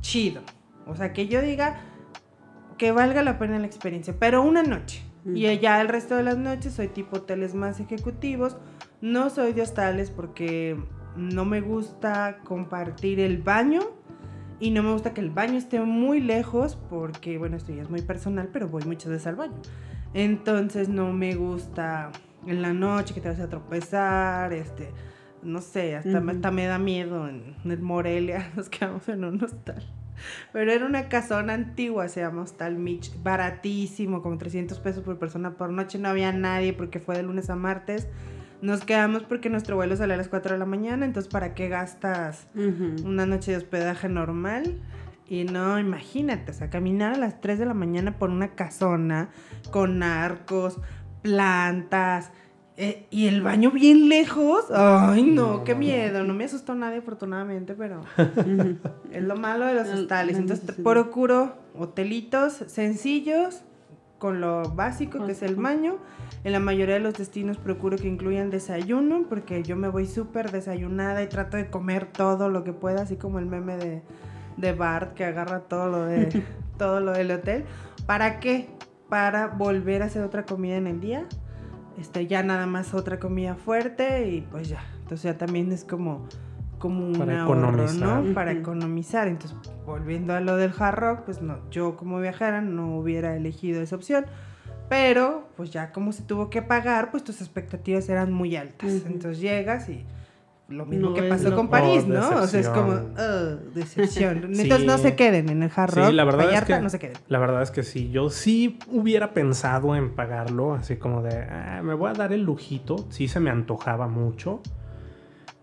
chido. 0.00 0.42
O 0.86 0.94
sea, 0.94 1.12
que 1.12 1.26
yo 1.26 1.42
diga 1.42 1.80
que 2.78 2.92
valga 2.92 3.22
la 3.22 3.38
pena 3.38 3.58
la 3.58 3.66
experiencia, 3.66 4.14
pero 4.18 4.42
una 4.42 4.62
noche. 4.62 5.02
Y 5.26 5.58
ya 5.58 5.80
el 5.80 5.88
resto 5.88 6.16
de 6.16 6.22
las 6.22 6.36
noches 6.36 6.74
soy 6.74 6.88
tipo 6.88 7.16
hoteles 7.16 7.54
más 7.54 7.80
ejecutivos. 7.80 8.58
No 9.00 9.30
soy 9.30 9.54
de 9.54 9.62
hostales 9.62 10.10
porque 10.10 10.76
no 11.16 11.46
me 11.46 11.62
gusta 11.62 12.40
compartir 12.44 13.20
el 13.20 13.38
baño 13.38 13.80
y 14.60 14.70
no 14.70 14.82
me 14.82 14.92
gusta 14.92 15.14
que 15.14 15.22
el 15.22 15.30
baño 15.30 15.56
esté 15.56 15.80
muy 15.80 16.20
lejos 16.20 16.76
porque, 16.90 17.38
bueno, 17.38 17.56
esto 17.56 17.72
ya 17.72 17.82
es 17.82 17.90
muy 17.90 18.02
personal, 18.02 18.50
pero 18.52 18.68
voy 18.68 18.84
muchas 18.84 19.10
veces 19.10 19.26
al 19.26 19.36
baño. 19.36 19.56
Entonces 20.14 20.88
no 20.88 21.12
me 21.12 21.34
gusta 21.34 22.10
en 22.46 22.62
la 22.62 22.72
noche 22.72 23.14
que 23.14 23.20
te 23.20 23.28
vas 23.28 23.40
a 23.40 23.48
tropezar, 23.48 24.52
este, 24.52 24.90
no 25.42 25.60
sé, 25.60 25.96
hasta, 25.96 26.20
me- 26.20 26.32
Ujú. 26.32 26.36
hasta 26.36 26.50
me 26.50 26.66
da 26.66 26.78
miedo 26.78 27.28
en, 27.28 27.56
en 27.64 27.70
el 27.70 27.80
Morelia, 27.80 28.50
nos 28.56 28.68
quedamos 28.68 29.08
en 29.08 29.24
un 29.24 29.42
hostal. 29.42 29.82
Pero 30.52 30.70
era 30.70 30.86
una 30.86 31.08
casona 31.08 31.54
antigua, 31.54 32.06
se 32.08 32.20
llama 32.20 32.42
Hostal 32.42 32.76
Mitch, 32.76 33.12
baratísimo, 33.22 34.22
como 34.22 34.38
300 34.38 34.78
pesos 34.78 35.02
por 35.02 35.18
persona 35.18 35.56
por 35.56 35.70
noche, 35.70 35.98
no 35.98 36.08
había 36.08 36.32
nadie 36.32 36.72
porque 36.72 37.00
fue 37.00 37.16
de 37.16 37.24
lunes 37.24 37.50
a 37.50 37.56
martes. 37.56 38.06
Nos 38.62 38.82
quedamos 38.84 39.24
porque 39.24 39.50
nuestro 39.50 39.74
vuelo 39.76 39.96
sale 39.96 40.14
a 40.14 40.16
las 40.16 40.28
4 40.28 40.52
de 40.52 40.58
la 40.58 40.64
mañana, 40.64 41.04
entonces 41.04 41.30
¿para 41.30 41.54
qué 41.54 41.68
gastas 41.68 42.46
una 43.04 43.26
noche 43.26 43.50
de 43.50 43.56
hospedaje 43.58 44.08
normal? 44.08 44.78
Y 45.28 45.44
no, 45.44 45.78
imagínate, 45.78 46.50
o 46.50 46.54
sea, 46.54 46.68
caminar 46.68 47.14
a 47.14 47.18
las 47.18 47.40
3 47.40 47.58
de 47.58 47.66
la 47.66 47.74
mañana 47.74 48.18
por 48.18 48.28
una 48.30 48.48
casona 48.48 49.30
con 49.70 50.02
arcos, 50.02 50.78
plantas 51.22 52.30
eh, 52.76 53.06
y 53.10 53.28
el 53.28 53.40
baño 53.40 53.70
bien 53.70 54.08
lejos. 54.08 54.64
Ay, 54.70 55.22
no, 55.22 55.58
No. 55.58 55.64
qué 55.64 55.74
miedo. 55.74 56.24
No 56.24 56.34
me 56.34 56.44
asustó 56.44 56.74
nadie, 56.74 56.98
afortunadamente, 56.98 57.74
pero 57.74 58.02
es 59.12 59.22
lo 59.22 59.36
malo 59.36 59.64
de 59.66 59.74
los 59.74 59.88
hostales. 59.88 60.36
Entonces 60.36 60.74
procuro 60.82 61.54
hotelitos 61.78 62.52
sencillos 62.66 63.62
con 64.18 64.40
lo 64.40 64.70
básico 64.70 65.24
que 65.24 65.32
es 65.32 65.42
el 65.42 65.56
baño. 65.56 65.96
En 66.44 66.52
la 66.52 66.60
mayoría 66.60 66.94
de 66.94 67.00
los 67.00 67.14
destinos 67.14 67.58
procuro 67.58 67.96
que 67.96 68.08
incluyan 68.08 68.50
desayuno 68.50 69.24
porque 69.28 69.62
yo 69.62 69.76
me 69.76 69.88
voy 69.88 70.06
súper 70.06 70.50
desayunada 70.50 71.22
y 71.22 71.28
trato 71.28 71.56
de 71.56 71.70
comer 71.70 72.06
todo 72.06 72.48
lo 72.50 72.64
que 72.64 72.72
pueda, 72.72 73.02
así 73.02 73.16
como 73.16 73.38
el 73.38 73.46
meme 73.46 73.76
de, 73.76 74.02
de 74.56 74.72
Bart 74.72 75.14
que 75.14 75.24
agarra 75.24 75.60
todo 75.60 75.88
lo, 75.88 76.04
de, 76.04 76.42
todo 76.78 77.00
lo 77.00 77.12
del 77.12 77.30
hotel. 77.30 77.64
¿Para 78.06 78.40
qué? 78.40 78.68
Para 79.08 79.48
volver 79.48 80.02
a 80.02 80.06
hacer 80.06 80.22
otra 80.22 80.44
comida 80.44 80.76
en 80.76 80.86
el 80.86 81.00
día. 81.00 81.26
Este, 81.98 82.26
ya 82.26 82.42
nada 82.42 82.66
más 82.66 82.92
otra 82.94 83.18
comida 83.18 83.54
fuerte 83.54 84.28
y 84.28 84.40
pues 84.40 84.68
ya. 84.68 84.82
Entonces 85.02 85.22
ya 85.22 85.38
también 85.38 85.70
es 85.70 85.84
como, 85.84 86.26
como 86.78 87.06
un 87.06 87.12
Para 87.12 87.42
ahorro, 87.42 87.68
economizar. 87.68 88.22
¿no? 88.24 88.34
Para 88.34 88.52
economizar. 88.52 89.28
Entonces, 89.28 89.56
volviendo 89.86 90.34
a 90.34 90.40
lo 90.40 90.56
del 90.56 90.72
hard 90.76 90.96
rock, 90.96 91.20
pues 91.24 91.40
no, 91.40 91.58
yo 91.70 91.96
como 91.96 92.20
viajera 92.20 92.60
no 92.60 92.96
hubiera 92.96 93.36
elegido 93.36 93.80
esa 93.82 93.96
opción. 93.96 94.26
Pero, 94.88 95.48
pues 95.56 95.70
ya 95.70 95.92
como 95.92 96.12
se 96.12 96.22
tuvo 96.22 96.50
que 96.50 96.62
pagar, 96.62 97.10
pues 97.10 97.24
tus 97.24 97.40
expectativas 97.40 98.08
eran 98.08 98.32
muy 98.32 98.56
altas. 98.56 98.92
Ujú. 98.92 99.06
Entonces 99.06 99.40
llegas 99.40 99.88
y 99.88 100.04
lo 100.68 100.86
mismo 100.86 101.10
No 101.10 101.14
que 101.14 101.22
pasó 101.24 101.54
con 101.54 101.68
París, 101.68 102.04
Oh, 102.06 102.12
¿no? 102.12 102.28
O 102.40 102.46
sea, 102.46 102.60
es 102.60 102.68
como. 102.70 102.92
"Ugh, 102.92 103.72
decepción. 103.74 104.54
Sí. 104.54 104.62
Entonces 104.62 104.86
no 104.86 104.96
se 104.98 105.14
queden 105.14 105.48
en 105.50 105.62
el 105.62 105.70
hard 105.74 105.92
Sí, 105.92 106.12
la 106.12 106.24
verdad 106.24 106.52
es 106.52 106.64
que- 106.64 106.80
no 106.80 106.88
se 106.90 106.98
queden. 106.98 107.16
La 107.28 107.38
verdad 107.38 107.62
es 107.62 107.70
que 107.70 107.82
sí, 107.82 108.10
yo 108.10 108.30
sí 108.30 108.78
hubiera 108.90 109.34
pensado 109.34 109.94
en 109.94 110.14
pagarlo, 110.14 110.74
así 110.74 110.96
como 110.96 111.22
de, 111.22 111.36
"Ah, 111.42 111.80
me 111.84 111.92
voy 111.94 112.10
a 112.10 112.14
dar 112.14 112.32
el 112.32 112.42
lujito, 112.42 112.96
sí 113.10 113.28
se 113.28 113.40
me 113.40 113.50
antojaba 113.50 114.08
mucho, 114.08 114.60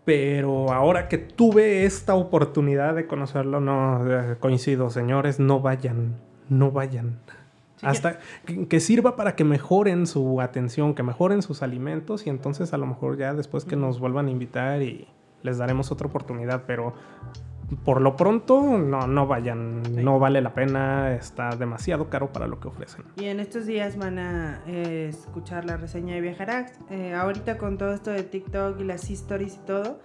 pero 0.05 0.71
ahora 0.71 1.07
que 1.07 1.17
tuve 1.17 1.85
esta 1.85 2.15
oportunidad 2.15 2.95
de 2.95 3.05
conocerlo, 3.07 3.59
no, 3.59 4.01
eh, 4.07 4.35
coincido, 4.39 4.89
señores, 4.89 5.39
no 5.39 5.61
vayan, 5.61 6.15
no 6.49 6.71
vayan. 6.71 7.19
Sí, 7.81 7.87
Hasta 7.87 8.19
que, 8.45 8.67
que 8.67 8.79
sirva 8.79 9.15
para 9.15 9.35
que 9.35 9.43
mejoren 9.43 10.05
su 10.07 10.39
atención, 10.39 10.93
que 10.95 11.03
mejoren 11.03 11.41
sus 11.41 11.61
alimentos 11.63 12.25
y 12.27 12.29
entonces 12.29 12.73
a 12.73 12.77
lo 12.77 12.85
mejor 12.85 13.17
ya 13.17 13.33
después 13.33 13.65
que 13.65 13.75
nos 13.75 13.99
vuelvan 13.99 14.27
a 14.27 14.31
invitar 14.31 14.81
y 14.81 15.07
les 15.43 15.57
daremos 15.57 15.91
otra 15.91 16.07
oportunidad, 16.07 16.63
pero 16.67 16.93
por 17.83 18.01
lo 18.01 18.15
pronto 18.17 18.61
no, 18.77 19.07
no 19.07 19.27
vayan, 19.27 19.81
Sí. 19.85 20.03
no 20.03 20.19
vale 20.19 20.41
la 20.41 20.53
pena, 20.53 21.13
está 21.15 21.55
demasiado 21.55 22.09
caro 22.09 22.31
para 22.31 22.45
lo 22.45 22.59
que 22.59 22.67
ofrecen. 22.67 23.03
Y 23.15 23.25
en 23.25 23.39
estos 23.39 23.65
días 23.65 23.97
van 23.97 24.19
a 24.19 24.61
eh, 24.67 25.07
escuchar 25.09 25.65
la 25.65 25.77
reseña 25.77 26.13
de 26.15 26.21
Viajarax. 26.21 26.73
Eh, 26.89 27.13
ahorita 27.13 27.57
con 27.57 27.77
todo 27.77 27.93
esto 27.93 28.11
de 28.11 28.23
TikTok 28.23 28.79
y 28.79 28.83
las 28.83 29.09
stories 29.09 29.55
y 29.55 29.59
todo, 29.65 29.99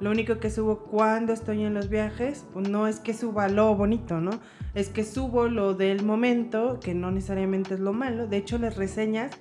lo 0.00 0.10
único 0.10 0.38
que 0.38 0.50
subo 0.50 0.78
cuando 0.78 1.32
estoy 1.32 1.64
en 1.64 1.74
los 1.74 1.88
viajes, 1.88 2.44
pues 2.52 2.68
no 2.68 2.86
es 2.86 3.00
que 3.00 3.14
suba 3.14 3.48
lo 3.48 3.74
bonito, 3.74 4.20
¿no? 4.20 4.30
Es 4.74 4.88
que 4.90 5.04
subo 5.04 5.48
lo 5.48 5.74
del 5.74 6.04
momento, 6.04 6.78
que 6.80 6.94
no 6.94 7.10
necesariamente 7.10 7.74
es 7.74 7.80
lo 7.80 7.92
malo. 7.92 8.26
De 8.26 8.36
hecho, 8.36 8.58
las 8.58 8.76
reseñas 8.76 9.32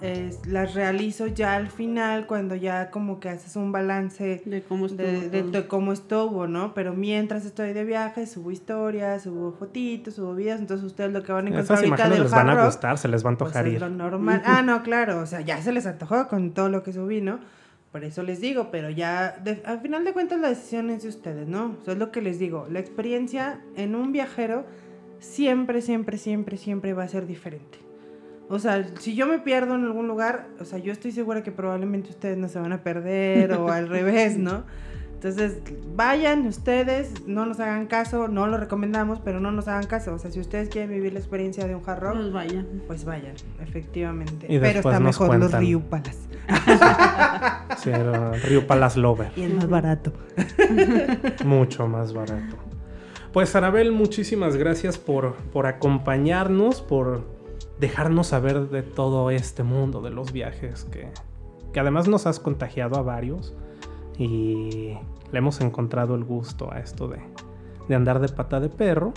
eh, 0.00 0.30
las 0.46 0.74
realizo 0.74 1.26
ya 1.26 1.56
al 1.56 1.66
final, 1.70 2.28
cuando 2.28 2.54
ya 2.54 2.92
como 2.92 3.18
que 3.18 3.30
haces 3.30 3.56
un 3.56 3.72
balance 3.72 4.42
De 4.44 4.62
cómo 4.62 4.86
estuvo 4.86 5.04
de, 5.04 5.28
de- 5.28 5.42
de 5.42 5.66
cómo 5.66 5.92
estuvo, 5.92 6.46
¿no? 6.46 6.72
Pero 6.72 6.94
mientras 6.94 7.44
estoy 7.44 7.72
de 7.72 7.84
viaje, 7.84 8.24
subo 8.28 8.52
historias, 8.52 9.24
subo 9.24 9.50
fotitos, 9.50 10.14
subo 10.14 10.36
videos, 10.36 10.60
entonces 10.60 10.86
ustedes 10.86 11.12
lo 11.12 11.24
que 11.24 11.32
van 11.32 11.46
a 11.46 11.48
encontrar 11.48 11.64
Esas 11.64 11.78
ahorita 11.78 11.86
imágenes 12.06 12.12
del 12.18 12.22
les 12.22 12.30
van 12.30 12.48
a 12.50 12.64
gustar, 12.64 12.96
se 12.98 13.08
les 13.08 13.26
va 13.26 13.30
a 13.30 13.36
pues 13.36 13.48
antojar 13.48 13.66
es 13.66 13.74
ir. 13.74 13.80
lo 13.80 13.88
normal. 13.88 14.40
Ah, 14.44 14.62
no, 14.62 14.84
claro, 14.84 15.18
o 15.20 15.26
sea, 15.26 15.40
ya 15.40 15.60
se 15.60 15.72
les 15.72 15.84
antojó 15.84 16.28
con 16.28 16.52
todo 16.52 16.68
lo 16.68 16.84
que 16.84 16.92
subí, 16.92 17.20
¿no? 17.20 17.40
Por 17.92 18.04
eso 18.04 18.22
les 18.22 18.40
digo, 18.40 18.70
pero 18.70 18.90
ya, 18.90 19.38
de- 19.42 19.62
al 19.64 19.80
final 19.80 20.04
de 20.04 20.12
cuentas 20.12 20.38
la 20.40 20.48
decisión 20.50 20.90
es 20.90 21.02
de 21.02 21.08
ustedes, 21.08 21.48
¿no? 21.48 21.76
Eso 21.82 21.92
es 21.92 21.98
lo 21.98 22.12
que 22.12 22.20
les 22.20 22.38
digo, 22.38 22.66
la 22.70 22.80
experiencia 22.80 23.60
en 23.76 23.94
un 23.94 24.12
viajero 24.12 24.66
siempre, 25.20 25.80
siempre, 25.80 26.18
siempre, 26.18 26.56
siempre 26.56 26.92
va 26.92 27.04
a 27.04 27.08
ser 27.08 27.26
diferente. 27.26 27.78
O 28.50 28.58
sea, 28.58 28.86
si 28.98 29.14
yo 29.14 29.26
me 29.26 29.38
pierdo 29.38 29.74
en 29.74 29.84
algún 29.84 30.08
lugar, 30.08 30.46
o 30.60 30.64
sea, 30.64 30.78
yo 30.78 30.92
estoy 30.92 31.12
segura 31.12 31.42
que 31.42 31.52
probablemente 31.52 32.10
ustedes 32.10 32.38
no 32.38 32.48
se 32.48 32.58
van 32.58 32.72
a 32.72 32.82
perder 32.82 33.52
o 33.52 33.68
al 33.70 33.88
revés, 33.90 34.38
¿no? 34.38 34.64
Entonces, 35.18 35.58
vayan 35.96 36.46
ustedes, 36.46 37.26
no 37.26 37.44
nos 37.44 37.58
hagan 37.58 37.88
caso, 37.88 38.28
no 38.28 38.46
lo 38.46 38.56
recomendamos, 38.56 39.18
pero 39.18 39.40
no 39.40 39.50
nos 39.50 39.66
hagan 39.66 39.86
caso. 39.86 40.14
O 40.14 40.18
sea, 40.20 40.30
si 40.30 40.38
ustedes 40.38 40.68
quieren 40.68 40.90
vivir 40.90 41.12
la 41.12 41.18
experiencia 41.18 41.66
de 41.66 41.74
un 41.74 41.82
hard 41.84 41.98
rock, 42.00 42.14
Pues 42.14 42.32
vaya. 42.32 42.64
pues 42.86 43.04
vayan, 43.04 43.34
efectivamente. 43.60 44.46
Y 44.48 44.60
pero 44.60 44.78
está 44.78 45.00
nos 45.00 45.18
mejor 45.20 45.36
los 45.38 45.50
cuentan. 45.50 45.60
Ryu 45.60 45.80
Palace. 45.80 46.18
Sí, 47.78 47.90
Palace 48.68 49.00
Lover. 49.00 49.32
Y 49.36 49.42
es 49.42 49.54
más 49.54 49.68
barato. 49.68 50.12
Mucho 51.44 51.88
más 51.88 52.12
barato. 52.12 52.56
Pues 53.32 53.56
Arabel, 53.56 53.90
muchísimas 53.90 54.54
gracias 54.56 54.98
por, 54.98 55.34
por 55.52 55.66
acompañarnos, 55.66 56.80
por 56.80 57.24
dejarnos 57.80 58.28
saber 58.28 58.68
de 58.68 58.82
todo 58.82 59.30
este 59.30 59.64
mundo 59.64 60.00
de 60.00 60.10
los 60.10 60.32
viajes, 60.32 60.84
que, 60.84 61.08
que 61.72 61.80
además 61.80 62.06
nos 62.06 62.26
has 62.26 62.38
contagiado 62.38 62.96
a 62.96 63.02
varios 63.02 63.54
y 64.18 64.94
le 65.32 65.38
hemos 65.38 65.60
encontrado 65.60 66.14
el 66.14 66.24
gusto 66.24 66.72
a 66.72 66.78
esto 66.80 67.08
de, 67.08 67.18
de 67.88 67.94
andar 67.94 68.20
de 68.20 68.28
pata 68.28 68.60
de 68.60 68.68
perro. 68.68 69.12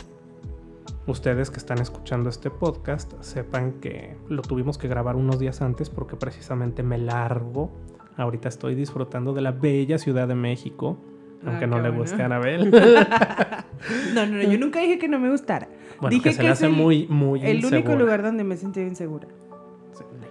ustedes 1.07 1.49
que 1.49 1.57
están 1.57 1.79
escuchando 1.79 2.29
este 2.29 2.49
podcast 2.49 3.11
sepan 3.21 3.73
que 3.81 4.15
lo 4.29 4.41
tuvimos 4.41 4.77
que 4.77 4.87
grabar 4.87 5.15
unos 5.15 5.39
días 5.39 5.61
antes 5.61 5.89
porque 5.89 6.15
precisamente 6.15 6.83
me 6.83 6.97
largo. 6.97 7.71
Ahorita 8.17 8.49
estoy 8.49 8.75
disfrutando 8.75 9.33
de 9.33 9.41
la 9.41 9.51
bella 9.51 9.97
Ciudad 9.97 10.27
de 10.27 10.35
México, 10.35 10.97
aunque 11.45 11.63
Ah, 11.65 11.67
no 11.67 11.77
le 11.77 11.89
bueno. 11.89 11.99
guste 12.01 12.21
a 12.21 12.25
Anabel. 12.25 12.71
No, 14.13 14.27
no, 14.27 14.35
no, 14.35 14.43
yo 14.43 14.59
nunca 14.59 14.79
dije 14.79 14.99
que 14.99 15.07
no 15.07 15.17
me 15.17 15.31
gustara. 15.31 15.67
Bueno, 15.99 16.11
dije 16.11 16.29
que 16.29 16.35
se 16.35 16.43
le 16.43 16.49
es 16.49 16.53
hace 16.53 16.67
el- 16.67 16.73
muy, 16.73 17.07
muy 17.07 17.41
El 17.43 17.65
único 17.65 17.95
lugar 17.95 18.21
donde 18.21 18.43
me 18.43 18.55
sentí 18.55 18.79
insegura. 18.81 19.27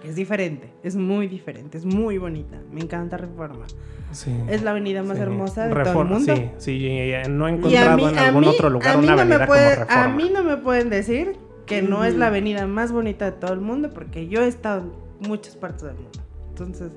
Es 0.03 0.15
diferente, 0.15 0.71
es 0.83 0.95
muy 0.95 1.27
diferente, 1.27 1.77
es 1.77 1.85
muy 1.85 2.17
bonita. 2.17 2.57
Me 2.71 2.81
encanta 2.81 3.17
Reforma. 3.17 3.65
Sí. 4.11 4.35
Es 4.49 4.61
la 4.63 4.71
avenida 4.71 5.03
más 5.03 5.17
Sí. 5.17 5.23
hermosa 5.23 5.67
de 5.67 5.83
todo 5.83 6.01
el 6.01 6.07
mundo. 6.07 6.35
Sí, 6.35 6.49
sí, 6.57 7.11
no 7.29 7.47
he 7.47 7.51
encontrado 7.51 7.95
mí, 7.97 8.03
en 8.05 8.17
algún 8.17 8.41
mí- 8.41 8.47
otro 8.47 8.69
lugar 8.69 8.97
una 8.97 9.07
no 9.15 9.21
avenida 9.21 9.45
puede- 9.45 9.75
como 9.75 9.85
Reforma. 9.85 10.03
A 10.03 10.07
mí 10.09 10.31
no 10.33 10.43
me 10.43 10.57
pueden 10.57 10.89
decir 10.89 11.37
que 11.65 11.81
no 11.81 12.03
es 12.03 12.15
la 12.15 12.27
avenida 12.27 12.67
más 12.67 12.91
bonita 12.91 13.25
de 13.25 13.31
todo 13.33 13.53
el 13.53 13.61
mundo 13.61 13.89
porque 13.93 14.27
yo 14.27 14.41
he 14.41 14.47
estado 14.47 14.91
en 15.21 15.29
muchas 15.29 15.55
partes 15.55 15.83
del 15.83 15.95
mundo. 15.95 16.19
Entonces, 16.49 16.91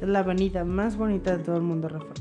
es 0.00 0.08
la 0.08 0.20
avenida 0.20 0.64
más 0.64 0.96
bonita 0.96 1.36
de 1.36 1.44
todo 1.44 1.56
el 1.56 1.62
mundo, 1.62 1.88
Reforma. 1.88 2.14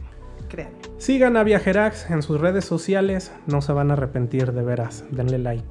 Créanme. 0.50 0.76
Sigan 0.98 1.36
a 1.38 1.44
Viajerax 1.44 2.10
en 2.12 2.22
sus 2.22 2.40
redes 2.40 2.64
sociales, 2.66 3.32
no 3.48 3.62
se 3.62 3.74
van 3.74 3.90
a 3.92 3.94
arrepentir 3.94 4.52
de 4.54 4.62
veras. 4.64 5.04
Denle 5.12 5.40
like. 5.40 5.66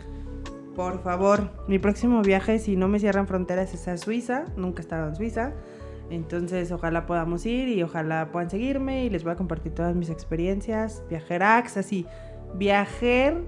Por 0.76 1.02
favor, 1.02 1.50
mi 1.66 1.78
próximo 1.78 2.20
viaje, 2.20 2.58
si 2.58 2.76
no 2.76 2.86
me 2.86 3.00
cierran 3.00 3.26
fronteras, 3.26 3.72
es 3.72 3.88
a 3.88 3.96
Suiza. 3.96 4.44
Nunca 4.56 4.80
he 4.80 4.82
estado 4.82 5.08
en 5.08 5.16
Suiza. 5.16 5.54
Entonces, 6.10 6.70
ojalá 6.70 7.06
podamos 7.06 7.46
ir 7.46 7.68
y 7.68 7.82
ojalá 7.82 8.30
puedan 8.30 8.50
seguirme 8.50 9.06
y 9.06 9.10
les 9.10 9.24
voy 9.24 9.32
a 9.32 9.36
compartir 9.36 9.72
todas 9.72 9.96
mis 9.96 10.10
experiencias. 10.10 11.02
Viajerax, 11.08 11.78
así. 11.78 12.06
Viajer 12.54 13.42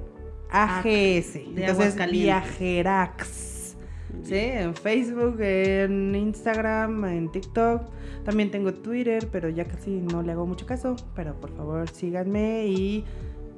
AGS. 0.50 0.84
de 0.84 1.66
Entonces. 1.66 2.10
Viajerax. 2.10 3.76
¿Sí? 4.22 4.34
En 4.34 4.74
Facebook, 4.74 5.36
en 5.40 6.14
Instagram, 6.14 7.04
en 7.04 7.30
TikTok. 7.30 7.82
También 8.24 8.50
tengo 8.50 8.72
Twitter, 8.72 9.28
pero 9.30 9.48
ya 9.48 9.64
casi 9.64 9.90
no 9.90 10.22
le 10.22 10.32
hago 10.32 10.46
mucho 10.46 10.66
caso. 10.66 10.96
Pero 11.14 11.34
por 11.34 11.54
favor, 11.54 11.88
síganme 11.90 12.66
y 12.66 13.04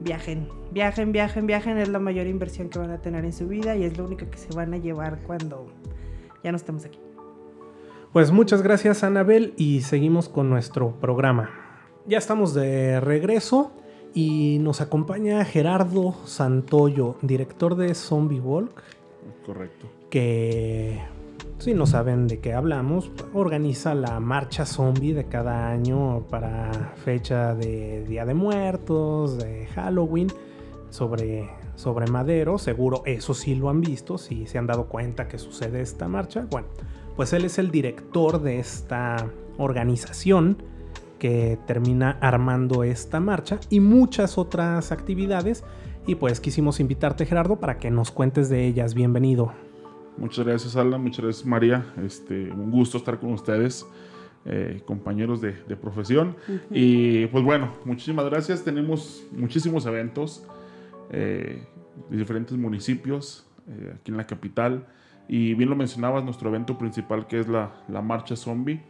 viajen. 0.00 0.48
Viajen, 0.72 1.12
viajen, 1.12 1.46
viajen. 1.46 1.78
Es 1.78 1.88
la 1.88 1.98
mayor 1.98 2.26
inversión 2.26 2.68
que 2.68 2.78
van 2.78 2.90
a 2.90 2.98
tener 2.98 3.24
en 3.24 3.32
su 3.32 3.46
vida 3.48 3.76
y 3.76 3.84
es 3.84 3.96
lo 3.98 4.04
único 4.04 4.28
que 4.30 4.38
se 4.38 4.52
van 4.54 4.74
a 4.74 4.78
llevar 4.78 5.18
cuando 5.26 5.66
ya 6.42 6.50
no 6.50 6.56
estemos 6.56 6.84
aquí. 6.84 6.98
Pues 8.12 8.32
muchas 8.32 8.62
gracias 8.62 9.04
Anabel 9.04 9.54
y 9.56 9.82
seguimos 9.82 10.28
con 10.28 10.50
nuestro 10.50 10.92
programa. 11.00 11.50
Ya 12.06 12.18
estamos 12.18 12.54
de 12.54 12.98
regreso 13.00 13.72
y 14.14 14.58
nos 14.60 14.80
acompaña 14.80 15.44
Gerardo 15.44 16.16
Santoyo, 16.24 17.16
director 17.22 17.76
de 17.76 17.94
Zombie 17.94 18.40
Walk, 18.40 18.82
Correcto. 19.46 19.86
que 20.08 20.98
si 21.60 21.74
no 21.74 21.84
saben 21.84 22.26
de 22.26 22.40
qué 22.40 22.54
hablamos, 22.54 23.12
organiza 23.34 23.94
la 23.94 24.18
marcha 24.18 24.64
zombie 24.64 25.12
de 25.12 25.26
cada 25.26 25.68
año 25.68 26.26
para 26.30 26.94
fecha 27.04 27.54
de 27.54 28.02
Día 28.04 28.24
de 28.24 28.32
Muertos, 28.32 29.36
de 29.36 29.66
Halloween, 29.66 30.28
sobre, 30.88 31.50
sobre 31.74 32.06
Madero. 32.06 32.56
Seguro 32.56 33.02
eso 33.04 33.34
sí 33.34 33.54
lo 33.54 33.68
han 33.68 33.82
visto, 33.82 34.16
si 34.16 34.46
se 34.46 34.56
han 34.56 34.66
dado 34.66 34.86
cuenta 34.86 35.28
que 35.28 35.38
sucede 35.38 35.82
esta 35.82 36.08
marcha. 36.08 36.46
Bueno, 36.50 36.68
pues 37.14 37.34
él 37.34 37.44
es 37.44 37.58
el 37.58 37.70
director 37.70 38.40
de 38.40 38.58
esta 38.58 39.30
organización 39.58 40.62
que 41.18 41.58
termina 41.66 42.16
armando 42.22 42.84
esta 42.84 43.20
marcha 43.20 43.60
y 43.68 43.80
muchas 43.80 44.38
otras 44.38 44.92
actividades. 44.92 45.62
Y 46.06 46.14
pues 46.14 46.40
quisimos 46.40 46.80
invitarte 46.80 47.26
Gerardo 47.26 47.60
para 47.60 47.78
que 47.78 47.90
nos 47.90 48.10
cuentes 48.10 48.48
de 48.48 48.66
ellas. 48.66 48.94
Bienvenido. 48.94 49.52
Muchas 50.16 50.44
gracias, 50.46 50.76
Alan. 50.76 51.02
Muchas 51.02 51.24
gracias, 51.24 51.46
María. 51.46 51.86
Este, 52.04 52.50
un 52.50 52.70
gusto 52.70 52.98
estar 52.98 53.18
con 53.18 53.32
ustedes, 53.32 53.86
eh, 54.44 54.82
compañeros 54.84 55.40
de, 55.40 55.52
de 55.52 55.76
profesión. 55.76 56.36
Y 56.70 57.26
pues 57.26 57.44
bueno, 57.44 57.74
muchísimas 57.84 58.24
gracias. 58.26 58.64
Tenemos 58.64 59.24
muchísimos 59.32 59.86
eventos 59.86 60.46
eh, 61.10 61.66
de 62.08 62.16
diferentes 62.16 62.56
municipios 62.56 63.46
eh, 63.68 63.94
aquí 63.94 64.10
en 64.10 64.16
la 64.16 64.26
capital. 64.26 64.86
Y 65.28 65.54
bien 65.54 65.70
lo 65.70 65.76
mencionabas, 65.76 66.24
nuestro 66.24 66.48
evento 66.48 66.78
principal 66.78 67.26
que 67.26 67.40
es 67.40 67.48
la, 67.48 67.72
la 67.88 68.02
Marcha 68.02 68.36
Zombie, 68.36 68.80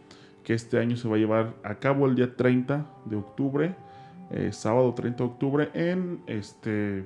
que 0.44 0.54
este 0.54 0.78
año 0.78 0.96
se 0.96 1.08
va 1.08 1.16
a 1.16 1.18
llevar 1.18 1.54
a 1.62 1.76
cabo 1.76 2.06
el 2.06 2.14
día 2.14 2.34
30 2.34 2.86
de 3.04 3.16
octubre, 3.16 3.74
eh, 4.30 4.50
sábado 4.52 4.94
30 4.94 5.22
de 5.22 5.30
octubre, 5.30 5.70
en 5.74 6.22
este 6.26 7.04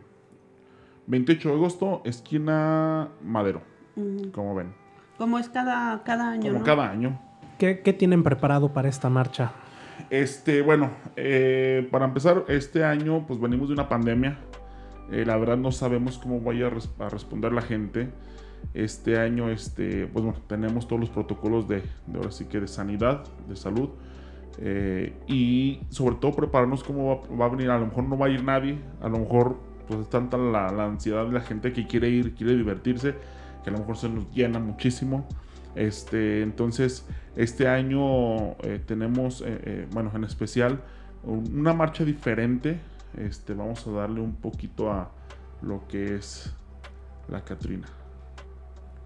28 1.07 1.49
de 1.49 1.55
agosto, 1.55 2.03
esquina 2.05 3.09
Madero, 3.23 3.63
Como 4.33 4.55
ven. 4.55 4.73
Como 5.19 5.39
es 5.39 5.49
cada, 5.49 6.03
cada 6.03 6.31
año, 6.31 6.49
Como 6.49 6.59
¿no? 6.61 6.65
cada 6.65 6.91
año. 6.91 7.21
¿Qué, 7.59 7.81
qué 7.81 7.93
tienen 7.93 8.23
preparado 8.23 8.73
para 8.73 8.89
esta 8.89 9.09
marcha? 9.09 9.53
Este, 10.11 10.61
bueno, 10.63 10.91
eh, 11.17 11.87
para 11.91 12.05
empezar, 12.05 12.45
este 12.49 12.85
año 12.85 13.25
pues 13.27 13.41
venimos 13.41 13.69
de 13.69 13.75
una 13.75 13.89
pandemia. 13.89 14.39
Eh, 15.13 15.25
la 15.25 15.37
verdad 15.37 15.57
no 15.57 15.71
sabemos 15.71 16.19
cómo 16.19 16.41
vaya 16.41 16.67
a, 16.67 16.71
res- 16.71 16.91
a 16.99 17.09
responder 17.09 17.53
la 17.53 17.63
gente. 17.63 18.11
Este 18.73 19.19
año, 19.19 19.51
este, 19.51 20.07
pues 20.09 20.25
bueno, 20.25 20.41
tenemos 20.49 20.89
todos 20.89 20.99
los 21.01 21.11
protocolos 21.11 21.69
de, 21.69 21.83
de 22.07 22.17
ahora 22.19 22.33
sí 22.33 22.47
que 22.47 22.61
de 22.61 22.67
sanidad, 22.67 23.23
de 23.49 23.55
salud. 23.57 23.91
eh, 24.59 25.13
y 25.29 25.81
sobre 25.91 26.17
todo 26.17 26.33
prepararnos 26.33 26.83
cómo 26.83 27.23
va, 27.31 27.37
va 27.37 27.45
a 27.47 27.49
venir. 27.51 27.71
A 27.71 27.79
lo 27.79 27.87
mejor 27.87 28.05
no 28.05 28.19
va 28.19 28.27
a 28.27 28.31
ir 28.31 28.43
nadie. 28.43 28.79
A 29.01 29.09
lo 29.09 29.19
mejor 29.19 29.57
pues 29.87 30.01
es 30.01 30.09
tanta 30.11 30.37
la, 30.39 30.73
la 30.73 30.87
ansiedad 30.87 31.25
de 31.27 31.33
la 31.33 31.41
gente 31.41 31.73
que 31.73 31.87
quiere 31.87 32.09
ir, 32.09 32.35
quiere 32.35 32.57
divertirse, 32.57 33.15
que 33.65 33.71
a 33.71 33.73
lo 33.73 33.81
mejor 33.81 33.97
se 33.97 34.09
nos 34.09 34.31
llena 34.33 34.59
muchísimo. 34.61 35.27
Este, 35.75 36.43
entonces, 36.43 37.05
este 37.35 37.67
año 37.67 38.53
eh, 38.63 38.81
tenemos, 38.87 39.41
eh, 39.41 39.45
eh, 39.65 39.89
bueno, 39.91 40.13
en 40.15 40.23
especial, 40.25 40.81
un- 41.25 41.59
una 41.59 41.73
marcha 41.73 42.05
diferente. 42.05 42.79
Este, 43.17 43.55
vamos 43.55 43.87
a 43.87 43.91
darle 43.91 44.21
un 44.21 44.35
poquito 44.37 44.93
a 44.93 45.11
lo 45.63 45.87
que 45.89 46.15
es 46.17 46.55
la 47.29 47.43
Catrina. 47.43 47.87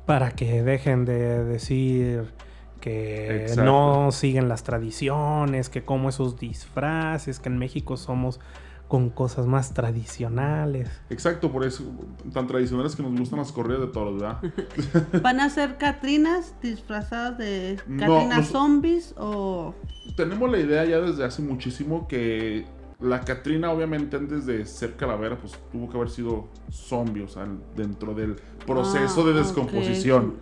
Para 0.06 0.30
que 0.32 0.62
dejen 0.62 1.04
de 1.04 1.44
decir 1.44 2.32
que 2.80 3.42
Exacto. 3.42 3.64
no 3.64 4.12
siguen 4.12 4.48
las 4.48 4.62
tradiciones, 4.64 5.68
que 5.68 5.84
como 5.84 6.08
esos 6.08 6.38
disfraces, 6.38 7.40
que 7.40 7.48
en 7.48 7.58
México 7.58 7.96
somos 7.96 8.40
con 8.88 9.10
cosas 9.10 9.46
más 9.46 9.74
tradicionales. 9.74 10.88
Exacto, 11.10 11.52
por 11.52 11.64
eso, 11.64 11.84
tan 12.32 12.46
tradicionales 12.46 12.96
que 12.96 13.02
nos 13.02 13.16
gustan 13.18 13.38
las 13.38 13.52
corridas 13.52 13.80
de 13.82 13.86
toros, 13.88 14.20
¿verdad? 14.20 14.40
¿Van 15.22 15.40
a 15.40 15.50
ser 15.50 15.76
Catrinas 15.76 16.54
disfrazadas 16.62 17.36
de 17.38 17.78
No, 17.86 18.00
Catrinas 18.00 18.38
nos- 18.38 18.48
zombies 18.48 19.14
o...? 19.18 19.74
Tenemos 20.16 20.50
la 20.50 20.58
idea 20.58 20.84
ya 20.86 21.00
desde 21.00 21.24
hace 21.24 21.42
muchísimo 21.42 22.08
que 22.08 22.64
la 22.98 23.20
Catrina, 23.20 23.70
obviamente, 23.70 24.16
antes 24.16 24.46
de 24.46 24.64
ser 24.66 24.96
calavera, 24.96 25.38
pues 25.38 25.52
tuvo 25.70 25.88
que 25.88 25.96
haber 25.96 26.10
sido 26.10 26.48
zombie, 26.70 27.22
o 27.22 27.28
sea, 27.28 27.46
dentro 27.76 28.14
del 28.14 28.36
proceso 28.66 29.20
Ah, 29.20 29.24
de 29.26 29.30
ok, 29.32 29.36
descomposición. 29.36 30.34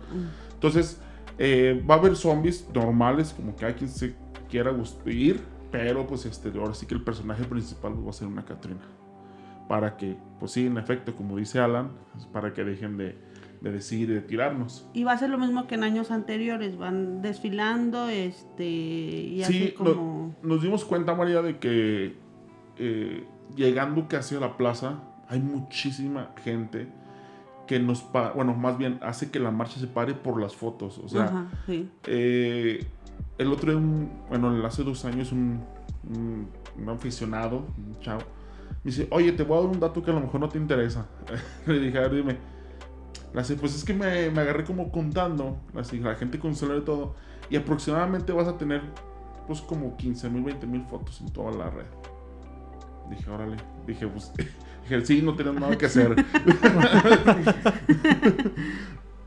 Entonces, 0.53 0.99
eh, 1.37 1.83
va 1.87 1.95
a 1.95 1.97
haber 1.99 2.15
zombies 2.15 2.65
normales, 2.73 3.33
como 3.35 3.55
que 3.55 3.65
hay 3.65 3.73
quien 3.73 3.89
se 3.89 4.15
quiera 4.49 4.73
ir, 5.05 5.43
pero 5.77 6.07
pues 6.07 6.25
este, 6.25 6.49
ahora 6.57 6.73
sí 6.73 6.85
que 6.85 6.95
el 6.95 7.03
personaje 7.03 7.43
principal 7.45 7.93
va 8.05 8.09
a 8.09 8.13
ser 8.13 8.27
una 8.27 8.43
Catrina. 8.45 8.81
Para 9.67 9.97
que, 9.97 10.15
pues 10.39 10.53
sí, 10.53 10.65
en 10.65 10.77
efecto, 10.77 11.13
como 11.15 11.35
dice 11.37 11.59
Alan, 11.59 11.91
para 12.31 12.53
que 12.53 12.63
dejen 12.63 12.95
de, 12.97 13.17
de 13.59 13.71
decir 13.71 14.09
y 14.09 14.13
de 14.13 14.21
tirarnos. 14.21 14.87
Y 14.93 15.03
va 15.03 15.11
a 15.11 15.17
ser 15.17 15.29
lo 15.29 15.37
mismo 15.37 15.67
que 15.67 15.75
en 15.75 15.83
años 15.83 16.09
anteriores, 16.09 16.77
van 16.77 17.21
desfilando, 17.21 18.07
este, 18.07 18.65
y 18.65 19.43
Sí, 19.43 19.43
así 19.43 19.73
no- 19.79 19.83
como... 19.95 20.35
nos 20.41 20.61
dimos 20.61 20.85
cuenta, 20.85 21.13
María, 21.15 21.41
de 21.41 21.57
que 21.59 22.15
eh, 22.77 23.25
llegando 23.55 24.07
casi 24.07 24.35
a 24.35 24.39
la 24.39 24.55
plaza, 24.55 25.03
hay 25.27 25.39
muchísima 25.41 26.31
gente 26.43 26.87
que 27.67 27.79
nos, 27.79 28.01
pa- 28.03 28.31
bueno, 28.31 28.53
más 28.53 28.77
bien 28.77 28.99
hace 29.01 29.29
que 29.31 29.39
la 29.39 29.51
marcha 29.51 29.81
se 29.81 29.87
pare 29.87 30.13
por 30.13 30.39
las 30.41 30.55
fotos. 30.55 30.97
O 30.99 31.09
sea, 31.09 31.23
Ajá, 31.25 31.47
sí. 31.65 31.89
Eh, 32.05 32.85
el 33.37 33.51
otro 33.51 33.71
día, 33.71 33.79
un- 33.79 34.11
bueno, 34.29 34.65
hace 34.65 34.83
dos 34.83 35.05
años, 35.05 35.31
un, 35.31 35.63
un- 36.09 36.49
un 36.77 36.89
aficionado, 36.89 37.65
un 37.77 37.99
chavo, 37.99 38.21
me 38.83 38.91
dice, 38.91 39.07
oye, 39.11 39.31
te 39.31 39.43
voy 39.43 39.57
a 39.57 39.61
dar 39.61 39.69
un 39.69 39.79
dato 39.79 40.03
que 40.03 40.11
a 40.11 40.13
lo 40.13 40.21
mejor 40.21 40.39
no 40.41 40.49
te 40.49 40.57
interesa. 40.57 41.07
Le 41.65 41.79
dije, 41.79 41.97
a 41.97 42.01
ver, 42.01 42.15
dime. 42.15 42.37
Le 43.33 43.41
hace, 43.41 43.55
pues 43.55 43.75
es 43.75 43.83
que 43.83 43.93
me, 43.93 44.29
me 44.31 44.41
agarré 44.41 44.63
como 44.63 44.91
contando, 44.91 45.57
así, 45.75 45.99
la 45.99 46.15
gente 46.15 46.39
con 46.39 46.55
celular 46.55 46.81
y 46.81 46.85
todo, 46.85 47.15
y 47.49 47.55
aproximadamente 47.57 48.31
vas 48.33 48.47
a 48.47 48.57
tener, 48.57 48.81
pues, 49.47 49.61
como 49.61 49.95
15 49.97 50.29
mil, 50.29 50.43
20 50.43 50.65
mil 50.67 50.83
fotos 50.85 51.19
en 51.21 51.29
toda 51.31 51.51
la 51.51 51.69
red. 51.69 51.85
Dije, 53.09 53.29
órale. 53.29 53.57
Dije, 53.85 54.07
pues, 54.07 54.31
dije, 54.83 55.05
sí, 55.05 55.21
no 55.21 55.35
tenemos 55.35 55.61
nada 55.61 55.77
que 55.77 55.85
hacer. 55.87 56.15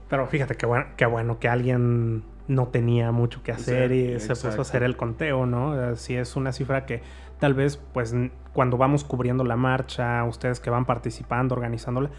Pero 0.08 0.26
fíjate 0.26 0.56
qué 0.56 0.66
bueno, 0.66 0.86
qué 0.96 1.06
bueno 1.06 1.38
que 1.38 1.48
alguien 1.48 2.24
no 2.50 2.66
tenía 2.66 3.12
mucho 3.12 3.44
que 3.44 3.52
hacer 3.52 3.92
y 3.92 4.18
se 4.18 4.30
puso 4.30 4.48
a 4.48 4.62
hacer 4.62 4.82
el 4.82 4.96
conteo, 4.96 5.46
¿no? 5.46 5.94
Si 5.94 6.16
es 6.16 6.34
una 6.34 6.52
cifra 6.52 6.84
que 6.84 7.00
tal 7.38 7.54
vez, 7.54 7.76
pues, 7.76 8.12
cuando 8.52 8.76
vamos 8.76 9.04
cubriendo 9.04 9.44
la 9.44 9.54
marcha, 9.54 10.24
ustedes 10.24 10.58
que 10.58 10.68
van 10.68 10.84
participando, 10.84 11.54
organizándola, 11.54 12.10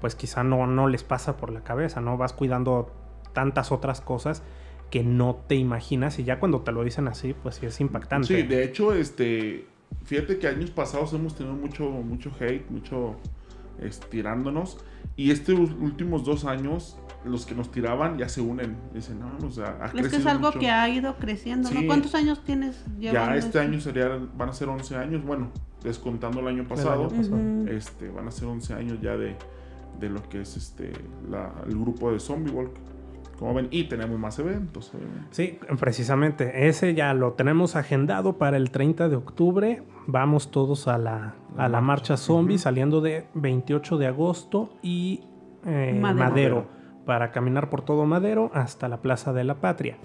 pues 0.00 0.14
quizá 0.14 0.44
no, 0.44 0.68
no 0.68 0.86
les 0.86 1.02
pasa 1.02 1.36
por 1.36 1.50
la 1.50 1.62
cabeza, 1.64 2.00
¿no? 2.00 2.16
Vas 2.16 2.32
cuidando 2.32 2.92
tantas 3.32 3.72
otras 3.72 4.00
cosas 4.00 4.44
que 4.90 5.02
no 5.02 5.42
te 5.48 5.56
imaginas 5.56 6.20
y 6.20 6.24
ya 6.24 6.38
cuando 6.38 6.60
te 6.60 6.70
lo 6.70 6.84
dicen 6.84 7.08
así, 7.08 7.34
pues 7.34 7.56
sí 7.56 7.66
es 7.66 7.80
impactante. 7.80 8.28
Sí, 8.28 8.42
de 8.42 8.62
hecho, 8.62 8.94
este, 8.94 9.66
fíjate 10.04 10.38
que 10.38 10.46
años 10.46 10.70
pasados 10.70 11.12
hemos 11.14 11.34
tenido 11.34 11.56
mucho, 11.56 11.90
mucho 11.90 12.30
hate, 12.38 12.70
mucho 12.70 13.16
estirándonos 13.80 14.78
y 15.16 15.30
estos 15.30 15.58
últimos 15.58 16.24
dos 16.24 16.44
años 16.44 16.98
los 17.24 17.44
que 17.44 17.54
nos 17.54 17.70
tiraban 17.70 18.16
ya 18.16 18.28
se 18.28 18.40
unen. 18.40 18.76
Dicen, 18.94 19.20
no, 19.20 19.46
o 19.46 19.50
sea, 19.50 19.76
ha 19.82 19.86
Es 19.98 20.08
que 20.08 20.16
es 20.16 20.26
algo 20.26 20.46
mucho. 20.48 20.58
que 20.58 20.70
ha 20.70 20.88
ido 20.88 21.16
creciendo, 21.16 21.70
¿no? 21.70 21.80
Sí. 21.80 21.86
¿Cuántos 21.86 22.14
años 22.14 22.42
tienes 22.44 22.82
Ya 22.98 23.34
este 23.36 23.48
esto? 23.58 23.60
año 23.60 23.80
sería, 23.80 24.08
van 24.36 24.48
a 24.48 24.52
ser 24.52 24.68
11 24.70 24.96
años, 24.96 25.22
bueno, 25.24 25.50
descontando 25.84 26.40
el 26.40 26.48
año 26.48 26.62
El 26.62 26.66
pasado, 26.68 27.08
año 27.08 27.16
pasado. 27.16 27.36
Ujú. 27.36 27.68
este, 27.68 28.08
van 28.08 28.26
a 28.28 28.30
ser 28.30 28.48
11 28.48 28.72
años 28.74 28.98
ya 29.02 29.16
de, 29.18 29.36
de 29.98 30.08
lo 30.08 30.22
que 30.30 30.40
es 30.40 30.56
este 30.56 30.92
la- 31.28 31.52
el 31.66 31.78
grupo 31.78 32.10
de 32.12 32.20
Zombie 32.20 32.52
Walk. 32.52 32.70
Como 33.38 33.54
ven, 33.54 33.68
y 33.70 33.84
tenemos 33.84 34.18
más 34.18 34.38
eventos. 34.38 34.92
obviamente. 34.94 35.28
Sí, 35.30 35.58
precisamente. 35.78 36.68
Ese 36.68 36.94
ya 36.94 37.14
lo 37.14 37.32
tenemos 37.32 37.74
agendado 37.74 38.36
para 38.36 38.58
el 38.58 38.70
30 38.70 39.08
de 39.08 39.16
octubre. 39.16 39.82
Vamos 40.12 40.50
todos 40.50 40.88
a 40.88 40.98
la, 40.98 41.34
a 41.56 41.68
la 41.68 41.80
marcha 41.80 42.16
zombie, 42.16 42.58
saliendo 42.58 43.00
de 43.00 43.28
28 43.34 43.96
de 43.96 44.08
agosto 44.08 44.70
y 44.82 45.22
eh, 45.64 45.96
Madero. 46.00 46.30
Madero. 46.30 46.66
para 47.06 47.30
caminar 47.30 47.70
por 47.70 47.82
todo 47.82 48.04
Madero 48.06 48.50
hasta 48.52 48.88
la 48.88 49.02
Plaza 49.02 49.32
de 49.32 49.44
la 49.44 49.60
Patria. 49.60 49.98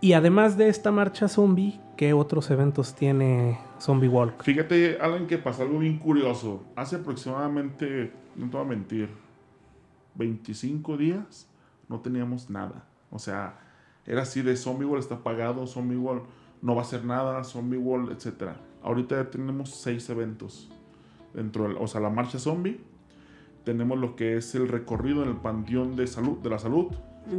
Y 0.00 0.14
además 0.14 0.56
de 0.56 0.68
esta 0.68 0.90
marcha 0.90 1.28
zombie, 1.28 1.80
¿qué 1.96 2.12
otros 2.12 2.50
eventos 2.50 2.96
tiene 2.96 3.60
Zombie 3.80 4.08
Walk? 4.08 4.42
Fíjate, 4.42 4.98
Alan, 5.00 5.28
que 5.28 5.38
pasa 5.38 5.62
algo 5.62 5.78
bien 5.78 5.98
curioso. 5.98 6.64
Hace 6.74 6.96
aproximadamente, 6.96 8.12
no 8.34 8.50
te 8.50 8.56
voy 8.56 8.66
a 8.66 8.68
mentir, 8.68 9.10
25 10.16 10.96
días 10.96 11.48
no 11.88 12.00
teníamos 12.00 12.50
nada. 12.50 12.84
O 13.10 13.18
sea, 13.20 13.60
era 14.06 14.22
así 14.22 14.42
de 14.42 14.56
Zombie 14.56 14.86
World 14.86 15.04
está 15.04 15.22
pagado, 15.22 15.68
Zombie 15.68 15.96
World 15.96 16.22
no 16.62 16.74
va 16.74 16.82
a 16.82 16.84
hacer 16.84 17.04
nada, 17.04 17.44
Zombie 17.44 17.78
World, 17.78 18.10
etc. 18.10 18.56
Ahorita 18.82 19.16
ya 19.16 19.30
tenemos 19.30 19.70
seis 19.70 20.08
eventos 20.10 20.70
dentro 21.34 21.64
del, 21.68 21.76
o 21.78 21.86
sea, 21.86 22.00
la 22.00 22.10
marcha 22.10 22.38
zombie. 22.38 22.80
Tenemos 23.64 23.98
lo 23.98 24.16
que 24.16 24.36
es 24.36 24.54
el 24.54 24.68
recorrido 24.68 25.22
en 25.22 25.28
el 25.30 25.36
Panteón 25.36 25.94
de 25.96 26.06
Salud, 26.06 26.38
de 26.38 26.48
la 26.50 26.58
Salud, 26.58 26.86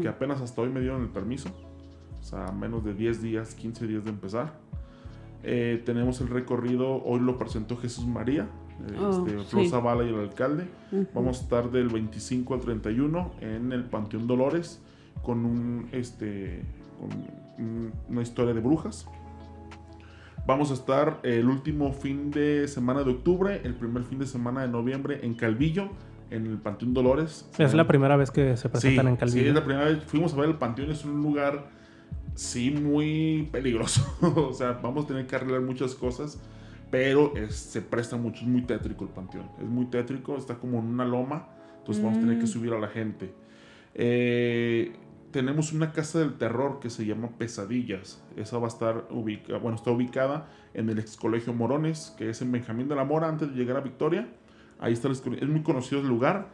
que 0.01 0.07
apenas 0.07 0.41
hasta 0.41 0.61
hoy 0.61 0.69
me 0.69 0.79
dieron 0.81 1.01
el 1.01 1.07
permiso. 1.09 1.49
O 2.19 2.23
sea, 2.23 2.51
menos 2.51 2.83
de 2.83 2.93
10 2.93 3.21
días, 3.23 3.55
15 3.55 3.87
días 3.87 4.03
de 4.03 4.11
empezar. 4.11 4.53
Eh, 5.43 5.81
tenemos 5.85 6.19
el 6.21 6.27
recorrido, 6.27 7.01
hoy 7.03 7.19
lo 7.21 7.37
presentó 7.37 7.77
Jesús 7.77 8.05
María, 8.05 8.43
eh, 8.91 8.97
Oh, 8.99 9.09
este, 9.25 9.39
sí. 9.39 9.45
Flor 9.45 9.67
Zavala 9.69 10.03
y 10.03 10.09
el 10.09 10.19
alcalde. 10.19 10.67
Ujú. 10.91 11.07
Vamos 11.15 11.39
a 11.39 11.43
estar 11.43 11.71
del 11.71 11.87
25 11.89 12.53
al 12.53 12.59
31 12.59 13.31
en 13.41 13.71
el 13.71 13.85
Panteón 13.85 14.27
Dolores 14.27 14.81
con 15.23 15.45
un 15.45 15.87
este 15.93 16.63
con 16.99 17.09
un- 17.65 17.91
una 18.09 18.21
historia 18.21 18.53
de 18.53 18.59
brujas. 18.59 19.07
Vamos 20.50 20.72
a 20.72 20.74
estar 20.74 21.20
el 21.22 21.47
último 21.47 21.93
fin 21.93 22.32
de 22.32 22.68
semana 22.68 23.04
de 23.04 23.12
octubre, 23.12 23.62
el 23.64 23.76
primer 23.76 24.02
fin 24.02 24.18
de 24.18 24.26
semana 24.26 24.62
de 24.64 24.68
noviembre 24.68 25.20
en 25.22 25.36
Calvillo, 25.36 25.89
en 26.32 26.47
el 26.47 26.58
Panteón 26.58 26.91
Dolores. 26.95 27.47
Es 27.60 27.76
la 27.76 27.86
primera 27.86 28.18
vez 28.18 28.32
que 28.32 28.58
se 28.58 28.68
presentan 28.68 29.06
Sí, 29.06 29.10
en 29.12 29.16
Calvillo. 29.18 29.41
Sí, 29.43 29.47
es 29.50 29.54
la 29.54 29.64
primera 29.64 29.86
vez. 29.86 30.04
Fuimos 30.06 30.34
a 30.34 30.38
ver 30.38 30.50
el 30.50 30.56
Panteón, 30.56 30.89
es 30.89 31.06
un 31.06 31.22
lugar, 31.22 31.70
sí, 32.34 32.72
muy 32.72 33.47
peligroso. 33.52 34.02
o 34.50 34.52
sea, 34.52 34.72
vamos 34.82 35.06
a 35.06 35.10
tener 35.10 35.28
que 35.28 35.36
arreglar 35.36 35.62
muchas 35.62 35.93
cosas, 35.93 36.41
pero 36.89 37.36
es- 37.36 37.54
se 37.56 37.84
presta 37.84 38.18
mucho, 38.18 38.41
es 38.41 38.47
muy 38.47 38.64
tétrico 38.64 39.04
el 39.04 39.12
Panteón. 39.12 39.45
Es 39.60 39.68
muy 39.68 39.86
tétrico, 39.86 40.36
está 40.36 40.56
como 40.56 40.80
en 40.80 40.86
una 40.86 41.06
loma, 41.06 41.47
entonces 41.78 42.04
vamos 42.04 42.18
a 42.18 42.22
tener 42.22 42.39
que 42.39 42.45
Mm. 42.45 42.47
subir 42.47 42.74
a 42.74 42.80
la 42.80 42.88
gente. 42.88 43.32
Eh, 43.93 44.93
tenemos 45.32 45.73
una 45.73 45.91
casa 45.91 46.19
del 46.19 46.38
terror 46.38 46.80
que 46.80 46.89
se 46.89 47.05
llama 47.05 47.30
Pesadillas. 47.38 48.23
Esa 48.36 48.57
va 48.57 48.65
a 48.65 48.69
estar 48.69 49.07
ubicada, 49.11 49.59
bueno, 49.59 49.75
está 49.75 49.91
ubicada 49.91 50.47
en 50.73 50.89
el 50.89 50.99
ex 50.99 51.17
colegio 51.17 51.53
Morones, 51.53 52.13
que 52.17 52.30
es 52.30 52.41
en 52.41 52.51
Benjamín 52.51 52.88
de 52.88 52.95
la 52.95 53.03
Mora, 53.03 53.27
antes 53.27 53.49
de 53.49 53.55
llegar 53.55 53.77
a 53.77 53.82
Victoria. 53.82 54.27
Ahí 54.80 54.93
está 54.93 55.07
el 55.07 55.13
ex 55.13 55.21
colegio- 55.21 55.45
es 55.45 55.51
muy 55.51 55.61
conocido 55.63 56.01
el 56.01 56.07
lugar 56.07 56.49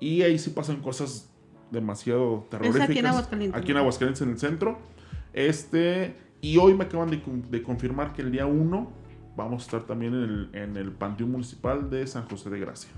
y 0.00 0.22
ahí 0.22 0.38
sí 0.38 0.50
pasan 0.50 0.76
cosas 0.80 1.32
demasiado 1.70 2.46
terroríficas. 2.50 2.88
aquí 2.90 2.98
en 2.98 3.06
Aguascalientes, 3.06 3.60
Aquí 3.62 3.70
en. 3.72 3.76
Aguascalientes, 3.78 4.22
en 4.22 4.30
el 4.30 4.38
centro. 4.38 4.78
Este, 5.32 6.16
y 6.40 6.56
hoy 6.56 6.74
me 6.74 6.84
acaban 6.84 7.10
de, 7.10 7.22
con- 7.22 7.50
de 7.50 7.62
confirmar 7.62 8.12
que 8.12 8.22
el 8.22 8.32
día 8.32 8.46
1 8.46 8.92
vamos 9.36 9.62
a 9.62 9.64
estar 9.66 9.82
también 9.86 10.14
en 10.14 10.22
el, 10.22 10.50
en 10.54 10.76
el 10.76 10.90
Panteón 10.92 11.30
Municipal 11.30 11.88
de 11.90 12.06
San 12.06 12.28
José 12.28 12.50
de 12.50 12.58
Gracia. 12.60 12.90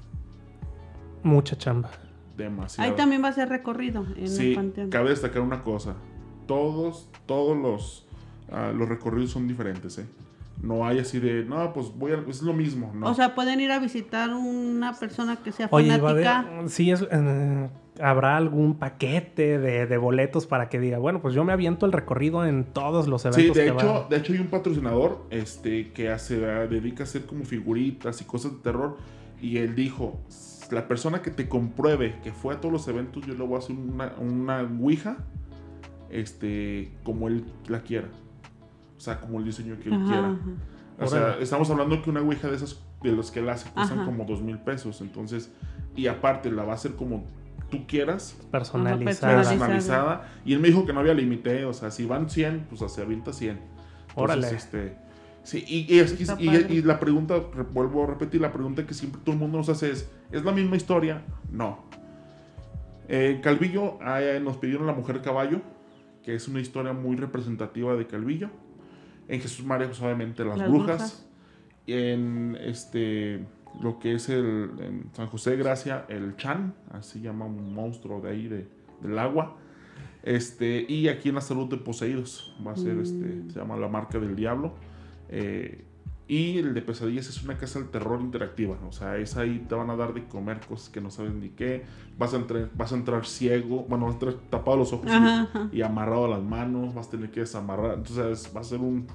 Mucha 1.23 1.57
chamba. 1.57 1.91
Demasiado. 2.37 2.91
Ahí 2.91 2.97
también 2.97 3.23
va 3.23 3.29
a 3.29 3.33
ser 3.33 3.49
recorrido 3.49 4.07
en 4.17 4.29
Sí, 4.29 4.51
el 4.51 4.55
panteón. 4.55 4.91
cabe 4.91 5.11
destacar 5.11 5.43
una 5.43 5.63
cosa. 5.63 5.97
Todos, 6.47 7.09
todos 7.27 7.57
los, 7.57 8.07
ah, 8.51 8.73
los 8.75 8.89
recorridos 8.89 9.31
son 9.31 9.47
diferentes, 9.49 9.99
¿eh? 9.99 10.07
No 10.61 10.87
hay 10.87 11.01
así 11.01 11.19
de, 11.19 11.45
no, 11.45 11.73
pues 11.73 11.89
voy 11.97 12.13
a, 12.13 12.23
es 12.29 12.41
lo 12.43 12.53
mismo, 12.53 12.93
¿no? 12.95 13.09
O 13.11 13.15
sea, 13.15 13.35
pueden 13.35 13.59
ir 13.61 13.73
a 13.73 13.79
visitar 13.81 14.31
una 14.31 14.93
persona 14.93 15.37
que 15.37 15.51
sea 15.51 15.67
Oye, 15.73 15.89
va 15.89 15.95
a 15.95 15.99
fanática. 16.15 16.39
haber, 16.41 16.69
sí, 16.69 16.91
es, 16.93 17.05
eh, 17.11 17.69
habrá 18.01 18.37
algún 18.37 18.79
paquete 18.79 19.59
de, 19.59 19.87
de 19.87 19.97
boletos 19.97 20.47
para 20.47 20.69
que 20.69 20.79
diga, 20.79 20.99
bueno, 20.99 21.21
pues 21.21 21.35
yo 21.35 21.43
me 21.43 21.53
aviento 21.53 21.85
el 21.85 21.93
recorrido 21.93 22.47
en 22.47 22.65
todos 22.65 23.09
los 23.09 23.25
eventos 23.25 23.43
Sí, 23.57 23.61
de 23.61 23.67
que 23.67 23.73
hecho, 23.73 24.07
de 24.09 24.17
hecho 24.19 24.33
hay 24.35 24.39
un 24.39 24.47
patrocinador 24.49 25.27
este, 25.31 25.91
que 25.93 26.11
hace, 26.11 26.49
ah, 26.49 26.67
dedica 26.69 27.03
a 27.03 27.07
hacer 27.07 27.27
como 27.27 27.45
figuritas 27.45 28.21
y 28.21 28.25
cosas 28.25 28.53
de 28.53 28.59
terror. 28.59 28.99
Y 29.41 29.57
él 29.57 29.75
dijo, 29.75 30.21
la 30.73 30.89
persona 30.89 31.23
que 31.23 31.31
te 31.31 31.49
compruebe 31.49 32.19
que 32.23 32.33
fue 32.33 32.55
a 32.55 32.61
todos 32.61 32.73
los 32.73 32.89
eventos, 32.89 33.25
yo 33.27 33.35
le 33.35 33.45
voy 33.45 33.57
a 33.57 33.59
hacer 33.59 33.77
una, 33.77 34.13
una 34.19 34.61
ouija 34.63 35.19
este, 36.11 36.93
como 37.05 37.29
él 37.29 37.45
la 37.69 37.83
quiera. 37.83 38.09
O 38.97 39.01
sea, 39.01 39.21
como 39.21 39.39
el 39.39 39.45
diseño 39.45 39.79
que 39.81 39.89
él 39.89 39.95
Ajá, 39.95 40.05
quiera. 40.05 40.29
ajá. 40.29 40.41
O 41.01 41.07
sea, 41.07 41.39
estamos 41.41 41.69
hablando 41.71 42.01
que 42.03 42.11
una 42.11 42.21
ouija 42.21 42.49
de 42.49 42.57
esas, 42.57 42.81
de 43.03 43.13
los 43.13 43.31
que 43.31 43.41
él 43.41 43.49
hace, 43.49 43.69
cuestan 43.71 44.01
Ajá. 44.01 44.07
como 44.07 44.25
dos 44.25 44.43
mil 44.43 44.59
pesos. 44.59 45.01
Entonces, 45.01 45.51
y 45.97 46.07
aparte 46.07 46.51
la 46.51 46.65
va 46.65 46.73
a 46.73 46.75
hacer 46.77 46.95
como 46.95 47.25
tú 47.71 47.87
quieras, 47.87 48.39
personalizada. 48.51 49.37
Personalizada. 49.37 49.59
personalizada. 49.59 50.33
Y 50.45 50.53
él 50.53 50.61
me 50.61 50.69
dijo 50.69 50.85
que 50.87 50.93
no 50.93 51.01
había 51.01 51.15
límite, 51.15 51.65
o 51.65 51.73
sea, 51.73 51.91
si 51.91 52.05
van 52.05 52.29
100, 52.29 52.67
pues 52.69 52.93
se 52.93 53.01
avienta 53.03 53.33
100. 53.33 53.51
Entonces, 53.51 54.15
Órale. 54.15 54.51
este, 54.51 54.97
sí, 55.43 55.65
y, 55.67 55.95
y 55.95 55.99
es 56.01 56.19
y- 56.71 56.83
la 56.83 56.99
pregunta, 57.01 57.41
re- 57.55 57.63
vuelvo 57.65 58.05
a 58.05 58.07
repetir, 58.07 58.41
la 58.41 58.53
pregunta 58.53 58.87
que 58.87 58.95
siempre 58.95 59.21
todo 59.25 59.35
el 59.35 59.41
mundo 59.41 59.59
nos 59.59 59.69
hace 59.69 59.91
es, 59.91 60.11
¿es 60.31 60.45
la 60.45 60.53
misma 60.53 60.77
historia? 60.77 61.23
No. 61.51 61.85
En 63.09 63.41
Calvillo 63.41 63.99
ah, 64.03 64.23
eh, 64.23 64.41
nos 64.41 64.57
pidieron 64.57 64.87
La 64.87 64.93
Mujer 64.95 65.21
Caballo, 65.23 65.61
que 66.23 66.35
es 66.35 66.49
una 66.49 66.61
historia 66.61 66.93
muy 66.93 67.17
representativa 67.17 67.95
de 67.97 68.07
Calvillo. 68.07 68.49
En 69.29 69.41
Jesús 69.41 69.65
María, 69.67 69.87
pues 69.89 70.01
obviamente 70.01 70.45
las, 70.45 70.59
Las 70.59 70.69
brujas. 70.69 70.97
brujas. 70.99 71.29
En 71.87 72.57
este 72.61 73.45
lo 73.83 73.99
que 73.99 74.15
es 74.15 74.29
el 74.29 74.71
en 74.81 75.11
San 75.15 75.27
José 75.29 75.53
de 75.53 75.57
Gracia, 75.57 76.05
el 76.09 76.37
Chan, 76.37 76.75
así 76.93 77.21
llama 77.21 77.47
un 77.47 77.75
monstruo 77.75 78.21
de 78.21 78.31
ahí 78.31 78.47
de, 78.47 78.69
del 79.01 79.19
agua. 79.19 79.57
Este, 80.23 80.85
y 80.89 81.09
aquí 81.09 81.31
en 81.31 81.35
la 81.37 81.41
salud 81.41 81.69
de 81.69 81.79
poseídos 81.79 82.55
va 82.65 82.73
a 82.73 82.77
ser 82.77 82.99
este, 82.99 83.51
se 83.51 83.59
llama 83.59 83.77
la 83.77 83.89
marca 83.89 84.19
del 84.21 84.37
diablo. 84.37 84.75
Eh, 85.33 85.85
y 86.29 86.59
el 86.59 86.73
de 86.73 86.83
pesadillas 86.83 87.27
es 87.29 87.43
una 87.43 87.59
casa 87.59 87.79
del 87.79 87.89
terror 87.89 88.21
interactiva. 88.21 88.79
O 88.89 88.93
sea, 88.93 89.17
es 89.17 89.37
ahí 89.37 89.65
te 89.69 89.75
van 89.75 89.91
a 89.91 89.97
dar 89.97 90.15
de 90.15 90.25
comer 90.29 90.61
cosas 90.61 90.89
que 90.89 91.01
no 91.01 91.11
sabes 91.11 91.35
ni 91.35 91.49
qué. 91.51 91.85
Vas 92.17 92.33
a 92.33 92.37
entrar, 92.37 92.71
vas 92.75 92.93
a 92.93 92.97
entrar 92.97 93.27
ciego, 93.27 93.85
bueno, 93.89 94.07
vas 94.07 94.13
a 94.15 94.19
entrar 94.19 94.35
tapado 94.49 94.77
los 94.77 94.93
ojos 94.93 95.07
y- 95.07 95.15
Ajá, 95.15 95.43
ajá. 95.43 95.69
y 95.73 95.83
amarrado 95.83 96.27
a 96.27 96.29
las 96.29 96.43
manos, 96.43 96.95
vas 96.95 97.09
a 97.09 97.11
tener 97.11 97.31
que 97.31 97.41
desamarrar. 97.41 97.95
Entonces 97.99 98.51
va 98.55 98.61
a 98.61 98.65
ser 98.65 98.81
un, 98.81 99.07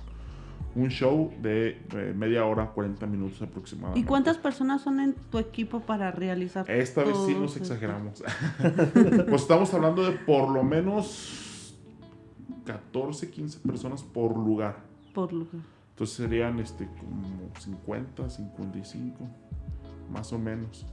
un 0.76 0.90
show 0.90 1.32
de 1.42 1.82
eh, 1.96 2.14
media 2.16 2.46
hora, 2.46 2.68
40 2.72 3.08
minutos 3.08 3.42
aproximadamente. 3.42 4.00
¿Y 4.00 4.04
cuántas 4.04 4.38
personas 4.38 4.82
son 4.82 5.00
en 5.00 5.14
tu 5.14 5.40
equipo 5.40 5.80
para 5.80 6.12
realizar? 6.12 6.70
Esta 6.70 7.04
vez 7.04 7.18
sí 7.26 7.34
nos 7.34 7.56
exageramos. 7.58 8.24
pues 9.30 9.42
estamos 9.42 9.74
hablando 9.74 10.04
de 10.04 10.12
por 10.12 10.50
lo 10.50 10.64
menos 10.64 11.76
14, 12.66 13.32
15 13.32 13.60
personas 13.60 14.04
por 14.04 14.38
lugar. 14.38 14.78
Por 15.14 15.34
lugar. 15.34 15.77
Entonces 15.98 16.16
serían 16.16 16.60
este 16.60 16.86
como 17.00 17.50
50, 17.60 18.30
55, 18.30 19.18
más 20.12 20.32
o 20.32 20.38
menos. 20.38 20.86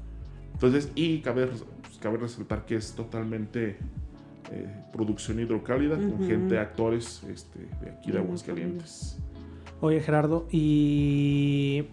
Entonces, 0.54 0.90
y 0.94 1.18
cabe, 1.18 1.46
pues, 1.46 1.98
cabe 2.00 2.16
resaltar 2.16 2.64
que 2.64 2.76
es 2.76 2.94
totalmente 2.94 3.76
eh, 4.50 4.84
producción 4.94 5.40
hidrocálida 5.40 5.96
con 5.96 6.26
gente, 6.26 6.58
actores 6.58 7.22
este, 7.24 7.68
de 7.82 7.90
aquí 7.90 8.12
de 8.12 8.20
Aguascalientes. 8.20 9.18
Oye, 9.82 10.00
Gerardo, 10.00 10.46
y 10.50 11.86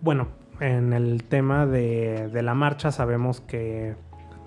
bueno, 0.00 0.28
en 0.58 0.94
el 0.94 1.24
tema 1.24 1.66
de, 1.66 2.30
de 2.32 2.42
la 2.42 2.54
marcha 2.54 2.92
sabemos 2.92 3.42
que 3.42 3.94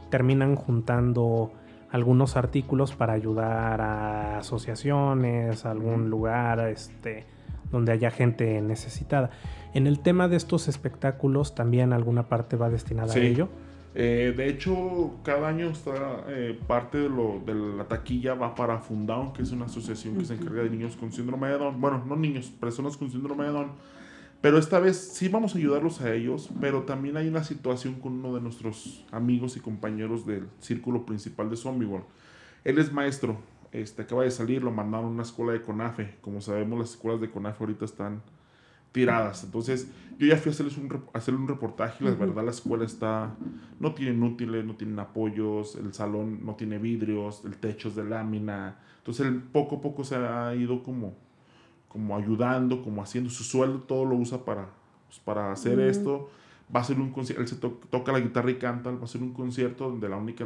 terminan 0.10 0.56
juntando 0.56 1.52
algunos 1.92 2.36
artículos 2.36 2.96
para 2.96 3.14
ayudar 3.14 3.80
a 3.80 4.40
asociaciones, 4.40 5.68
a 5.68 5.70
algún 5.70 6.10
lugar 6.10 6.68
este, 6.68 7.35
donde 7.72 7.92
haya 7.92 8.12
gente 8.12 8.62
necesitada. 8.62 9.30
En 9.74 9.88
el 9.88 10.00
tema 10.00 10.28
de 10.28 10.38
estos 10.38 10.68
espectáculos, 10.68 11.56
¿también 11.56 11.94
alguna 11.94 12.30
parte 12.30 12.56
va 12.56 12.70
destinada 12.70 13.10
Sí. 13.10 13.20
a 13.20 13.24
ello? 13.24 13.50
Eh, 13.98 14.34
de 14.36 14.50
hecho, 14.50 15.16
cada 15.24 15.48
año 15.48 15.70
está 15.70 16.26
eh, 16.28 16.60
parte 16.68 16.98
de, 16.98 17.08
lo, 17.10 17.42
de 17.46 17.56
la 17.56 17.86
taquilla 17.86 18.34
va 18.34 18.54
para 18.54 18.80
Fundown, 18.80 19.32
que 19.32 19.42
es 19.42 19.52
una 19.52 19.66
asociación 19.66 20.18
que 20.18 20.26
se 20.26 20.34
encarga 20.34 20.64
de 20.64 20.70
niños 20.70 20.98
con 20.98 21.12
síndrome 21.14 21.48
de 21.48 21.58
Down. 21.58 21.80
Bueno, 21.80 22.04
no 22.06 22.16
niños, 22.18 22.48
personas 22.60 22.98
con 22.98 23.10
síndrome 23.10 23.46
de 23.46 23.52
Down. 23.52 23.72
Pero 24.42 24.58
esta 24.60 24.80
vez 24.80 24.98
sí 24.98 25.28
vamos 25.30 25.56
a 25.56 25.58
ayudarlos 25.58 26.02
a 26.02 26.14
ellos, 26.14 26.50
pero 26.60 26.84
también 26.84 27.18
hay 27.18 27.28
una 27.28 27.44
situación 27.44 27.96
con 27.96 28.14
uno 28.14 28.36
de 28.36 28.42
nuestros 28.42 29.06
amigos 29.12 29.56
y 29.58 29.60
compañeros 29.62 30.26
del 30.26 30.48
círculo 30.60 31.06
principal 31.06 31.50
de 31.50 31.56
Zombie 31.56 31.88
World. 31.88 32.06
Él 32.66 32.78
es 32.78 32.92
maestro, 32.92 33.38
este, 33.72 34.04
acaba 34.04 34.24
de 34.24 34.32
salir, 34.32 34.64
lo 34.64 34.72
mandaron 34.72 35.08
a 35.08 35.10
una 35.10 35.24
escuela 35.24 35.54
de 35.54 35.62
CONAFE. 35.62 36.16
Como 36.22 36.42
sabemos, 36.42 36.80
las 36.80 36.92
escuelas 36.92 37.22
de 37.22 37.30
CONAFE 37.30 37.64
ahorita 37.64 37.86
están 37.86 38.22
tiradas. 38.92 39.44
Entonces, 39.44 39.92
yo 40.18 40.26
ya 40.28 40.38
fui 40.38 40.52
a 40.52 40.54
hacerles 40.54 40.78
un, 40.78 41.04
hacerle 41.14 41.42
un 41.42 41.48
reportaje 41.50 42.04
y 42.04 42.08
la 42.08 42.16
verdad 42.16 42.46
la 42.46 42.52
escuela 42.52 42.86
está, 42.86 43.36
no 43.80 43.94
tienen 43.94 44.24
útiles, 44.24 44.64
no 44.64 44.76
tienen 44.76 44.98
apoyos, 45.00 45.76
el 45.76 45.94
salón 45.94 46.46
no 46.46 46.56
tiene 46.56 46.78
vidrios, 46.78 47.44
el 47.44 47.58
techo 47.58 47.90
es 47.90 47.96
de 47.96 48.06
lámina. 48.06 48.78
Entonces, 49.00 49.28
él 49.28 49.42
poco 49.42 49.76
a 49.76 49.82
poco 49.82 50.06
se 50.06 50.16
ha 50.16 50.56
ido 50.56 50.82
como, 50.82 51.14
como 51.90 52.16
ayudando, 52.16 52.82
como 52.82 53.02
haciendo 53.04 53.30
su 53.30 53.44
sueldo, 53.44 53.80
todo 53.80 54.06
lo 54.06 54.16
usa 54.16 54.46
para, 54.46 54.70
pues, 55.08 55.20
para 55.20 55.52
hacer 55.52 55.80
esto. 55.82 56.30
Va 56.74 56.80
a 56.80 56.84
ser 56.84 57.00
un 57.00 57.12
concierto, 57.12 57.42
él 57.42 57.48
se 57.48 57.56
toca 57.56 58.12
la 58.12 58.20
guitarra 58.20 58.50
y 58.50 58.56
canta, 58.56 58.92
va 58.92 59.04
a 59.04 59.08
ser 59.08 59.22
un 59.22 59.34
concierto 59.34 59.90
donde 59.90 60.10
la 60.10 60.18
única 60.18 60.46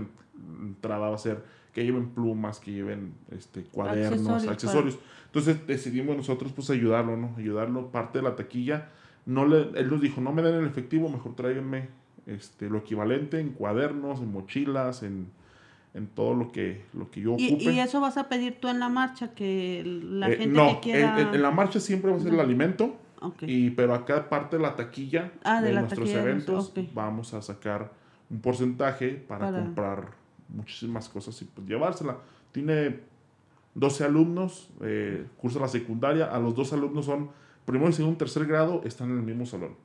entrada 0.62 1.10
va 1.10 1.16
a 1.16 1.18
ser 1.18 1.44
que 1.74 1.84
lleven 1.84 2.10
plumas, 2.10 2.60
que 2.60 2.72
lleven 2.72 3.14
este, 3.32 3.64
cuadernos, 3.64 4.48
accesorios. 4.48 5.00
Entonces 5.28 5.66
decidimos 5.68 6.18
nosotros 6.18 6.52
pues 6.54 6.70
ayudarlo, 6.72 7.16
¿no? 7.16 7.36
Ayudarlo, 7.38 7.92
parte 7.92 8.20
de 8.20 8.24
la 8.24 8.36
taquilla. 8.36 8.90
No 9.26 9.46
le, 9.46 9.70
él 9.80 9.90
nos 9.90 10.02
dijo, 10.02 10.22
no 10.22 10.32
me 10.32 10.42
den 10.42 10.56
el 10.56 10.66
efectivo, 10.66 11.08
mejor 11.10 11.36
tráiganme 11.36 11.90
este, 12.26 12.70
lo 12.70 12.80
equivalente 12.80 13.40
en 13.40 13.50
cuadernos, 13.50 14.20
en 14.22 14.32
mochilas, 14.32 15.04
en, 15.04 15.28
en 15.94 16.08
todo 16.08 16.34
lo 16.34 16.52
que, 16.52 16.84
lo 16.94 17.12
que 17.12 17.22
yo 17.22 17.34
ocupe. 17.34 17.46
¿Y, 17.46 17.80
eso 17.80 18.02
vas 18.02 18.18
a 18.18 18.28
pedir 18.28 18.60
tú 18.60 18.68
en 18.70 18.80
la 18.80 18.90
marcha? 18.90 19.34
Que 19.34 19.84
la 19.86 20.30
eh, 20.30 20.38
gente 20.38 20.60
que 20.60 20.80
quiera... 20.82 21.20
En, 21.20 21.36
en, 21.36 21.42
la 21.42 21.52
marcha 21.52 21.80
siempre 21.80 22.12
va 22.12 22.18
a 22.18 22.20
ser 22.20 22.34
el 22.34 22.40
alimento. 22.40 22.98
Y, 23.42 23.72
pero 23.72 23.94
acá 23.94 24.30
parte 24.30 24.58
de 24.58 24.64
la 24.64 24.76
taquilla 24.76 25.32
ah, 25.44 25.62
de, 25.62 25.74
nuestros 25.74 26.10
eventos 26.10 26.74
vamos 26.94 27.34
a 27.34 27.42
sacar 27.42 27.92
un 28.30 28.40
porcentaje 28.40 29.10
para, 29.10 29.52
comprar 29.52 30.12
muchísimas 30.48 31.10
cosas 31.10 31.42
y 31.42 31.46
pues 31.46 31.68
llevársela. 31.68 32.18
Tiene 32.52 33.00
12 33.76 34.06
alumnos, 34.06 34.70
eh, 34.82 35.26
cursa 35.38 35.60
la 35.60 35.68
secundaria, 35.68 36.26
a 36.26 36.40
los 36.40 36.56
dos 36.56 36.74
alumnos 36.74 37.06
son 37.06 37.30
primero, 37.66 37.92
segundo, 37.92 38.18
tercer 38.18 38.46
grado, 38.46 38.82
están 38.84 39.12
en 39.12 39.18
el 39.18 39.24
mismo 39.24 39.46
salón. 39.46 39.76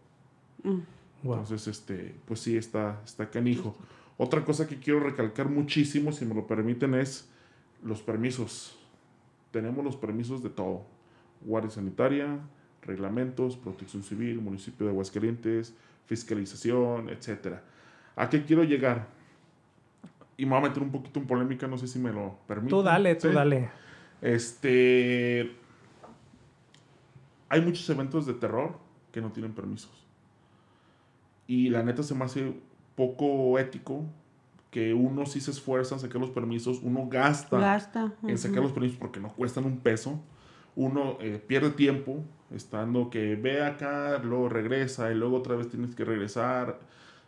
Mm. 0.62 0.78
Entonces, 1.22 1.66
este, 1.66 2.14
pues 2.26 2.40
sí, 2.40 2.56
está, 2.56 3.00
está 3.04 3.30
canijo. 3.30 3.74
Otra 4.16 4.44
cosa 4.44 4.66
que 4.66 4.78
quiero 4.78 5.00
recalcar 5.00 5.48
muchísimo, 5.48 6.12
si 6.12 6.24
me 6.24 6.34
lo 6.34 6.46
permiten, 6.46 6.94
es 6.94 7.28
los 7.82 8.00
permisos. 8.00 8.78
Tenemos 9.50 9.84
los 9.84 9.96
permisos 9.96 10.42
de 10.42 10.50
todo. 10.50 10.82
Guardia 11.42 11.70
Sanitaria, 11.70 12.38
reglamentos, 12.84 13.56
protección 13.56 14.02
civil, 14.02 14.40
municipio 14.40 14.86
de 14.86 14.92
Aguascalientes, 14.92 15.74
fiscalización, 16.06 17.08
etc. 17.08 17.56
¿A 18.16 18.28
qué 18.28 18.44
quiero 18.44 18.64
llegar? 18.64 19.06
Y 20.36 20.44
me 20.44 20.50
voy 20.50 20.58
a 20.58 20.68
meter 20.68 20.82
un 20.82 20.90
poquito 20.90 21.20
en 21.20 21.26
polémica, 21.26 21.66
no 21.66 21.78
sé 21.78 21.86
si 21.86 21.98
me 21.98 22.12
lo 22.12 22.38
permite. 22.46 22.70
Tú 22.70 22.82
dale, 22.82 23.14
tú 23.14 23.32
dale. 23.32 23.70
Este. 24.20 25.54
Hay 27.48 27.60
muchos 27.60 27.88
eventos 27.88 28.26
de 28.26 28.34
terror 28.34 28.78
que 29.12 29.20
no 29.20 29.30
tienen 29.30 29.52
permisos. 29.52 30.04
Y 31.46 31.68
la 31.68 31.82
neta 31.82 32.02
se 32.02 32.14
me 32.14 32.24
hace 32.24 32.54
poco 32.96 33.58
ético 33.58 34.04
que 34.70 34.92
uno 34.92 35.24
sí 35.24 35.40
se 35.40 35.52
esfuerza 35.52 35.94
en 35.94 36.00
sacar 36.00 36.20
los 36.20 36.30
permisos, 36.30 36.80
uno 36.82 37.06
gasta, 37.08 38.16
en 38.26 38.38
sacar 38.38 38.60
los 38.60 38.72
permisos 38.72 38.98
porque 38.98 39.20
no 39.20 39.32
cuestan 39.32 39.66
un 39.66 39.78
peso, 39.78 40.20
uno 40.76 41.18
eh, 41.20 41.42
pierde 41.44 41.70
tiempo 41.70 42.22
estando 42.54 43.10
que 43.10 43.36
ve 43.36 43.62
acá, 43.62 44.18
luego 44.18 44.48
regresa 44.48 45.10
y 45.12 45.14
luego 45.14 45.36
otra 45.36 45.56
vez 45.56 45.68
tienes 45.68 45.94
que 45.94 46.04
regresar. 46.04 46.78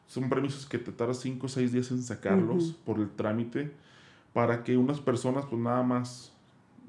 Son 0.06 0.28
permisos 0.28 0.66
que 0.66 0.78
te 0.78 0.92
tardas 0.92 1.20
5 1.20 1.46
o 1.46 1.48
6 1.48 1.72
días 1.72 1.90
en 1.90 2.02
sacarlos 2.02 2.76
por 2.84 2.98
el 2.98 3.10
trámite 3.10 3.72
para 4.32 4.62
que 4.62 4.76
unas 4.76 5.00
personas 5.00 5.46
pues 5.46 5.60
nada 5.60 5.82
más 5.82 6.32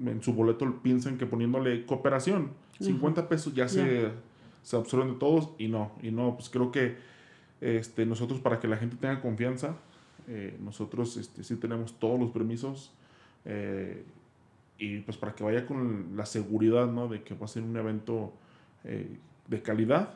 en 0.05 0.21
su 0.21 0.33
boleto 0.33 0.81
piensen 0.83 1.17
que 1.17 1.25
poniéndole 1.25 1.85
cooperación, 1.85 2.51
50 2.79 3.27
pesos 3.27 3.55
ya 3.55 3.67
se, 3.67 4.11
se 4.61 4.75
absorben 4.75 5.13
de 5.13 5.19
todos 5.19 5.49
y 5.57 5.67
no, 5.67 5.91
y 6.03 6.11
no, 6.11 6.35
pues 6.35 6.49
creo 6.49 6.71
que 6.71 6.97
este, 7.61 8.05
nosotros 8.05 8.39
para 8.39 8.59
que 8.59 8.67
la 8.67 8.77
gente 8.77 8.97
tenga 8.97 9.19
confianza, 9.21 9.77
eh, 10.27 10.57
nosotros 10.61 11.17
este, 11.17 11.43
sí 11.43 11.55
tenemos 11.55 11.97
todos 11.97 12.19
los 12.19 12.31
permisos 12.31 12.91
eh, 13.45 14.03
y 14.77 14.99
pues 14.99 15.17
para 15.17 15.33
que 15.33 15.43
vaya 15.43 15.65
con 15.65 16.15
la 16.15 16.25
seguridad 16.25 16.87
¿no? 16.87 17.07
de 17.07 17.23
que 17.23 17.33
va 17.33 17.45
a 17.45 17.47
ser 17.47 17.63
un 17.63 17.75
evento 17.75 18.33
eh, 18.83 19.17
de 19.47 19.61
calidad 19.61 20.15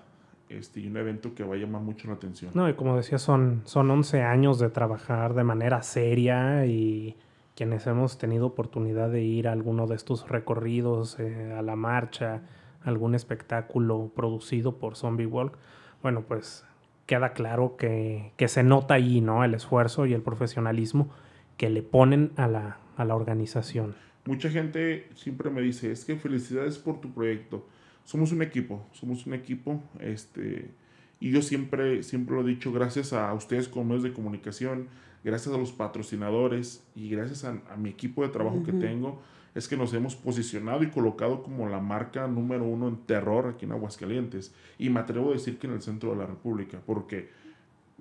este, 0.50 0.82
y 0.82 0.88
un 0.88 0.98
evento 0.98 1.34
que 1.34 1.44
va 1.44 1.56
a 1.56 1.58
llamar 1.58 1.82
mucho 1.82 2.08
la 2.08 2.16
atención. 2.16 2.52
No, 2.54 2.70
y 2.70 2.74
como 2.74 2.96
decía, 2.98 3.18
son, 3.18 3.62
son 3.66 3.90
11 3.90 4.22
años 4.22 4.60
de 4.60 4.70
trabajar 4.70 5.34
de 5.34 5.44
manera 5.44 5.82
seria 5.82 6.66
y 6.66 7.16
quienes 7.56 7.88
hemos 7.88 8.18
tenido 8.18 8.48
oportunidad 8.48 9.10
de 9.10 9.24
ir 9.24 9.48
a 9.48 9.52
alguno 9.52 9.88
de 9.88 9.96
estos 9.96 10.28
recorridos, 10.30 11.20
eh, 11.20 11.54
a 11.58 11.62
la 11.62 11.76
marcha, 11.76 12.42
algún 12.84 13.16
espectáculo 13.16 14.12
producido 14.16 14.78
por 14.78 14.96
Zombie 14.96 15.26
Walk, 15.26 15.58
bueno, 16.02 16.22
pues 16.28 16.66
queda 17.06 17.34
claro 17.34 17.76
que, 17.78 18.34
que, 18.38 18.48
se 18.48 18.64
nota 18.64 18.96
ahí, 18.96 19.22
¿no? 19.22 19.44
El 19.44 19.54
esfuerzo 19.54 20.06
y 20.06 20.14
el 20.14 20.22
profesionalismo 20.22 21.10
que 21.58 21.70
le 21.70 21.84
ponen 21.84 22.32
a 22.38 22.48
la, 22.48 22.78
a 22.98 23.06
la 23.06 23.16
organización. 23.16 23.96
Mucha 24.26 24.50
gente 24.50 25.10
siempre 25.16 25.50
me 25.50 25.62
dice, 25.62 25.92
es 25.92 26.06
que 26.06 26.16
felicidades 26.16 26.78
por 26.78 27.02
tu 27.02 27.12
proyecto 27.12 27.66
somos 28.04 28.32
un 28.32 28.42
equipo, 28.42 28.86
somos 28.92 29.26
un 29.26 29.34
equipo, 29.34 29.82
este, 30.00 30.72
y 31.20 31.32
yo 31.32 31.42
siempre, 31.42 32.04
siempre 32.04 32.36
lo 32.36 32.42
he 32.42 32.46
dicho, 32.46 32.72
gracias 32.72 33.14
a 33.14 33.34
ustedes 33.34 33.68
como 33.68 33.86
medios 33.86 34.04
de 34.04 34.14
comunicación, 34.14 34.88
gracias 35.24 35.54
a 35.54 35.58
los 35.58 35.72
patrocinadores 35.72 36.84
y 36.96 37.10
gracias 37.10 37.46
a, 37.46 37.54
mi 37.78 37.90
equipo 37.90 38.24
de 38.24 38.30
trabajo 38.30 38.64
que 38.64 38.74
tengo, 38.74 39.22
es 39.54 39.68
que 39.68 39.78
nos 39.78 39.94
hemos 39.94 40.16
posicionado 40.16 40.82
y 40.84 40.88
colocado 40.88 41.44
como 41.44 41.68
la 41.68 41.80
marca 41.80 42.28
número 42.28 42.64
uno 42.64 42.88
en 42.88 42.98
terror 43.06 43.48
aquí 43.48 43.66
en 43.66 43.74
Aguascalientes. 43.74 44.54
Y 44.78 44.90
me 44.90 45.02
atrevo 45.02 45.30
a 45.30 45.34
decir 45.34 45.58
que 45.58 45.68
en 45.68 45.74
el 45.74 45.82
centro 45.82 46.12
de 46.12 46.18
la 46.18 46.26
República, 46.26 46.80
porque 46.86 47.30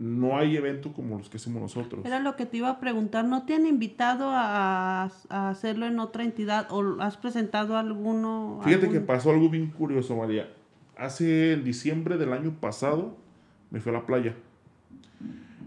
no 0.01 0.39
hay 0.39 0.57
evento 0.57 0.95
como 0.95 1.19
los 1.19 1.29
que 1.29 1.37
hacemos 1.37 1.61
nosotros. 1.61 2.07
Era 2.07 2.21
lo 2.21 2.35
que 2.35 2.47
te 2.47 2.57
iba 2.57 2.71
a 2.71 2.81
preguntar, 2.81 3.27
¿no 3.27 3.45
te 3.45 3.55
han 3.55 3.67
invitado 3.67 4.31
a, 4.33 5.11
hacerlo 5.29 5.85
en 5.85 6.01
otra 6.01 6.25
entidad 6.25 6.67
o 6.71 6.97
has 7.03 7.19
presentado 7.19 7.77
alguno? 7.77 8.61
Fíjate 8.65 8.89
que 8.89 9.01
pasó 9.01 9.31
algo 9.31 9.51
bien 9.51 9.67
curioso, 9.69 10.17
María. 10.17 10.49
Hace 10.97 11.53
en 11.53 11.65
diciembre 11.65 12.17
del 12.17 12.33
año 12.33 12.57
pasado 12.61 13.15
me 13.71 13.81
fui 13.81 13.91
a 13.91 13.97
la 13.97 14.07
playa. 14.07 14.35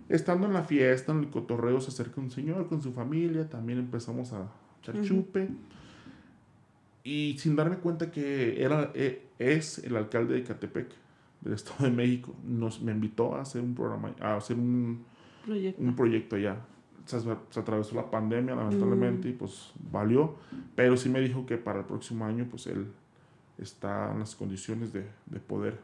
Estando 0.09 0.47
en 0.47 0.53
la 0.53 0.63
fiesta, 0.63 1.11
en 1.11 1.19
el 1.19 1.29
cotorreo, 1.29 1.79
se 1.79 1.89
acerca 1.89 2.19
un 2.19 2.31
señor 2.31 2.67
con 2.67 2.81
su 2.81 2.91
familia, 2.91 3.47
también 3.47 3.77
empezamos 3.77 4.33
a 4.33 4.47
echar 4.81 4.99
chupe. 5.03 5.49
Y 7.03 7.35
sin 7.37 7.55
darme 7.55 7.77
cuenta 7.77 8.09
que 8.09 8.63
era, 8.63 8.91
e, 8.95 9.27
es 9.37 9.77
el 9.77 9.95
alcalde 9.95 10.33
de 10.33 10.43
Catepec 10.43 11.02
del 11.43 11.53
Estado 11.53 11.85
de 11.89 11.91
México 11.91 12.33
nos, 12.43 12.81
me 12.81 12.91
invitó 12.91 13.35
a 13.35 13.41
hacer 13.41 13.61
un 13.61 13.75
programa, 13.75 14.13
a 14.19 14.35
hacer 14.35 14.57
un 14.57 15.05
proyecto, 15.45 15.81
un 15.81 15.95
proyecto 15.95 16.35
allá. 16.35 16.57
Se, 17.05 17.17
atravesó 17.59 17.95
la 17.95 18.09
pandemia, 18.09 18.55
lamentablemente, 18.55 19.27
y 19.27 19.33
pues 19.33 19.73
valió. 19.91 20.35
Pero 20.73 20.95
sí 20.95 21.09
me 21.09 21.19
dijo 21.19 21.45
que 21.45 21.57
para 21.57 21.79
el 21.79 21.85
próximo 21.85 22.25
año, 22.25 22.47
pues 22.49 22.67
él 22.67 22.87
está 23.57 24.11
en 24.13 24.19
las 24.19 24.35
condiciones 24.35 24.93
de, 24.93 25.05
de 25.25 25.39
poder 25.39 25.79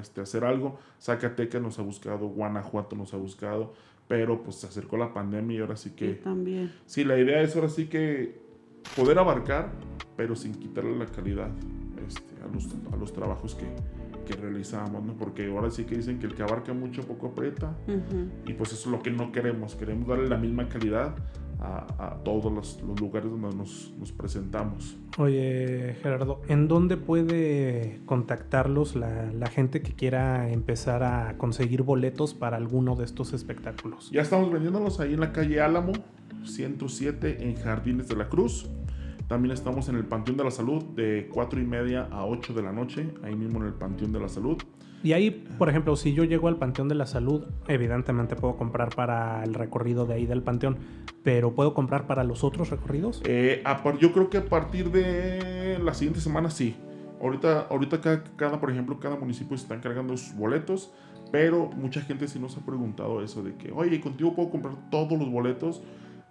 este, 0.00 0.20
hacer 0.20 0.44
algo. 0.44 0.78
Zacatecas 1.00 1.62
nos 1.62 1.78
ha 1.78 1.82
buscado, 1.82 2.28
Guanajuato 2.28 2.96
nos 2.96 3.14
ha 3.14 3.16
buscado, 3.16 3.74
pero 4.08 4.42
pues 4.42 4.56
se 4.56 4.66
acercó 4.66 4.96
la 4.96 5.14
pandemia 5.14 5.58
y 5.58 5.60
ahora 5.60 5.76
sí 5.76 5.90
que... 5.90 6.14
también. 6.14 6.72
Sí, 6.86 7.04
la 7.04 7.18
idea 7.18 7.40
es 7.40 7.54
ahora 7.54 7.68
sí 7.68 7.86
que 7.86 8.38
poder 8.96 9.18
abarcar, 9.18 9.70
pero 10.16 10.34
sin 10.34 10.54
quitarle 10.54 10.96
la 10.96 11.06
calidad 11.06 11.50
este, 12.06 12.34
a, 12.42 12.52
los, 12.52 12.68
a 12.92 12.96
los 12.96 13.12
trabajos 13.12 13.54
que, 13.54 13.66
que 14.24 14.34
realizamos, 14.34 15.04
¿no? 15.04 15.14
Porque 15.14 15.50
ahora 15.50 15.70
sí 15.70 15.84
que 15.84 15.96
dicen 15.96 16.18
que 16.18 16.26
el 16.26 16.34
que 16.34 16.42
abarca 16.42 16.72
mucho 16.72 17.02
poco 17.02 17.28
aprieta 17.28 17.76
y 18.46 18.52
pues 18.54 18.72
eso 18.72 18.88
es 18.88 18.96
lo 18.96 19.02
que 19.02 19.10
no 19.10 19.32
queremos, 19.32 19.74
queremos 19.74 20.08
darle 20.08 20.28
la 20.28 20.36
misma 20.36 20.68
calidad 20.68 21.14
a, 21.60 22.18
todos 22.24 22.52
los, 22.52 22.82
lugares 23.00 23.30
donde 23.30 23.56
nos, 23.56 23.92
nos, 23.98 24.12
presentamos. 24.12 24.96
Oye 25.18 25.96
Gerardo, 26.02 26.42
¿en 26.48 26.68
dónde 26.68 26.96
puede 26.96 28.00
contactarlos 28.04 28.96
la, 28.96 29.32
la, 29.32 29.46
gente 29.46 29.80
que 29.80 29.92
quiera 29.92 30.50
empezar 30.50 31.02
a 31.02 31.38
conseguir 31.38 31.82
boletos 31.82 32.34
para 32.34 32.56
alguno 32.56 32.96
de 32.96 33.04
estos 33.04 33.32
espectáculos? 33.32 34.10
Ya 34.10 34.22
estamos 34.22 34.52
vendiéndolos 34.52 35.00
ahí 35.00 35.14
en 35.14 35.20
la 35.20 35.32
calle 35.32 35.60
Álamo, 35.60 35.92
107 36.44 37.48
en 37.48 37.56
Jardines 37.56 38.08
de 38.08 38.16
la 38.16 38.28
Cruz. 38.28 38.68
También 39.28 39.52
estamos 39.52 39.88
en 39.88 39.96
el 39.96 40.04
Panteón 40.04 40.36
de 40.36 40.44
la 40.44 40.50
Salud 40.50 40.82
de 40.94 41.28
4 41.32 41.60
y 41.60 41.64
media 41.64 42.08
a 42.10 42.26
8 42.26 42.52
de 42.52 42.62
la 42.62 42.72
noche, 42.72 43.08
ahí 43.22 43.34
mismo 43.34 43.58
en 43.60 43.66
el 43.66 43.72
Panteón 43.72 44.12
de 44.12 44.20
la 44.20 44.28
Salud. 44.28 44.58
Y 45.02 45.12
ahí, 45.12 45.30
por 45.58 45.68
ejemplo, 45.68 45.96
si 45.96 46.14
yo 46.14 46.24
llego 46.24 46.48
al 46.48 46.56
Panteón 46.56 46.88
de 46.88 46.94
la 46.94 47.06
Salud, 47.06 47.44
evidentemente 47.68 48.36
puedo 48.36 48.56
comprar 48.56 48.94
para 48.94 49.42
el 49.44 49.54
recorrido 49.54 50.06
de 50.06 50.14
ahí 50.14 50.26
del 50.26 50.42
Panteón, 50.42 50.78
pero 51.22 51.54
¿puedo 51.54 51.74
comprar 51.74 52.06
para 52.06 52.24
los 52.24 52.44
otros 52.44 52.70
recorridos? 52.70 53.22
Eh, 53.24 53.62
yo 54.00 54.12
creo 54.12 54.30
que 54.30 54.38
a 54.38 54.44
partir 54.44 54.90
de 54.90 55.78
la 55.82 55.94
siguiente 55.94 56.20
semana 56.20 56.50
sí. 56.50 56.76
Ahorita, 57.20 57.66
ahorita 57.70 58.00
cada, 58.00 58.24
cada, 58.36 58.60
por 58.60 58.70
ejemplo, 58.70 58.98
cada 58.98 59.16
municipio 59.16 59.56
se 59.56 59.62
está 59.62 59.74
encargando 59.74 60.12
de 60.12 60.18
sus 60.18 60.34
boletos, 60.36 60.92
pero 61.32 61.70
mucha 61.70 62.00
gente 62.00 62.28
sí 62.28 62.38
nos 62.38 62.56
ha 62.56 62.64
preguntado 62.64 63.22
eso 63.22 63.42
de 63.42 63.54
que, 63.56 63.72
oye, 63.72 64.00
¿contigo 64.00 64.34
puedo 64.34 64.50
comprar 64.50 64.74
todos 64.90 65.18
los 65.18 65.30
boletos? 65.30 65.82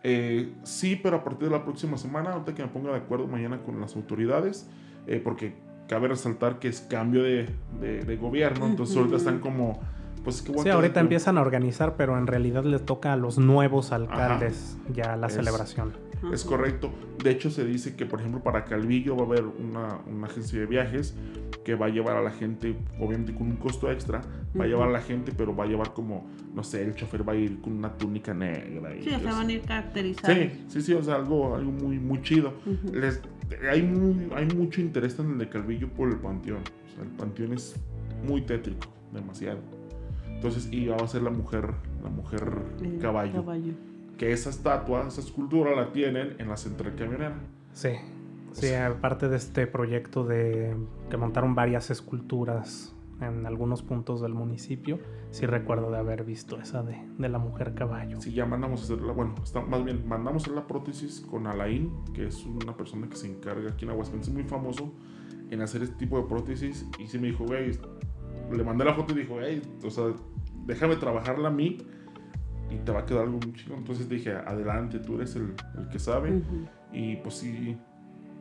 Eh, 0.04 0.54
sí, 0.64 1.00
pero 1.02 1.18
a 1.18 1.24
partir 1.24 1.48
de 1.50 1.56
la 1.58 1.64
próxima 1.64 1.98
semana, 1.98 2.34
ahorita 2.34 2.54
que 2.54 2.62
me 2.64 2.68
ponga 2.70 2.92
de 2.92 2.98
acuerdo 2.98 3.28
mañana 3.28 3.62
con 3.64 3.80
las 3.80 3.96
autoridades, 3.96 4.70
eh, 5.08 5.22
porque 5.24 5.54
cabe 5.88 6.08
resaltar 6.10 6.60
que 6.60 6.68
es 6.68 6.82
cambio 6.82 7.24
de, 7.24 7.48
de- 7.80 8.04
de 8.04 8.18
gobierno, 8.18 8.66
entonces 8.68 8.96
ahorita 8.98 9.18
están 9.18 9.40
como, 9.40 9.80
pues 10.24 10.42
que 10.42 10.54
Sí, 10.58 10.70
ahorita 10.70 11.00
empiezan 11.00 11.38
a 11.38 11.42
organizar, 11.42 11.96
pero 11.98 12.18
en 12.18 12.28
realidad 12.28 12.64
les 12.64 12.86
toca 12.86 13.14
a 13.14 13.18
los 13.18 13.38
nuevos 13.38 13.92
alcaldes 13.92 14.78
ya 14.94 15.16
la 15.18 15.28
Es- 15.28 15.34
celebración. 15.34 15.94
Es 16.32 16.46
correcto. 16.46 16.90
De 17.22 17.32
hecho, 17.32 17.52
se 17.52 17.66
dice 17.66 17.98
que, 17.98 18.06
por 18.06 18.22
ejemplo, 18.22 18.42
para 18.42 18.64
Calvillo 18.64 19.18
va 19.18 19.24
a 19.24 19.26
haber 19.26 19.44
una, 19.44 20.00
una 20.10 20.28
agencia 20.28 20.58
de 20.58 20.66
viajes 20.66 21.14
que 21.66 21.76
va 21.76 21.88
a 21.88 21.90
llevar 21.90 22.16
a 22.16 22.22
la 22.22 22.32
gente, 22.32 22.78
obviamente 22.98 23.34
con 23.36 23.48
un 23.48 23.58
costo 23.58 23.92
extra, 23.92 24.22
va 24.58 24.64
a 24.64 24.68
llevar 24.68 24.88
a 24.88 24.92
la 24.94 25.02
gente, 25.02 25.34
pero 25.36 25.54
va 25.54 25.66
a 25.66 25.68
llevar 25.68 25.92
como, 25.94 26.26
no 26.56 26.64
sé, 26.64 26.82
el 26.84 26.96
chofer 26.96 27.28
va 27.28 27.34
a 27.34 27.36
ir 27.36 27.60
con 27.60 27.74
una 27.74 27.92
túnica 27.98 28.34
negra. 28.34 28.96
Y 28.96 29.04
Sí, 29.04 29.10
o 29.14 29.20
sea, 29.20 29.34
van 29.34 29.48
a 29.50 29.52
ir 29.52 29.62
caracterizados. 29.64 30.38
Sí, 30.38 30.64
sí, 30.70 30.82
sí, 30.82 30.94
o 30.94 31.04
sea, 31.04 31.16
algo, 31.16 31.56
algo 31.58 31.72
muy, 31.74 32.00
muy 32.00 32.22
chido. 32.22 32.54
Les- 32.94 33.22
hay, 33.70 33.82
muy- 33.82 34.30
hay 34.34 34.46
mucho 34.46 34.80
interés 34.80 35.20
en 35.20 35.32
el 35.32 35.38
de 35.40 35.50
Calvillo 35.50 35.90
por 35.90 36.08
el 36.10 36.16
panteón. 36.20 36.60
O 36.62 36.96
sea, 36.96 37.04
el 37.04 37.10
panteón 37.10 37.52
es 37.52 37.76
muy 38.26 38.42
tétrico, 38.44 38.88
demasiado. 39.12 39.60
Entonces, 40.36 40.70
y 40.72 40.88
va 40.88 40.98
a 40.98 41.08
ser 41.08 41.22
la 41.22 41.30
mujer, 41.32 41.74
la 42.04 42.10
mujer 42.10 42.52
Eh, 42.82 42.98
caballo. 43.02 43.44
Que 44.18 44.32
esa 44.32 44.50
estatua, 44.50 45.08
esa 45.08 45.22
escultura 45.22 45.76
la 45.76 45.92
tienen 45.92 46.36
en 46.40 46.50
la 46.50 46.58
central 46.58 46.96
camionera. 46.96 47.36
Sí. 47.74 47.90
Sí, 48.52 48.72
aparte 48.74 49.30
de 49.30 49.38
este 49.38 49.66
proyecto 49.66 50.26
de 50.26 50.76
que 51.10 51.18
montaron 51.18 51.56
varias 51.56 51.90
esculturas 51.90 52.96
en 53.20 53.46
algunos 53.48 53.82
puntos 53.82 54.22
del 54.22 54.36
municipio, 54.36 55.00
sí 55.32 55.48
recuerdo 55.48 55.90
de 55.90 55.98
haber 55.98 56.24
visto 56.24 56.60
esa 56.60 56.84
de, 56.84 57.02
de 57.18 57.30
la 57.30 57.40
mujer 57.40 57.74
caballo. 57.74 58.22
Sí, 58.22 58.32
ya 58.32 58.46
mandamos 58.46 58.82
a 58.82 58.84
hacer 58.84 59.02
la, 59.02 59.14
bueno, 59.14 59.34
está, 59.42 59.62
más 59.62 59.84
bien, 59.84 60.08
mandamos 60.08 60.44
a 60.44 60.46
hacer 60.46 60.56
la 60.56 60.68
prótesis 60.68 61.22
con 61.22 61.48
Alain, 61.48 61.92
que 62.14 62.28
es 62.28 62.46
una 62.46 62.78
persona 62.78 63.10
que 63.10 63.16
se 63.16 63.28
encarga 63.28 63.72
aquí 63.72 63.86
en 63.86 63.92
Aguascalientes, 63.92 64.28
es 64.28 64.34
muy 64.36 64.44
famoso 64.44 64.94
en 65.50 65.62
hacer 65.62 65.82
este 65.82 65.96
tipo 65.96 66.18
de 66.22 66.28
prótesis. 66.28 66.86
Y 67.00 67.08
sí 67.08 67.18
me 67.18 67.28
dijo, 67.28 67.46
güey, 67.46 67.72
le 68.52 68.64
mandé 68.64 68.86
la 68.86 68.94
foto 68.94 69.14
y 69.14 69.20
dijo, 69.22 69.38
hey, 69.42 69.62
o 69.84 69.90
sea, 69.90 70.06
déjame 70.66 70.96
trabajarla 70.96 71.48
a 71.50 71.52
mí 71.52 71.78
y 72.70 72.78
te 72.78 72.92
va 72.92 73.02
a 73.02 73.06
quedar 73.06 73.24
algo 73.24 73.40
muy 73.40 73.54
chido. 73.54 73.76
Entonces 73.76 74.10
dije, 74.10 74.32
adelante, 74.34 75.00
tú 75.00 75.16
eres 75.16 75.36
el, 75.36 75.54
el 75.78 75.88
que 75.90 76.00
sabe. 76.00 76.32
Ujú. 76.38 76.68
Y 76.92 77.16
pues 77.18 77.36
sí, 77.36 77.78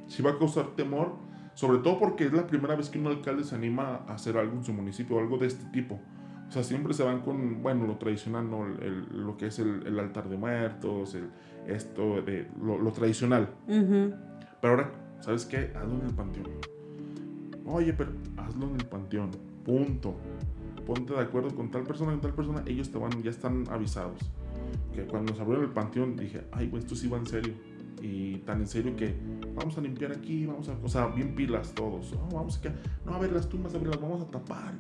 sí 0.06 0.22
va 0.22 0.30
a 0.32 0.38
causar 0.38 0.74
temor, 0.76 1.14
sobre 1.54 1.78
todo 1.78 1.98
porque 1.98 2.24
es 2.26 2.32
la 2.32 2.46
primera 2.46 2.74
vez 2.76 2.88
que 2.90 2.98
un 2.98 3.06
alcalde 3.06 3.44
se 3.44 3.54
anima 3.54 4.02
a 4.08 4.14
hacer 4.14 4.36
algo 4.36 4.54
en 4.56 4.64
su 4.64 4.72
municipio, 4.72 5.18
algo 5.18 5.38
de 5.38 5.46
este 5.46 5.64
tipo. 5.66 6.00
O 6.48 6.50
sea, 6.52 6.62
siempre 6.62 6.92
se 6.92 7.02
van 7.02 7.20
con, 7.22 7.62
bueno, 7.62 7.86
lo 7.86 7.96
tradicional, 7.96 8.50
¿no? 8.50 8.66
El- 8.66 8.82
el- 8.82 9.24
lo 9.26 9.36
que 9.38 9.46
es 9.46 9.58
el, 9.58 9.98
altar 9.98 10.28
de 10.28 10.36
muertos, 10.36 11.14
el, 11.14 11.30
esto, 11.66 12.20
de, 12.22 12.46
lo, 12.62 12.78
lo 12.78 12.92
tradicional. 12.92 13.48
Pero 14.60 14.74
ahora, 14.74 14.92
¿sabes 15.20 15.46
qué? 15.46 15.72
Hazlo 15.74 15.94
en 16.00 16.06
el 16.08 16.14
panteón. 16.14 16.46
Oye, 17.64 17.92
pero 17.94 18.10
hazlo 18.36 18.66
en 18.68 18.74
el 18.76 18.84
panteón. 18.86 19.30
Punto. 19.64 20.14
Ponte 20.86 21.12
de 21.14 21.20
acuerdo 21.20 21.54
con 21.54 21.70
tal 21.70 21.84
persona, 21.84 22.12
con 22.12 22.20
tal 22.20 22.34
persona. 22.34 22.62
Ellos 22.66 22.90
te 22.90 22.98
van, 22.98 23.22
ya 23.22 23.30
están 23.30 23.64
avisados. 23.70 24.18
Que 24.92 25.02
cuando 25.02 25.32
nos 25.32 25.40
abrieron 25.40 25.64
el 25.64 25.70
panteón 25.70 26.16
dije, 26.16 26.42
ay, 26.52 26.68
güey, 26.68 26.82
esto 26.82 26.94
sí 26.94 27.08
va 27.08 27.18
en 27.18 27.26
serio. 27.26 27.54
Y 28.00 28.38
tan 28.38 28.60
en 28.60 28.66
serio 28.66 28.96
que 28.96 29.14
vamos 29.54 29.78
a 29.78 29.80
limpiar 29.80 30.10
aquí, 30.10 30.44
vamos 30.44 30.68
a, 30.68 30.76
o 30.82 30.88
sea, 30.88 31.06
bien 31.06 31.34
pilas 31.36 31.72
todos. 31.72 32.12
Oh, 32.14 32.34
vamos 32.34 32.58
a, 32.58 32.62
que- 32.62 32.72
no, 33.06 33.14
a 33.14 33.18
ver 33.18 33.32
las 33.32 33.48
tumbas, 33.48 33.74
a 33.74 33.78
ver, 33.78 33.88
las 33.88 34.00
vamos 34.00 34.20
a 34.22 34.26
tapar. 34.26 34.74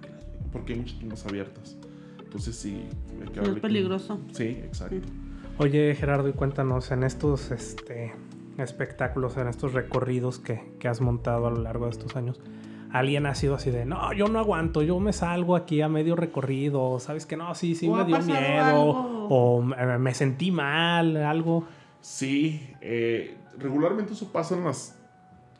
Porque 0.50 0.72
hay 0.72 0.80
muchas 0.80 0.98
tumbas 0.98 1.24
abiertas. 1.26 1.76
Entonces 2.18 2.56
sí. 2.56 2.82
hay 3.20 3.28
que 3.28 3.40
Es 3.40 3.60
peligroso. 3.60 4.18
Sí, 4.32 4.44
exacto. 4.44 4.96
Oye, 5.58 5.94
Gerardo, 5.94 6.28
y 6.28 6.32
cuéntanos 6.32 6.90
en 6.90 7.04
estos 7.04 7.50
este, 7.52 8.12
espectáculos, 8.58 9.36
en 9.36 9.46
estos 9.48 9.72
recorridos 9.72 10.38
que, 10.38 10.74
que 10.80 10.88
has 10.88 11.00
montado 11.00 11.46
a 11.46 11.50
lo 11.50 11.60
largo 11.60 11.84
de 11.84 11.92
estos 11.92 12.16
años, 12.16 12.40
¿alguien 12.92 13.26
ha 13.26 13.34
sido 13.34 13.54
así 13.54 13.70
de, 13.70 13.84
no, 13.86 14.12
yo 14.12 14.28
no 14.28 14.38
aguanto, 14.38 14.82
yo 14.82 15.00
me 15.00 15.12
salgo 15.12 15.56
aquí 15.56 15.80
a 15.80 15.88
medio 15.88 16.14
recorrido, 16.14 16.98
sabes 17.00 17.26
que 17.26 17.36
no, 17.36 17.54
sí, 17.54 17.74
sí 17.74 17.88
O 17.88 17.96
me 17.96 18.04
dio 18.04 18.18
miedo, 18.20 18.64
algo. 18.64 19.26
o 19.28 19.62
me, 19.62 19.98
me 19.98 20.14
sentí 20.14 20.50
mal, 20.50 21.16
algo? 21.16 21.64
Sí, 22.00 22.74
eh, 22.80 23.36
regularmente 23.58 24.12
eso 24.12 24.30
pasa 24.32 24.56
en 24.56 24.64
las 24.64 24.98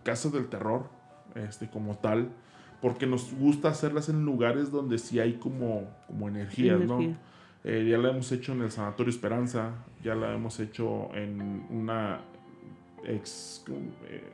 casas 0.03 0.33
del 0.33 0.49
terror, 0.49 0.89
este, 1.35 1.68
como 1.68 1.97
tal, 1.97 2.30
porque 2.80 3.07
nos 3.07 3.33
gusta 3.33 3.68
hacerlas 3.68 4.09
en 4.09 4.24
lugares 4.24 4.70
donde 4.70 4.99
sí 4.99 5.20
hay 5.20 5.35
como, 5.35 5.85
como 6.07 6.28
energías, 6.28 6.80
¿no? 6.80 6.97
Energía. 6.97 7.18
Eh, 7.64 7.87
ya 7.89 7.97
la 7.97 8.11
hemos 8.11 8.30
hecho 8.33 8.53
en 8.53 8.62
el 8.62 8.72
Sanatorio 8.72 9.11
Esperanza, 9.11 9.70
ya 10.03 10.16
la 10.16 10.35
hemos 10.35 10.59
hecho 10.59 11.14
en 11.14 11.64
una 11.70 12.20
ex... 13.05 13.64
eh, 14.09 14.33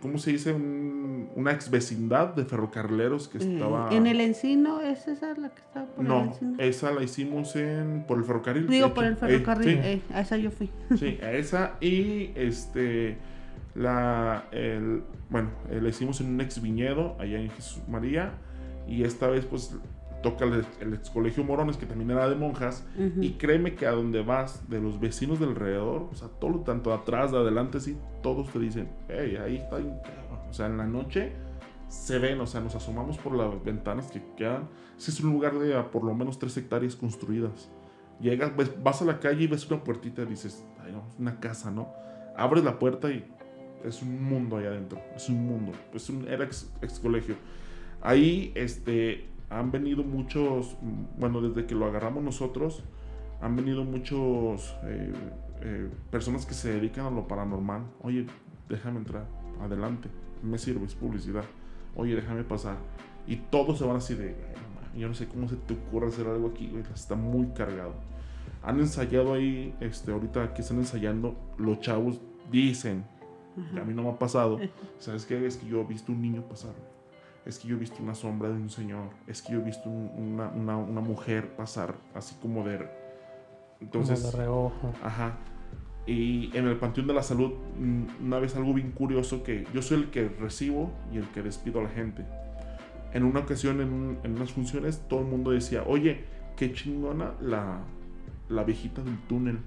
¿Cómo 0.00 0.18
se 0.18 0.32
dice? 0.32 0.52
Un- 0.52 1.28
una 1.34 1.52
ex 1.52 1.70
vecindad 1.70 2.34
de 2.34 2.44
ferrocarrileros 2.44 3.28
que 3.28 3.38
Eh, 3.38 3.52
estaba... 3.54 3.90
En 3.94 4.06
el 4.06 4.20
encino, 4.20 4.80
¿es 4.80 5.06
esa 5.08 5.34
la 5.34 5.50
que 5.50 5.60
está 5.60 5.84
por 5.86 6.04
el 6.04 6.08
No, 6.08 6.32
esa 6.58 6.92
la 6.92 7.02
hicimos 7.02 7.54
en, 7.56 8.04
por 8.06 8.18
el 8.18 8.24
ferrocarril. 8.24 8.66
Digo, 8.68 8.94
por 8.94 9.04
el 9.04 9.12
Eh, 9.14 9.16
ferrocarril. 9.16 9.74
sí. 9.74 9.78
eh, 9.82 10.00
a 10.14 10.20
esa 10.20 10.36
yo 10.38 10.50
fui. 10.50 10.70
Sí, 10.98 11.18
a 11.22 11.32
esa 11.32 11.74
y 11.80 12.30
este 12.36 13.18
la 13.74 14.44
el, 14.52 15.02
bueno, 15.28 15.50
la 15.70 15.88
hicimos 15.88 16.20
en 16.22 16.28
un 16.28 16.40
ex 16.40 16.62
viñedo 16.62 17.16
allá 17.18 17.38
en 17.38 17.50
Jesús 17.50 17.82
María 17.88 18.32
y 18.88 19.02
esta 19.04 19.26
vez 19.28 19.44
pues 19.44 19.76
toca 20.22 20.44
el, 20.44 20.64
el 20.80 20.94
ex 20.94 21.10
colegio 21.10 21.44
Morones 21.44 21.76
que 21.76 21.86
también 21.86 22.10
era 22.10 22.28
de 22.28 22.34
monjas 22.34 22.84
Ujú. 22.96 23.22
y 23.22 23.32
créeme 23.32 23.74
que 23.74 23.86
a 23.86 23.92
donde 23.92 24.22
vas 24.22 24.68
de 24.68 24.80
los 24.80 24.98
vecinos 24.98 25.38
del 25.38 25.50
alrededor, 25.50 26.08
o 26.10 26.14
sea, 26.14 26.28
todo 26.28 26.60
tanto 26.60 26.92
atrás, 26.92 27.30
de 27.32 27.38
adelante, 27.38 27.80
sí, 27.80 27.96
todos 28.22 28.48
te 28.52 28.58
dicen, 28.58 28.88
hey, 29.08 29.36
ahí 29.42 29.56
está, 29.56 29.76
un 29.76 29.98
cabrón". 30.00 30.48
o 30.50 30.52
sea, 30.52 30.66
en 30.66 30.78
la 30.78 30.86
noche 30.86 31.32
se 31.88 32.18
ven, 32.18 32.40
o 32.40 32.46
sea, 32.46 32.60
nos 32.60 32.74
asomamos 32.74 33.16
por 33.18 33.34
las 33.36 33.62
ventanas 33.64 34.10
que 34.10 34.20
quedan, 34.36 34.68
ese 34.98 35.10
es 35.12 35.20
un 35.20 35.32
lugar 35.32 35.58
de 35.58 35.76
a 35.76 35.90
por 35.90 36.02
lo 36.02 36.14
menos 36.14 36.38
tres 36.38 36.56
hectáreas 36.56 36.96
construidas. 36.96 37.70
Llegas, 38.20 38.56
ves- 38.56 38.72
vas 38.82 39.02
a 39.02 39.04
la 39.04 39.20
calle 39.20 39.44
y 39.44 39.46
ves 39.46 39.70
una 39.70 39.84
puertita 39.84 40.22
y 40.22 40.26
dices, 40.26 40.64
ay, 40.84 40.90
no, 40.92 41.04
es 41.08 41.18
una 41.20 41.38
casa, 41.38 41.70
¿no? 41.70 41.92
Abres 42.36 42.64
la 42.64 42.78
puerta 42.78 43.10
y 43.12 43.24
es 43.84 44.02
un 44.02 44.24
mundo 44.24 44.56
ahí 44.56 44.64
adentro, 44.64 44.98
es 45.14 45.28
un 45.28 45.46
mundo, 45.46 45.72
es 45.94 46.08
un, 46.10 46.26
era 46.26 46.42
ex, 46.44 46.72
ex 46.82 46.98
colegio. 46.98 47.36
Ahí, 48.00 48.52
este, 48.54 49.28
han 49.50 49.70
venido 49.70 50.02
muchos, 50.02 50.76
bueno, 51.18 51.40
desde 51.40 51.66
que 51.66 51.74
lo 51.74 51.86
agarramos 51.86 52.22
nosotros, 52.22 52.82
han 53.40 53.54
venido 53.56 53.84
muchos 53.84 54.74
eh, 54.84 55.12
eh, 55.60 55.88
personas 56.10 56.46
que 56.46 56.54
se 56.54 56.72
dedican 56.72 57.06
a 57.06 57.10
lo 57.10 57.28
paranormal. 57.28 57.82
Oye, 58.02 58.26
déjame 58.68 58.98
entrar, 58.98 59.26
adelante, 59.60 60.08
me 60.42 60.58
sirve, 60.58 60.84
es 60.86 60.94
publicidad. 60.94 61.44
Oye, 61.94 62.14
déjame 62.14 62.44
pasar. 62.44 62.76
Y 63.26 63.36
todos 63.36 63.78
se 63.78 63.84
van 63.84 63.96
así 63.96 64.14
de, 64.14 64.28
"Ay, 64.28 64.54
no 64.54 64.74
mames, 64.82 64.98
yo 65.00 65.08
no 65.08 65.14
sé 65.14 65.26
cómo 65.28 65.48
se 65.48 65.56
te 65.56 65.74
ocurre 65.74 66.08
hacer 66.08 66.26
algo 66.26 66.48
aquí, 66.48 66.68
güey, 66.68 66.82
está 66.94 67.14
muy 67.14 67.46
cargado. 67.48 67.94
Han 68.62 68.80
ensayado 68.80 69.34
ahí, 69.34 69.74
este, 69.80 70.12
ahorita 70.12 70.52
que 70.54 70.62
están 70.62 70.78
ensayando, 70.78 71.36
los 71.58 71.80
chavos 71.80 72.20
dicen, 72.50 73.04
que 73.72 73.80
a 73.80 73.84
mí 73.84 73.94
no 73.94 74.02
me 74.02 74.10
ha 74.10 74.18
pasado, 74.18 74.58
¿sabes 74.98 75.24
qué? 75.24 75.46
Es 75.46 75.56
que 75.56 75.66
yo 75.66 75.80
he 75.80 75.84
visto 75.84 76.12
un 76.12 76.20
niño 76.20 76.42
pasar. 76.42 76.72
Es 77.46 77.58
que 77.60 77.68
yo 77.68 77.76
he 77.76 77.78
visto 77.78 78.02
una 78.02 78.14
sombra 78.14 78.48
de 78.48 78.54
un 78.56 78.70
señor. 78.70 79.10
Es 79.26 79.40
que 79.40 79.52
yo 79.52 79.60
he 79.60 79.64
visto 79.64 79.88
un- 79.88 80.10
una, 80.16 80.48
una- 80.48 80.76
una 80.76 81.00
mujer 81.00 81.54
pasar, 81.56 81.94
así 82.14 82.34
como 82.42 82.64
de... 82.64 82.88
Entonces, 83.80 84.20
Como 84.20 84.32
de 84.32 84.36
reojo. 84.38 84.92
Ajá. 85.02 85.36
Y 86.06 86.56
en 86.56 86.66
el 86.66 86.76
Panteón 86.76 87.06
de 87.06 87.14
la 87.14 87.22
Salud, 87.22 87.52
mm, 87.78 88.24
una 88.26 88.38
vez 88.38 88.56
algo 88.56 88.72
bien 88.74 88.90
curioso 88.92 89.42
que 89.42 89.66
yo 89.74 89.82
soy 89.82 89.98
el 89.98 90.10
que 90.10 90.28
recibo 90.28 90.90
y 91.12 91.18
el 91.18 91.28
que 91.28 91.42
despido 91.42 91.80
a 91.80 91.84
la 91.84 91.88
gente. 91.90 92.24
En 93.12 93.24
una 93.24 93.40
ocasión, 93.40 93.80
en, 93.80 94.18
en 94.24 94.32
unas 94.36 94.52
funciones, 94.52 95.02
todo 95.08 95.20
el 95.20 95.26
mundo 95.26 95.50
decía, 95.52 95.82
oye, 95.86 96.24
qué 96.56 96.72
chingona 96.72 97.32
la, 97.40 97.80
la 98.48 98.64
viejita 98.64 99.02
del 99.02 99.18
túnel. 99.28 99.58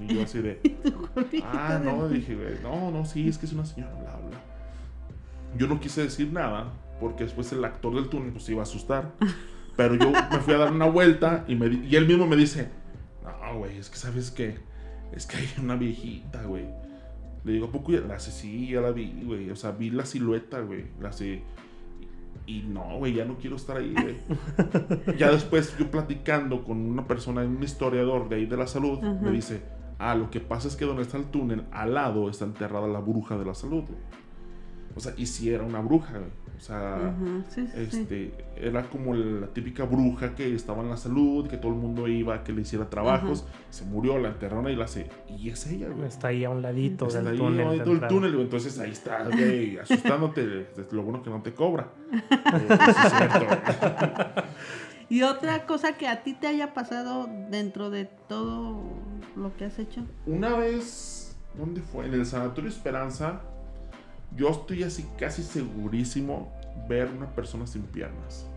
Y 0.00 0.14
yo 0.14 0.22
así 0.24 0.40
de, 0.42 0.60
ah, 1.44 1.80
no, 1.82 2.08
dije, 2.08 2.36
no, 2.62 2.90
no, 2.90 3.04
sí, 3.04 3.28
es 3.28 3.38
que 3.38 3.46
es 3.46 3.52
una 3.52 3.64
señora, 3.64 3.92
bla, 3.94 4.16
bla. 4.28 4.40
Yo 5.56 5.66
no 5.66 5.80
quise 5.80 6.02
decir 6.02 6.32
nada 6.32 6.72
porque 7.00 7.24
después 7.24 7.52
el 7.52 7.64
actor 7.64 7.94
del 7.94 8.08
túnel 8.08 8.32
pues 8.32 8.44
se 8.44 8.52
iba 8.52 8.62
a 8.62 8.64
asustar. 8.64 9.12
Pero 9.76 9.96
yo 9.96 10.10
me 10.10 10.38
fui 10.38 10.54
a 10.54 10.58
dar 10.58 10.72
una 10.72 10.86
vuelta 10.86 11.44
y, 11.48 11.56
me, 11.56 11.66
y 11.66 11.96
él 11.96 12.06
mismo 12.06 12.28
me 12.28 12.36
dice, 12.36 12.70
no, 13.24 13.58
güey, 13.58 13.76
es 13.76 13.90
que 13.90 13.96
sabes 13.96 14.30
que 14.30 14.56
es 15.14 15.26
que 15.26 15.36
hay 15.36 15.48
una 15.60 15.76
viejita, 15.76 16.42
güey. 16.44 16.66
Le 17.44 17.52
digo, 17.52 17.66
¿a 17.66 17.72
poco 17.72 17.92
ya 17.92 18.00
la? 18.00 18.18
Sí, 18.18 18.68
ya 18.68 18.80
la 18.80 18.90
vi, 18.90 19.22
güey. 19.24 19.50
O 19.50 19.56
sea, 19.56 19.72
vi 19.72 19.90
la 19.90 20.06
silueta, 20.06 20.60
güey. 20.60 20.86
La 21.00 21.12
sé. 21.12 21.42
Y 22.46 22.62
no, 22.62 22.98
güey, 22.98 23.14
ya 23.14 23.24
no 23.24 23.36
quiero 23.36 23.56
estar 23.56 23.76
ahí, 23.76 23.94
güey. 23.94 24.16
ya 25.18 25.30
después 25.30 25.76
yo 25.78 25.90
platicando 25.90 26.64
con 26.64 26.78
una 26.78 27.06
persona, 27.06 27.42
un 27.42 27.62
historiador 27.62 28.28
de 28.28 28.36
ahí 28.36 28.46
de 28.46 28.56
la 28.56 28.66
salud, 28.66 29.00
me 29.00 29.30
dice, 29.30 29.62
ah, 29.98 30.14
lo 30.14 30.30
que 30.30 30.40
pasa 30.40 30.68
es 30.68 30.76
que 30.76 30.84
donde 30.84 31.02
está 31.02 31.16
el 31.16 31.26
túnel, 31.26 31.64
al 31.70 31.94
lado 31.94 32.28
está 32.28 32.44
enterrada 32.44 32.88
la 32.88 33.00
bruja 33.00 33.38
de 33.38 33.44
la 33.44 33.54
salud, 33.54 33.84
güey. 33.84 34.23
O 34.96 35.00
sea, 35.00 35.12
y 35.16 35.26
si 35.26 35.50
era 35.52 35.64
una 35.64 35.80
bruja, 35.80 36.12
güey. 36.18 36.30
O 36.56 36.60
sea, 36.60 37.12
sí. 37.48 37.68
este, 37.74 38.32
era 38.56 38.88
como 38.88 39.12
la 39.12 39.48
típica 39.48 39.84
bruja 39.84 40.36
que 40.36 40.54
estaba 40.54 40.82
en 40.84 40.88
la 40.90 40.96
salud, 40.96 41.48
que 41.48 41.56
todo 41.56 41.72
el 41.72 41.78
mundo 41.78 42.06
iba 42.06 42.36
a 42.36 42.44
que 42.44 42.52
le 42.52 42.62
hiciera 42.62 42.88
trabajos. 42.88 43.44
Se 43.70 43.84
murió, 43.84 44.18
la 44.18 44.28
enterraron 44.28 44.70
y 44.70 44.76
la 44.76 44.84
hace. 44.84 45.10
Y 45.36 45.50
es 45.50 45.66
ella, 45.66 45.88
güey. 45.88 46.06
Está 46.06 46.28
ahí 46.28 46.44
a 46.44 46.50
un 46.50 46.62
ladito 46.62 47.08
Está 47.08 47.18
del 47.18 47.32
ahí, 47.32 47.38
túnel. 47.38 47.66
ahí 47.68 47.78
de 47.78 47.78
todo 47.80 47.90
el 47.90 47.96
entrada. 47.96 48.08
túnel, 48.14 48.32
güey. 48.32 48.44
Entonces 48.44 48.78
ahí 48.78 48.92
está, 48.92 49.24
güey, 49.28 49.78
asustándote. 49.78 50.68
Lo 50.92 51.02
bueno 51.02 51.22
que 51.24 51.30
no 51.30 51.42
te 51.42 51.52
cobra. 51.52 51.88
Eh, 52.54 52.68
es. 52.70 54.44
Y 55.10 55.22
otra 55.22 55.66
cosa 55.66 55.96
que 55.96 56.08
a 56.08 56.22
ti 56.22 56.34
te 56.34 56.46
haya 56.46 56.72
pasado 56.72 57.28
dentro 57.50 57.90
de 57.90 58.06
todo 58.28 58.80
lo 59.36 59.54
que 59.56 59.64
has 59.66 59.78
hecho. 59.78 60.02
Una 60.26 60.56
vez, 60.56 61.36
¿dónde 61.58 61.82
fue? 61.82 62.06
En 62.06 62.14
el 62.14 62.24
Sanatorio 62.26 62.70
Esperanza, 62.70 63.42
yo 64.36 64.48
estoy 64.48 64.82
así 64.82 65.06
casi 65.18 65.42
segurísimo 65.42 66.52
ver 66.88 67.08
una 67.08 67.26
persona 67.34 67.66
sin 67.66 67.82
piernas. 67.82 68.48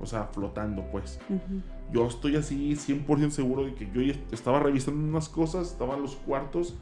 O 0.00 0.06
sea, 0.06 0.24
flotando, 0.24 0.84
pues. 0.90 1.18
Ujú. 1.28 1.60
Yo 1.92 2.06
estoy 2.06 2.36
así 2.36 2.76
100% 2.76 3.30
seguro 3.30 3.64
de 3.64 3.74
que 3.74 3.90
yo 3.92 4.00
estaba 4.32 4.60
revisando 4.60 5.00
unas 5.06 5.28
cosas, 5.28 5.68
estaba 5.72 5.96
en 5.96 6.02
los 6.02 6.16
cuartos. 6.16 6.76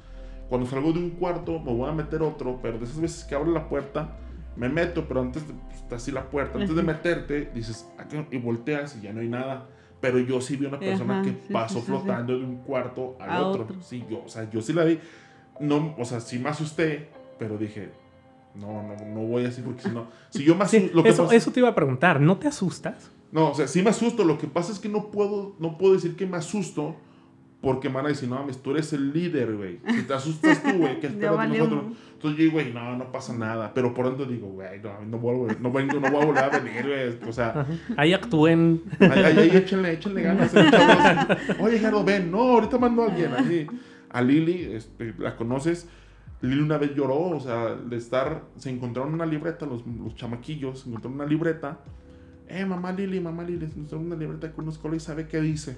Cuando 0.49 0.67
salgo 0.69 0.93
de 0.93 0.99
un 0.99 1.11
cuarto, 1.11 1.59
me 1.61 1.73
voy 1.73 1.89
a 1.89 1.93
meter 1.93 2.23
otro, 2.23 2.59
pero 2.63 2.79
de 2.79 2.85
esas 2.85 3.01
veces 3.01 3.25
que 3.25 3.35
abro 3.35 3.51
la 3.53 3.69
puerta, 3.69 4.17
me 4.57 4.69
meto, 4.69 5.07
pero 5.09 5.21
antes 5.21 5.47
de 5.47 5.55
pues, 5.55 5.77
está 5.77 5.97
así 5.97 6.13
la 6.13 6.29
puerta, 6.29 6.59
antes 6.59 6.75
de 6.75 6.83
Ujú. 6.83 6.87
meterte, 6.87 7.51
dices, 7.55 7.89
"Acá", 7.99 8.27
y 8.31 8.39
volteas 8.39 8.97
y 8.97 9.03
ya 9.03 9.13
no 9.13 9.21
hay 9.21 9.29
nada. 9.29 9.69
Pero 10.01 10.19
yo 10.19 10.41
sí 10.41 10.57
vi 10.57 10.67
una 10.67 10.81
persona 10.81 11.15
Ajá, 11.15 11.23
que 11.23 11.31
sí, 11.31 11.53
pasó 11.53 11.75
sí, 11.75 11.81
sí, 11.81 11.87
sí. 11.87 11.89
flotando 11.93 12.37
de 12.39 12.45
un 12.45 12.57
cuarto 12.57 13.17
al 13.21 13.31
A 13.31 13.47
otro. 13.47 13.63
otro. 13.65 13.83
Sí, 13.83 14.05
yo, 14.11 14.25
o 14.25 14.29
sea, 14.29 14.51
yo 14.51 14.61
sí 14.61 14.73
la 14.73 14.85
vi. 14.85 14.99
No, 15.61 15.95
o 15.97 16.05
sea, 16.05 16.21
sí 16.21 16.39
me 16.39 16.49
asusté, 16.49 17.09
pero 17.39 17.57
dije, 17.57 17.93
no, 18.55 18.83
no, 18.83 18.97
no 19.15 19.21
voy 19.27 19.45
así 19.47 19.63
porque 19.63 19.83
si 19.83 19.89
no, 19.91 20.07
si 20.31 20.45
yo 20.45 20.55
me 20.55 20.67
Sí, 20.67 20.91
lo 20.95 21.03
que 21.03 21.09
eso, 21.11 21.25
pasa- 21.25 21.37
eso 21.37 21.51
te 21.51 21.61
iba 21.61 21.69
a 21.71 21.75
preguntar. 21.75 22.21
¿No 22.21 22.37
te 22.39 22.49
asustas? 22.49 23.11
no, 23.33 23.51
o 23.51 23.55
sea, 23.55 23.67
sí 23.67 23.83
me 23.83 23.91
asusto. 23.91 24.25
Lo 24.25 24.37
que 24.39 24.47
pasa 24.47 24.73
es 24.73 24.79
que 24.79 24.89
no 24.89 25.11
puedo, 25.11 25.55
no 25.59 25.79
puedo 25.79 25.95
decir 25.95 26.17
que 26.17 26.27
me 26.27 26.37
asusto 26.37 26.97
porque 27.63 27.89
me 27.89 27.95
van 27.95 28.07
a 28.07 28.09
decir, 28.09 28.29
no 28.29 28.35
mames, 28.35 28.59
tú 28.61 28.73
eres 28.73 28.93
el 28.93 29.13
líder, 29.13 29.55
güey. 29.57 29.79
Si 29.95 30.03
te 30.03 30.13
asustas 30.15 30.61
tú, 30.63 30.71
güey, 30.79 30.97
¿qué 31.01 31.03
Ya 31.07 31.09
esperas 31.31 31.51
de 31.51 31.59
nosotros? 31.59 31.85
Entonces 32.15 32.39
yo 32.39 32.45
digo, 32.45 32.53
güey, 32.55 32.73
no, 32.75 32.97
no 32.99 33.11
pasa 33.13 33.33
nada. 33.35 33.73
Pero 33.73 33.95
por 33.95 34.07
dentro 34.07 34.27
digo, 34.27 34.49
güey, 34.49 34.81
no, 34.81 35.01
no, 35.07 35.19
vuelvo, 35.19 35.47
no, 35.61 35.71
vengo, 35.73 35.95
no 36.01 36.11
voy 36.11 36.23
a 36.23 36.27
volver 36.27 36.45
a 36.45 36.49
venir, 36.51 36.87
güey. 36.87 37.29
O 37.29 37.33
sea, 37.33 37.51
Ajá. 37.51 37.67
Ahí 37.97 38.13
actúen. 38.13 38.83
ahí, 38.99 39.09
ahí, 39.23 39.39
ahí 39.39 39.57
échenle, 39.57 39.93
échenle 39.93 40.23
ganas. 40.23 40.53
eh. 40.55 40.65
Oye, 41.61 41.79
Gerardo, 41.79 42.05
ven. 42.05 42.31
No, 42.31 42.39
ahorita 42.41 42.79
mando 42.79 43.03
a 43.05 43.07
alguien. 43.07 43.33
Ahí. 43.35 43.67
A 44.11 44.21
Lili, 44.21 44.73
este, 44.75 45.15
la 45.19 45.37
conoces. 45.37 45.89
Lili 46.43 46.61
una 46.61 46.77
vez 46.77 46.95
lloró, 46.95 47.21
o 47.21 47.41
sea, 47.41 47.77
de 47.77 47.97
estar, 47.97 48.43
se 48.57 48.69
encontraron 48.69 49.15
una 49.15 49.25
libreta, 49.25 49.65
los, 49.65 49.87
los 49.87 50.15
chamaquillos, 50.17 50.81
se 50.81 50.89
encontraron 50.89 51.15
una 51.15 51.27
libreta. 51.27 51.79
Eh, 52.49 52.67
mamá 52.67 52.93
Lili, 52.93 53.21
mamá 53.21 53.45
Lili, 53.45 53.67
se 53.69 53.75
encontraron 53.75 54.07
una 54.07 54.17
libreta 54.17 54.53
con 54.53 54.69
escuela 54.69 54.97
y 54.97 55.01
sabe 55.01 55.29
qué 55.29 55.41
dice. 55.41 55.77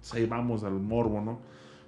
Pues 0.00 0.14
ahí 0.14 0.26
vamos 0.26 0.64
al 0.64 0.74
morbo, 0.74 1.20
¿no? 1.22 1.40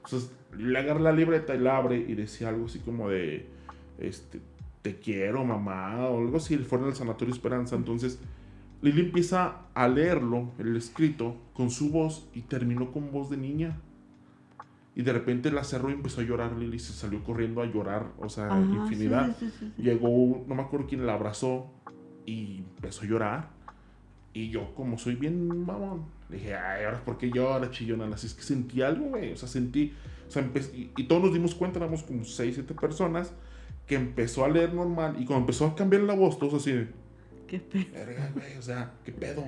Entonces, 0.03 0.33
le 0.57 0.79
agarra 0.79 1.01
la 1.01 1.13
libreta 1.13 1.55
y 1.55 1.59
la 1.59 1.77
abre 1.77 1.99
y 1.99 2.15
decía 2.15 2.49
algo 2.49 2.67
así 2.67 2.79
como 2.79 3.11
de, 3.11 3.47
este, 3.99 4.41
te 4.81 4.99
quiero, 4.99 5.45
mamá, 5.45 6.09
o 6.09 6.19
algo 6.19 6.39
así, 6.39 6.57
fuera 6.59 6.87
del 6.87 6.95
Sanatorio 6.95 7.35
Esperanza. 7.35 7.77
Entonces, 7.77 8.19
Lili 8.81 9.03
empieza 9.03 9.63
a 9.75 9.89
leerlo, 9.89 10.51
el 10.59 10.77
escrito, 10.77 11.37
con 11.53 11.71
su 11.71 11.91
voz 11.91 12.29
y 12.35 12.43
terminó 12.43 12.91
con 12.91 13.13
voz 13.13 13.29
de 13.29 13.37
niña. 13.37 13.81
Y 14.97 15.03
de 15.03 15.13
repente 15.13 15.51
la 15.51 15.65
cerró 15.65 15.91
y 15.91 15.95
empezó 15.95 16.21
a 16.21 16.25
llorar. 16.25 16.53
Lili 16.57 16.79
se 16.79 16.93
salió 16.93 17.23
corriendo 17.25 17.63
a 17.63 17.67
llorar, 17.67 18.13
o 18.19 18.29
sea, 18.29 18.47
Ajá, 18.47 18.61
infinidad. 18.61 19.37
sí, 19.39 19.51
sí, 19.59 19.73
sí. 19.77 19.83
Llegó, 19.83 20.45
no 20.47 20.55
me 20.55 20.63
acuerdo 20.63 20.87
quién 20.87 21.05
la 21.07 21.15
abrazó 21.15 21.67
y 22.27 22.59
empezó 22.77 23.03
a 23.03 23.07
llorar. 23.07 23.51
Y 24.33 24.51
yo, 24.51 24.75
como 24.75 24.97
soy 24.99 25.15
bien 25.17 25.47
mamón, 25.65 26.05
dije, 26.29 26.55
ay, 26.57 26.85
ahora 26.85 27.05
por 27.05 27.19
qué 27.19 27.31
llora, 27.31 27.71
chillona. 27.71 28.07
Así 28.15 28.27
es 28.29 28.35
que 28.35 28.43
sentí 28.43 28.83
algo, 28.83 29.07
güey. 29.07 29.33
O 29.33 29.37
sea, 29.37 29.49
sentí. 29.49 29.93
O 30.27 30.31
sea, 30.31 30.49
y, 30.75 30.91
y 30.97 31.05
todos 31.05 31.23
nos 31.23 31.33
dimos 31.33 31.55
cuenta, 31.55 31.79
éramos 31.79 32.03
como 32.03 32.25
6, 32.25 32.55
7 32.55 32.75
personas, 32.75 33.33
que 33.87 33.95
empezó 33.97 34.45
a 34.45 34.49
leer 34.49 34.75
normal. 34.75 35.17
Y 35.21 35.25
cuando 35.25 35.43
empezó 35.43 35.67
a 35.67 35.75
cambiar 35.75 36.03
la 36.03 36.15
voz, 36.15 36.39
todos 36.39 36.55
así 36.55 36.73
de, 36.73 36.89
Qué 37.47 37.59
pe- 37.61 37.89
verga, 37.93 38.31
güey, 38.33 38.57
o 38.57 38.63
sea, 38.63 38.93
qué 39.05 39.13
pedo. 39.13 39.45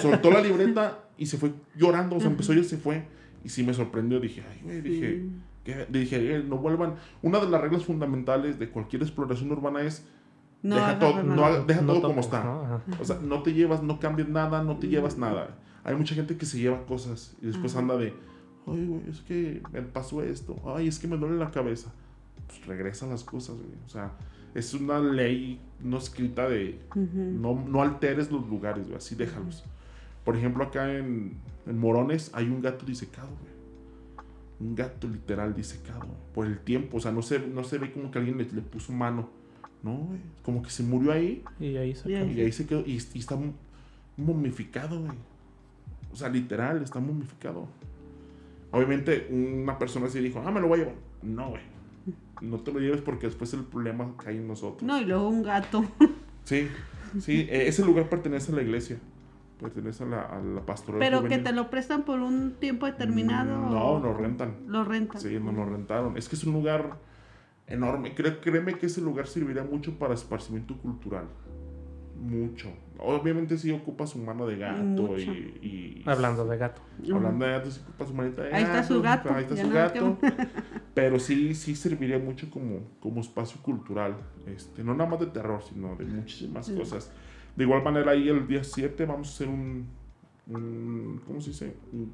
Soltó 0.00 0.30
la 0.30 0.40
libreta 0.40 1.04
y 1.16 1.26
se 1.26 1.38
fue 1.38 1.52
llorando, 1.76 2.16
o 2.16 2.20
sea, 2.20 2.28
empezó 2.30 2.52
y 2.54 2.64
se 2.64 2.76
fue. 2.76 3.04
Y 3.44 3.48
sí 3.48 3.62
me 3.62 3.72
sorprendió, 3.74 4.20
dije, 4.20 4.42
ay, 4.50 4.60
güey, 4.62 4.80
dije, 4.80 5.16
Sí. 5.16 5.30
que, 5.64 5.86
dije, 5.90 6.36
eh, 6.36 6.44
no 6.46 6.58
vuelvan. 6.58 6.94
Una 7.22 7.38
de 7.40 7.48
las 7.48 7.60
reglas 7.60 7.84
fundamentales 7.84 8.58
de 8.58 8.68
cualquier 8.70 9.02
exploración 9.02 9.50
urbana 9.52 9.82
es 9.82 10.06
No 10.62 10.74
deja, 10.74 10.98
todo, 10.98 11.22
no 11.22 11.64
deja 11.64 11.82
No 11.82 11.92
todo 11.94 12.08
como 12.08 12.20
está. 12.20 12.80
O 13.00 13.04
sea, 13.04 13.18
no 13.22 13.42
te 13.42 13.52
llevas, 13.54 13.82
no 13.82 14.00
cambias 14.00 14.28
nada, 14.28 14.62
no 14.64 14.76
te 14.78 14.88
llevas 14.88 15.16
nada. 15.18 15.56
Hay 15.84 15.94
mucha 15.94 16.14
gente 16.14 16.36
que 16.36 16.46
se 16.46 16.58
lleva 16.58 16.84
cosas 16.84 17.36
y 17.40 17.46
después 17.46 17.72
Ajá. 17.72 17.82
anda 17.82 17.96
de, 17.96 18.12
ay, 18.66 18.86
güey, 18.86 19.02
es 19.08 19.20
que 19.20 19.62
me 19.72 19.80
pasó 19.82 20.22
esto, 20.22 20.56
ay, 20.66 20.88
es 20.88 20.98
que 20.98 21.06
me 21.06 21.16
duele 21.16 21.36
la 21.36 21.50
cabeza. 21.50 21.92
Pues 22.46 22.66
regresa 22.66 23.06
las 23.06 23.22
cosas, 23.24 23.56
güey. 23.56 23.68
O 23.86 23.88
sea, 23.88 24.12
es 24.54 24.74
una 24.74 24.98
ley 24.98 25.60
no 25.80 25.98
escrita 25.98 26.48
de 26.48 26.80
no, 26.94 27.64
no 27.68 27.82
alteres 27.82 28.30
los 28.32 28.48
lugares, 28.48 28.86
güey, 28.86 28.96
así 28.96 29.14
déjalos. 29.14 29.64
Por 30.28 30.36
ejemplo, 30.36 30.62
acá 30.62 30.92
en, 30.92 31.38
en 31.66 31.78
Morones 31.78 32.30
hay 32.34 32.44
un 32.50 32.60
gato 32.60 32.84
disecado, 32.84 33.28
güey. 33.40 34.28
Un 34.60 34.74
gato 34.74 35.08
literal 35.08 35.54
disecado 35.54 36.06
por 36.34 36.46
el 36.46 36.58
tiempo. 36.58 36.98
O 36.98 37.00
sea, 37.00 37.12
no 37.12 37.22
se, 37.22 37.38
no 37.38 37.64
se 37.64 37.78
ve 37.78 37.90
como 37.92 38.10
que 38.10 38.18
alguien 38.18 38.36
le, 38.36 38.44
le 38.44 38.60
puso 38.60 38.92
mano. 38.92 39.30
No, 39.82 39.96
güey. 39.96 40.20
Como 40.42 40.60
que 40.62 40.68
se 40.68 40.82
murió 40.82 41.12
ahí 41.12 41.42
Y 41.58 41.78
ahí 41.78 41.94
se 41.94 42.10
Y 42.10 42.14
ahí- 42.14 42.34
y 42.36 42.40
ahí 42.42 42.52
se 42.52 42.66
quedó. 42.66 42.80
Y, 42.80 43.00
y 43.14 43.18
está 43.20 43.38
momificado, 44.18 45.00
güey. 45.00 45.12
O 46.12 46.16
sea, 46.16 46.28
literal, 46.28 46.82
está 46.82 47.00
momificado. 47.00 47.66
Obviamente, 48.70 49.28
una 49.30 49.78
persona 49.78 50.08
así 50.08 50.18
dijo, 50.20 50.42
ah, 50.44 50.50
me 50.50 50.60
lo 50.60 50.68
voy 50.68 50.80
a 50.80 50.82
llevar. 50.82 50.96
No, 51.22 51.48
güey. 51.48 51.62
No 52.42 52.58
te 52.60 52.70
lo 52.70 52.80
lleves 52.80 53.00
porque 53.00 53.28
después 53.28 53.54
el 53.54 53.64
problema 53.64 54.14
cae 54.22 54.36
en 54.36 54.46
nosotros. 54.46 54.82
No, 54.82 55.00
y 55.00 55.06
luego 55.06 55.26
un 55.30 55.42
gato. 55.42 55.84
Sí, 56.44 56.68
sí, 57.18 57.46
eh, 57.48 57.66
ese 57.66 57.82
lugar 57.82 58.10
pertenece 58.10 58.52
a 58.52 58.56
la 58.56 58.60
iglesia. 58.62 58.98
Pertenece 59.60 60.04
a 60.04 60.06
la, 60.06 60.22
a 60.22 60.40
la 60.40 60.64
pastoral. 60.64 61.00
Pero 61.00 61.24
que 61.24 61.38
te 61.38 61.52
lo 61.52 61.68
prestan 61.70 62.04
por 62.04 62.20
un 62.20 62.54
tiempo 62.60 62.86
determinado. 62.86 63.56
Mm, 63.58 63.70
No, 63.72 63.84
o- 63.94 64.00
nos 64.00 64.16
rentan. 64.16 64.54
Lo 64.68 64.84
rentan. 64.84 65.20
Sí, 65.20 65.38
nos 65.40 65.54
lo 65.54 65.64
rentaron. 65.64 66.16
Es 66.16 66.28
que 66.28 66.36
es 66.36 66.44
un 66.44 66.52
lugar 66.52 66.98
enorme. 67.66 68.14
Creo, 68.14 68.40
créeme 68.40 68.74
que 68.74 68.86
ese 68.86 69.00
lugar 69.00 69.26
serviría 69.26 69.64
mucho 69.64 69.98
para 69.98 70.14
esparcimiento 70.14 70.76
cultural. 70.78 71.24
Mucho. 72.20 72.68
Obviamente 72.98 73.56
sí 73.58 73.70
ocupa 73.70 74.04
su 74.06 74.18
mano 74.18 74.44
de 74.46 74.58
gato 74.58 75.16
y, 75.18 75.22
y- 75.22 76.02
Hablando 76.06 76.44
de 76.46 76.56
gato. 76.56 76.82
Hablando 77.14 77.44
de 77.44 77.52
gatos, 77.52 77.74
sí 77.74 77.80
ocupa 77.84 78.06
su 78.06 78.14
manita 78.14 78.42
de 78.42 78.54
Ahí 78.54 78.62
está 78.64 78.82
su 78.82 79.00
gato, 79.00 79.32
Ahí 79.32 79.44
está 79.44 79.56
su 79.56 79.70
gato. 79.70 80.18
Pero 80.94 81.20
sí, 81.20 81.54
sí 81.54 81.76
serviría 81.76 82.18
mucho 82.18 82.50
como, 82.50 82.80
como 83.00 83.20
espacio 83.20 83.62
cultural. 83.62 84.16
Este, 84.46 84.82
no 84.82 84.94
nada 84.94 85.08
más 85.10 85.20
de 85.20 85.26
terror, 85.26 85.62
sino 85.62 85.94
de 85.94 86.04
muchísimas 86.06 86.66
Sí. 86.66 86.74
cosas. 86.74 87.12
De 87.58 87.64
igual 87.64 87.82
manera, 87.82 88.12
ahí 88.12 88.28
el 88.28 88.46
día 88.46 88.62
7 88.62 89.04
vamos 89.04 89.26
a 89.26 89.30
hacer 89.32 89.48
un, 89.48 89.88
un- 90.46 91.20
¿cómo 91.26 91.40
se 91.40 91.50
dice? 91.50 91.76
Un, 91.92 92.12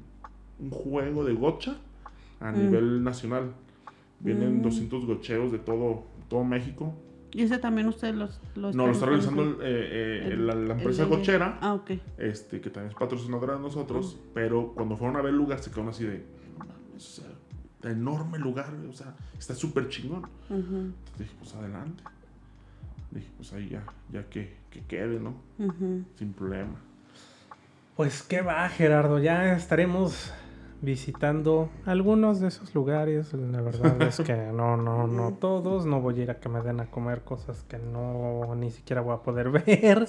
un 0.59 0.69
juego 0.71 1.23
de 1.23 1.33
gocha 1.35 1.77
a 2.39 2.51
Mm. 2.51 2.57
nivel 2.57 3.03
nacional. 3.03 3.53
Vienen 4.19 4.57
Mm. 4.57 4.61
200 4.63 5.05
gocheos 5.05 5.51
de 5.51 5.59
todo, 5.59 6.03
todo 6.29 6.43
México. 6.43 6.95
Y 7.31 7.43
ese 7.43 7.59
también 7.59 7.87
usted 7.87 8.15
los, 8.15 8.41
los 8.55 8.75
No, 8.75 8.87
lo 8.87 8.93
está 8.93 9.05
realizando 9.05 9.43
el, 9.43 9.49
eh, 9.51 9.55
eh, 9.61 10.29
El- 10.31 10.47
la, 10.47 10.55
la 10.55 10.61
el 10.63 10.71
empresa 10.79 11.03
de- 11.03 11.09
gochera 11.15 11.59
Ah, 11.61 11.75
ok. 11.75 11.91
este, 12.17 12.59
que 12.59 12.71
también 12.71 12.89
es 12.91 12.97
patrocinadora 12.97 13.53
de 13.53 13.59
nosotros, 13.59 14.15
Mm. 14.17 14.29
pero 14.33 14.73
cuando 14.73 14.97
fueron 14.97 15.15
a 15.15 15.21
ver 15.21 15.29
el 15.29 15.37
lugar 15.37 15.59
se 15.59 15.69
quedaron 15.69 15.89
así 15.89 16.05
de, 16.05 16.25
o 16.95 16.99
sea, 16.99 17.27
enorme 17.83 18.39
lugar, 18.39 18.73
o 18.89 18.93
sea, 18.93 19.15
está 19.37 19.53
súper 19.53 19.89
chingón. 19.89 20.23
Ujú, 20.49 20.57
Entonces 20.57 21.19
dije, 21.19 21.35
pues 21.37 21.53
adelante. 21.53 22.03
Dije, 23.15 23.31
pues 23.37 23.53
ahí 23.53 23.69
ya, 23.69 23.83
ya 24.11 24.25
que, 24.29 24.57
que 24.69 24.81
quede, 24.81 25.19
¿no? 25.19 25.35
Sin 26.17 26.33
problema. 26.33 26.75
Pues 27.95 28.21
qué 28.23 28.41
va, 28.41 28.67
Gerardo. 28.67 29.19
Ya 29.19 29.55
estaremos 29.55 30.33
visitando 30.81 31.69
algunos 31.85 32.41
de 32.41 32.49
esos 32.49 32.75
lugares. 32.75 33.33
La 33.33 33.61
verdad 33.61 34.01
es 34.01 34.17
que 34.17 34.35
no, 34.53 34.75
no, 34.75 35.07
no 35.07 35.33
todos. 35.33 35.85
No 35.85 36.01
voy 36.01 36.19
a 36.19 36.23
ir 36.23 36.31
a 36.31 36.39
que 36.41 36.49
me 36.49 36.61
den 36.61 36.81
a 36.81 36.91
comer 36.91 37.21
cosas 37.21 37.63
que 37.63 37.77
no 37.77 38.53
ni 38.55 38.69
siquiera 38.69 39.01
voy 39.01 39.13
a 39.13 39.23
poder 39.23 39.49
ver. 39.65 40.07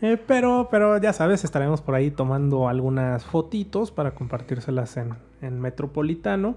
Eh, 0.00 0.16
pero, 0.26 0.68
pero 0.70 0.98
ya 0.98 1.12
sabes, 1.12 1.44
estaremos 1.44 1.82
por 1.82 1.94
ahí 1.94 2.10
tomando 2.10 2.68
algunas 2.68 3.24
fotitos 3.26 3.90
para 3.90 4.12
compartírselas 4.12 4.96
en, 4.96 5.14
en 5.42 5.60
Metropolitano. 5.60 6.56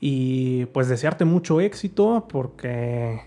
Y 0.00 0.66
pues 0.66 0.88
desearte 0.88 1.24
mucho 1.24 1.60
éxito 1.62 2.28
porque 2.28 3.22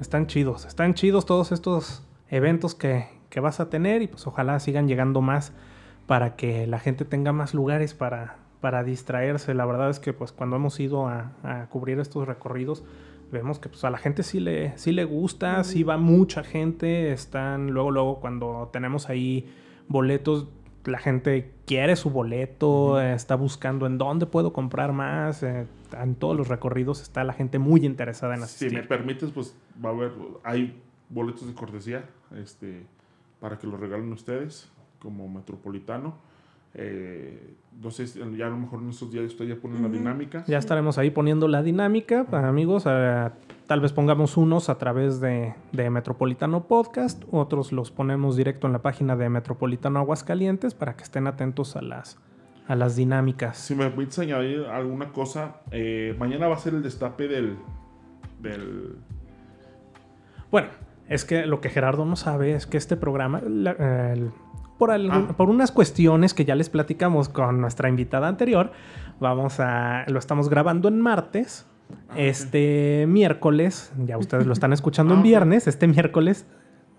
están 0.00 0.26
chidos. 0.26 0.64
Están 0.64 0.94
chidos 0.94 1.26
todos 1.26 1.52
estos 1.52 2.02
eventos 2.28 2.74
que, 2.74 3.06
que 3.30 3.40
vas 3.40 3.60
a 3.60 3.70
tener 3.70 4.02
y 4.02 4.08
pues 4.08 4.26
ojalá 4.26 4.58
sigan 4.60 4.88
llegando 4.88 5.20
más 5.20 5.52
para 6.06 6.36
que 6.36 6.66
la 6.66 6.78
gente 6.78 7.04
tenga 7.04 7.32
más 7.32 7.54
lugares 7.54 7.94
para, 7.94 8.36
para 8.60 8.84
distraerse. 8.84 9.54
La 9.54 9.66
verdad 9.66 9.90
es 9.90 10.00
que 10.00 10.12
pues 10.12 10.32
cuando 10.32 10.56
hemos 10.56 10.78
ido 10.80 11.08
a, 11.08 11.32
a 11.42 11.66
cubrir 11.68 11.98
estos 12.00 12.26
recorridos 12.26 12.84
vemos 13.32 13.58
que 13.58 13.68
pues 13.68 13.84
a 13.84 13.90
la 13.90 13.98
gente 13.98 14.22
sí 14.22 14.40
le, 14.40 14.76
sí 14.78 14.92
le 14.92 15.04
gusta, 15.04 15.62
sí 15.64 15.82
va 15.82 15.96
mucha 15.96 16.44
gente, 16.44 17.12
están 17.12 17.70
luego, 17.70 17.90
luego 17.90 18.20
cuando 18.20 18.70
tenemos 18.72 19.08
ahí 19.08 19.52
boletos, 19.88 20.48
la 20.84 20.98
gente 20.98 21.53
quiere 21.66 21.96
su 21.96 22.10
boleto, 22.10 23.00
está 23.00 23.36
buscando 23.36 23.86
en 23.86 23.98
dónde 23.98 24.26
puedo 24.26 24.52
comprar 24.52 24.92
más, 24.92 25.42
eh, 25.42 25.66
en 25.98 26.14
todos 26.14 26.36
los 26.36 26.48
recorridos 26.48 27.00
está 27.02 27.24
la 27.24 27.32
gente 27.32 27.58
muy 27.58 27.84
interesada 27.84 28.34
en 28.34 28.42
asistir. 28.42 28.70
Si 28.70 28.76
me 28.76 28.82
permites, 28.82 29.30
pues 29.30 29.56
va 29.84 29.90
a 29.90 29.92
haber, 29.92 30.12
hay 30.42 30.80
boletos 31.08 31.46
de 31.46 31.54
cortesía, 31.54 32.04
este, 32.36 32.86
para 33.40 33.58
que 33.58 33.66
los 33.66 33.78
regalen 33.78 34.12
ustedes 34.12 34.70
como 34.98 35.28
metropolitano. 35.28 36.14
Eh, 36.74 37.54
no 37.80 37.90
sé, 37.90 38.06
ya 38.06 38.46
a 38.46 38.50
lo 38.50 38.56
mejor 38.56 38.80
en 38.82 38.90
estos 38.90 39.10
días 39.10 39.24
usted 39.26 39.46
ya 39.46 39.56
pone 39.56 39.80
la 39.80 39.88
dinámica. 39.88 40.44
Ya 40.46 40.58
estaremos 40.58 40.96
ahí 40.98 41.10
poniendo 41.10 41.48
la 41.48 41.62
dinámica, 41.62 42.24
para 42.24 42.48
amigos. 42.48 42.84
eh, 42.86 43.30
tal 43.66 43.80
vez 43.80 43.92
pongamos 43.92 44.36
unos 44.36 44.68
a 44.68 44.78
través 44.78 45.20
de, 45.20 45.54
de 45.72 45.90
Metropolitano 45.90 46.66
Podcast, 46.68 47.22
otros 47.30 47.72
los 47.72 47.90
ponemos 47.90 48.36
directo 48.36 48.66
en 48.66 48.72
la 48.72 48.80
página 48.82 49.16
de 49.16 49.28
Metropolitano 49.28 49.98
Aguascalientes 49.98 50.74
para 50.74 50.96
que 50.96 51.02
estén 51.02 51.26
atentos 51.26 51.74
a 51.76 51.82
las, 51.82 52.18
a 52.68 52.76
las 52.76 52.94
dinámicas. 52.96 53.56
Si 53.58 53.74
me 53.74 53.86
permites 53.88 54.18
añadir 54.20 54.60
alguna 54.66 55.12
cosa, 55.12 55.60
eh, 55.72 56.14
mañana 56.18 56.46
va 56.48 56.54
a 56.54 56.58
ser 56.58 56.74
el 56.74 56.82
destape 56.82 57.26
del, 57.28 57.56
del 58.40 58.96
Bueno, 60.50 60.68
es 61.08 61.24
que 61.24 61.46
lo 61.46 61.60
que 61.60 61.68
Gerardo 61.70 62.04
no 62.04 62.16
sabe 62.16 62.54
es 62.54 62.66
que 62.66 62.76
este 62.76 62.96
programa, 62.96 63.40
la- 63.46 64.12
el- 64.12 64.30
por, 64.78 64.90
algún- 64.90 65.28
Ah. 65.30 65.34
por 65.36 65.48
unas 65.50 65.70
cuestiones 65.72 66.34
que 66.34 66.44
ya 66.44 66.54
les 66.54 66.68
platicamos 66.70 67.28
con 67.28 67.60
nuestra 67.60 67.88
invitada 67.88 68.28
anterior, 68.28 68.72
vamos 69.20 69.60
a, 69.60 70.04
lo 70.08 70.18
estamos 70.18 70.48
grabando 70.48 70.88
en 70.88 71.00
martes. 71.00 71.66
Ah, 72.08 72.14
este 72.16 73.04
miércoles, 73.08 73.92
ya 73.98 74.16
ustedes 74.18 74.46
lo 74.46 74.52
están 74.52 74.72
escuchando 74.72 75.14
Ah, 75.14 75.16
en 75.18 75.22
viernes, 75.22 75.66
este 75.66 75.86
miércoles 75.86 76.46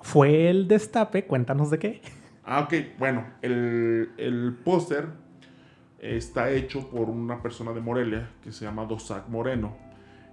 fue 0.01 0.49
el 0.49 0.67
destape, 0.67 1.25
cuéntanos 1.25 1.69
de 1.71 1.79
qué. 1.79 2.01
Ah, 2.45 2.61
ok. 2.61 2.73
Bueno, 2.99 3.25
el, 3.41 4.11
el 4.17 4.55
póster 4.63 5.07
está 5.99 6.51
hecho 6.51 6.87
por 6.89 7.09
una 7.09 7.41
persona 7.41 7.71
de 7.73 7.81
Morelia 7.81 8.29
que 8.43 8.51
se 8.51 8.65
llama 8.65 8.85
Dosac 8.85 9.27
Moreno. 9.29 9.75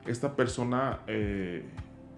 Esta 0.06 0.36
persona 0.36 0.98
eh, 1.06 1.64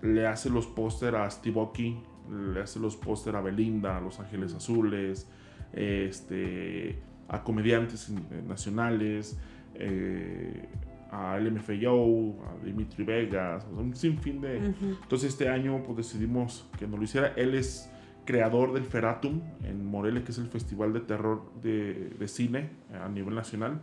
le 0.02 0.26
hace 0.26 0.50
los 0.50 0.66
póster 0.66 1.14
a 1.14 1.30
Steve 1.30 1.60
Aoki, 1.60 2.02
le 2.30 2.60
hace 2.60 2.78
los 2.80 2.96
póster 2.96 3.36
a 3.36 3.40
Belinda, 3.40 3.96
a 3.96 4.00
Los 4.00 4.20
Ángeles 4.20 4.54
Azules, 4.54 5.28
este, 5.72 6.98
a 7.28 7.42
comediantes 7.42 8.10
eh, 8.10 8.42
nacionales, 8.46 9.38
eh, 9.74 10.68
a 11.10 11.38
LMFAO, 11.38 12.44
a 12.44 12.64
Dimitri 12.64 13.04
Vegas, 13.04 13.66
o 13.70 13.74
sea, 13.74 13.84
un 13.84 13.94
sinfín 13.94 14.40
de... 14.40 14.56
Entonces 14.56 15.30
este 15.30 15.48
año 15.48 15.82
pues 15.84 15.96
decidimos 15.98 16.68
que 16.78 16.86
nos 16.86 16.98
lo 16.98 17.04
hiciera. 17.04 17.32
Él 17.36 17.54
es 17.54 17.88
creador 18.24 18.72
del 18.72 18.84
Feratum 18.84 19.40
en 19.62 19.84
Morelia, 19.86 20.24
que 20.24 20.32
es 20.32 20.38
el 20.38 20.48
festival 20.48 20.92
de 20.92 21.00
terror 21.00 21.52
de, 21.62 22.10
de 22.18 22.28
cine 22.28 22.70
a 23.00 23.08
nivel 23.08 23.34
nacional. 23.34 23.80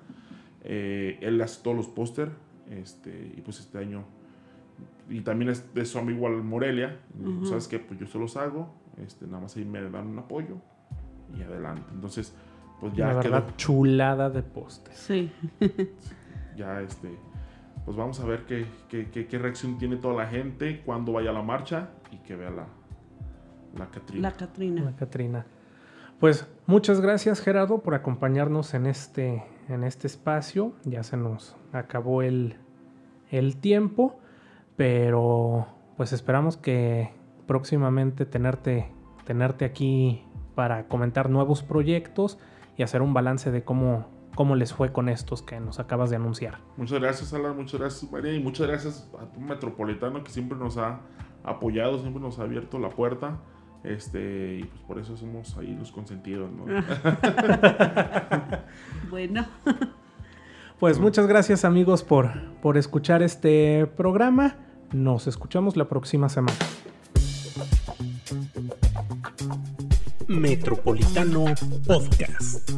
Eh, 0.63 1.19
él 1.21 1.41
hace 1.41 1.63
todos 1.63 1.77
los 1.77 1.87
póster 1.87 2.31
este, 2.69 3.33
y 3.37 3.41
pues 3.41 3.59
este 3.59 3.77
año... 3.77 4.05
Y 5.09 5.21
también 5.21 5.51
es 5.51 5.73
de 5.73 5.85
Zombie 5.85 6.15
igual 6.15 6.41
Morelia. 6.43 6.99
Dijo, 7.13 7.31
Ujú. 7.39 7.45
¿Sabes 7.47 7.67
qué? 7.67 7.79
Pues 7.79 7.99
yo 7.99 8.07
se 8.07 8.17
los 8.19 8.37
hago. 8.37 8.73
Este, 8.97 9.25
nada 9.25 9.41
más 9.41 9.55
ahí 9.57 9.65
me 9.65 9.81
dan 9.89 10.07
un 10.07 10.19
apoyo 10.19 10.57
y 11.37 11.41
adelante. 11.41 11.83
Entonces, 11.93 12.35
pues 12.79 12.93
ya 12.93 13.07
La 13.07 13.13
verdad, 13.15 13.45
quedó. 13.45 13.57
chulada 13.57 14.29
de 14.29 14.43
postes. 14.43 14.97
Sí. 14.97 15.31
Ya 16.57 16.81
este... 16.81 17.09
Pues 17.85 17.97
vamos 17.97 18.19
a 18.19 18.25
ver 18.25 18.45
qué, 18.45 18.67
qué, 18.89 19.09
qué- 19.09 19.25
qué 19.27 19.39
reacción 19.39 19.77
tiene 19.79 19.95
toda 19.97 20.13
la 20.13 20.27
gente 20.27 20.81
cuando 20.85 21.13
vaya 21.13 21.31
a 21.31 21.33
la 21.33 21.41
marcha 21.41 21.89
y 22.11 22.17
que 22.17 22.35
vea 22.35 22.51
la, 22.51 22.67
la 23.75 23.89
Catrina. 23.89 24.29
La 24.29 24.35
Catrina. 24.37 24.81
La 24.83 24.95
Catrina. 24.95 25.45
Pues 26.19 26.47
muchas 26.67 27.01
gracias 27.01 27.41
Gerardo 27.41 27.79
por 27.81 27.95
acompañarnos 27.95 28.75
en 28.75 28.85
este, 28.85 29.43
en 29.67 29.83
este 29.83 30.05
espacio. 30.05 30.73
Ya 30.83 31.01
se 31.01 31.17
nos 31.17 31.55
acabó 31.73 32.21
el, 32.21 32.57
el 33.31 33.57
tiempo, 33.57 34.19
pero 34.81 35.67
pues 35.95 36.11
esperamos 36.11 36.57
que 36.57 37.11
próximamente 37.45 38.25
tenerte, 38.25 38.91
tenerte 39.25 39.63
aquí 39.63 40.23
para 40.55 40.87
comentar 40.87 41.29
nuevos 41.29 41.61
proyectos 41.61 42.39
y 42.77 42.81
hacer 42.81 43.03
un 43.03 43.13
balance 43.13 43.51
de 43.51 43.63
cómo, 43.63 44.07
cómo 44.33 44.55
les 44.55 44.73
fue 44.73 44.91
con 44.91 45.07
estos 45.07 45.43
que 45.43 45.59
nos 45.59 45.79
acabas 45.79 46.09
de 46.09 46.15
anunciar. 46.15 46.57
Muchas 46.77 46.99
gracias, 46.99 47.31
Alan. 47.31 47.55
Muchas 47.55 47.79
gracias, 47.79 48.11
María. 48.11 48.33
Y 48.33 48.39
muchas 48.39 48.65
gracias 48.65 49.07
a 49.21 49.31
tu 49.31 49.39
metropolitano 49.39 50.23
que 50.23 50.31
siempre 50.31 50.57
nos 50.57 50.79
ha 50.79 51.01
apoyado, 51.43 51.99
siempre 51.99 52.19
nos 52.19 52.39
ha 52.39 52.41
abierto 52.41 52.79
la 52.79 52.89
puerta. 52.89 53.37
Este, 53.83 54.61
y 54.61 54.63
pues 54.63 54.81
por 54.81 54.97
eso 54.97 55.15
somos 55.15 55.55
ahí 55.59 55.75
los 55.75 55.91
consentidos, 55.91 56.49
¿no? 56.51 56.65
Bueno. 59.11 59.45
Pues 60.79 60.97
muchas 60.99 61.27
gracias 61.27 61.65
amigos 61.65 62.01
por, 62.01 62.31
por 62.63 62.79
escuchar 62.79 63.21
este 63.21 63.85
programa. 63.85 64.55
Nos 64.93 65.27
escuchamos 65.27 65.77
la 65.77 65.85
próxima 65.85 66.27
semana. 66.27 66.57
Metropolitano 70.27 71.45
Podcast. 71.87 72.69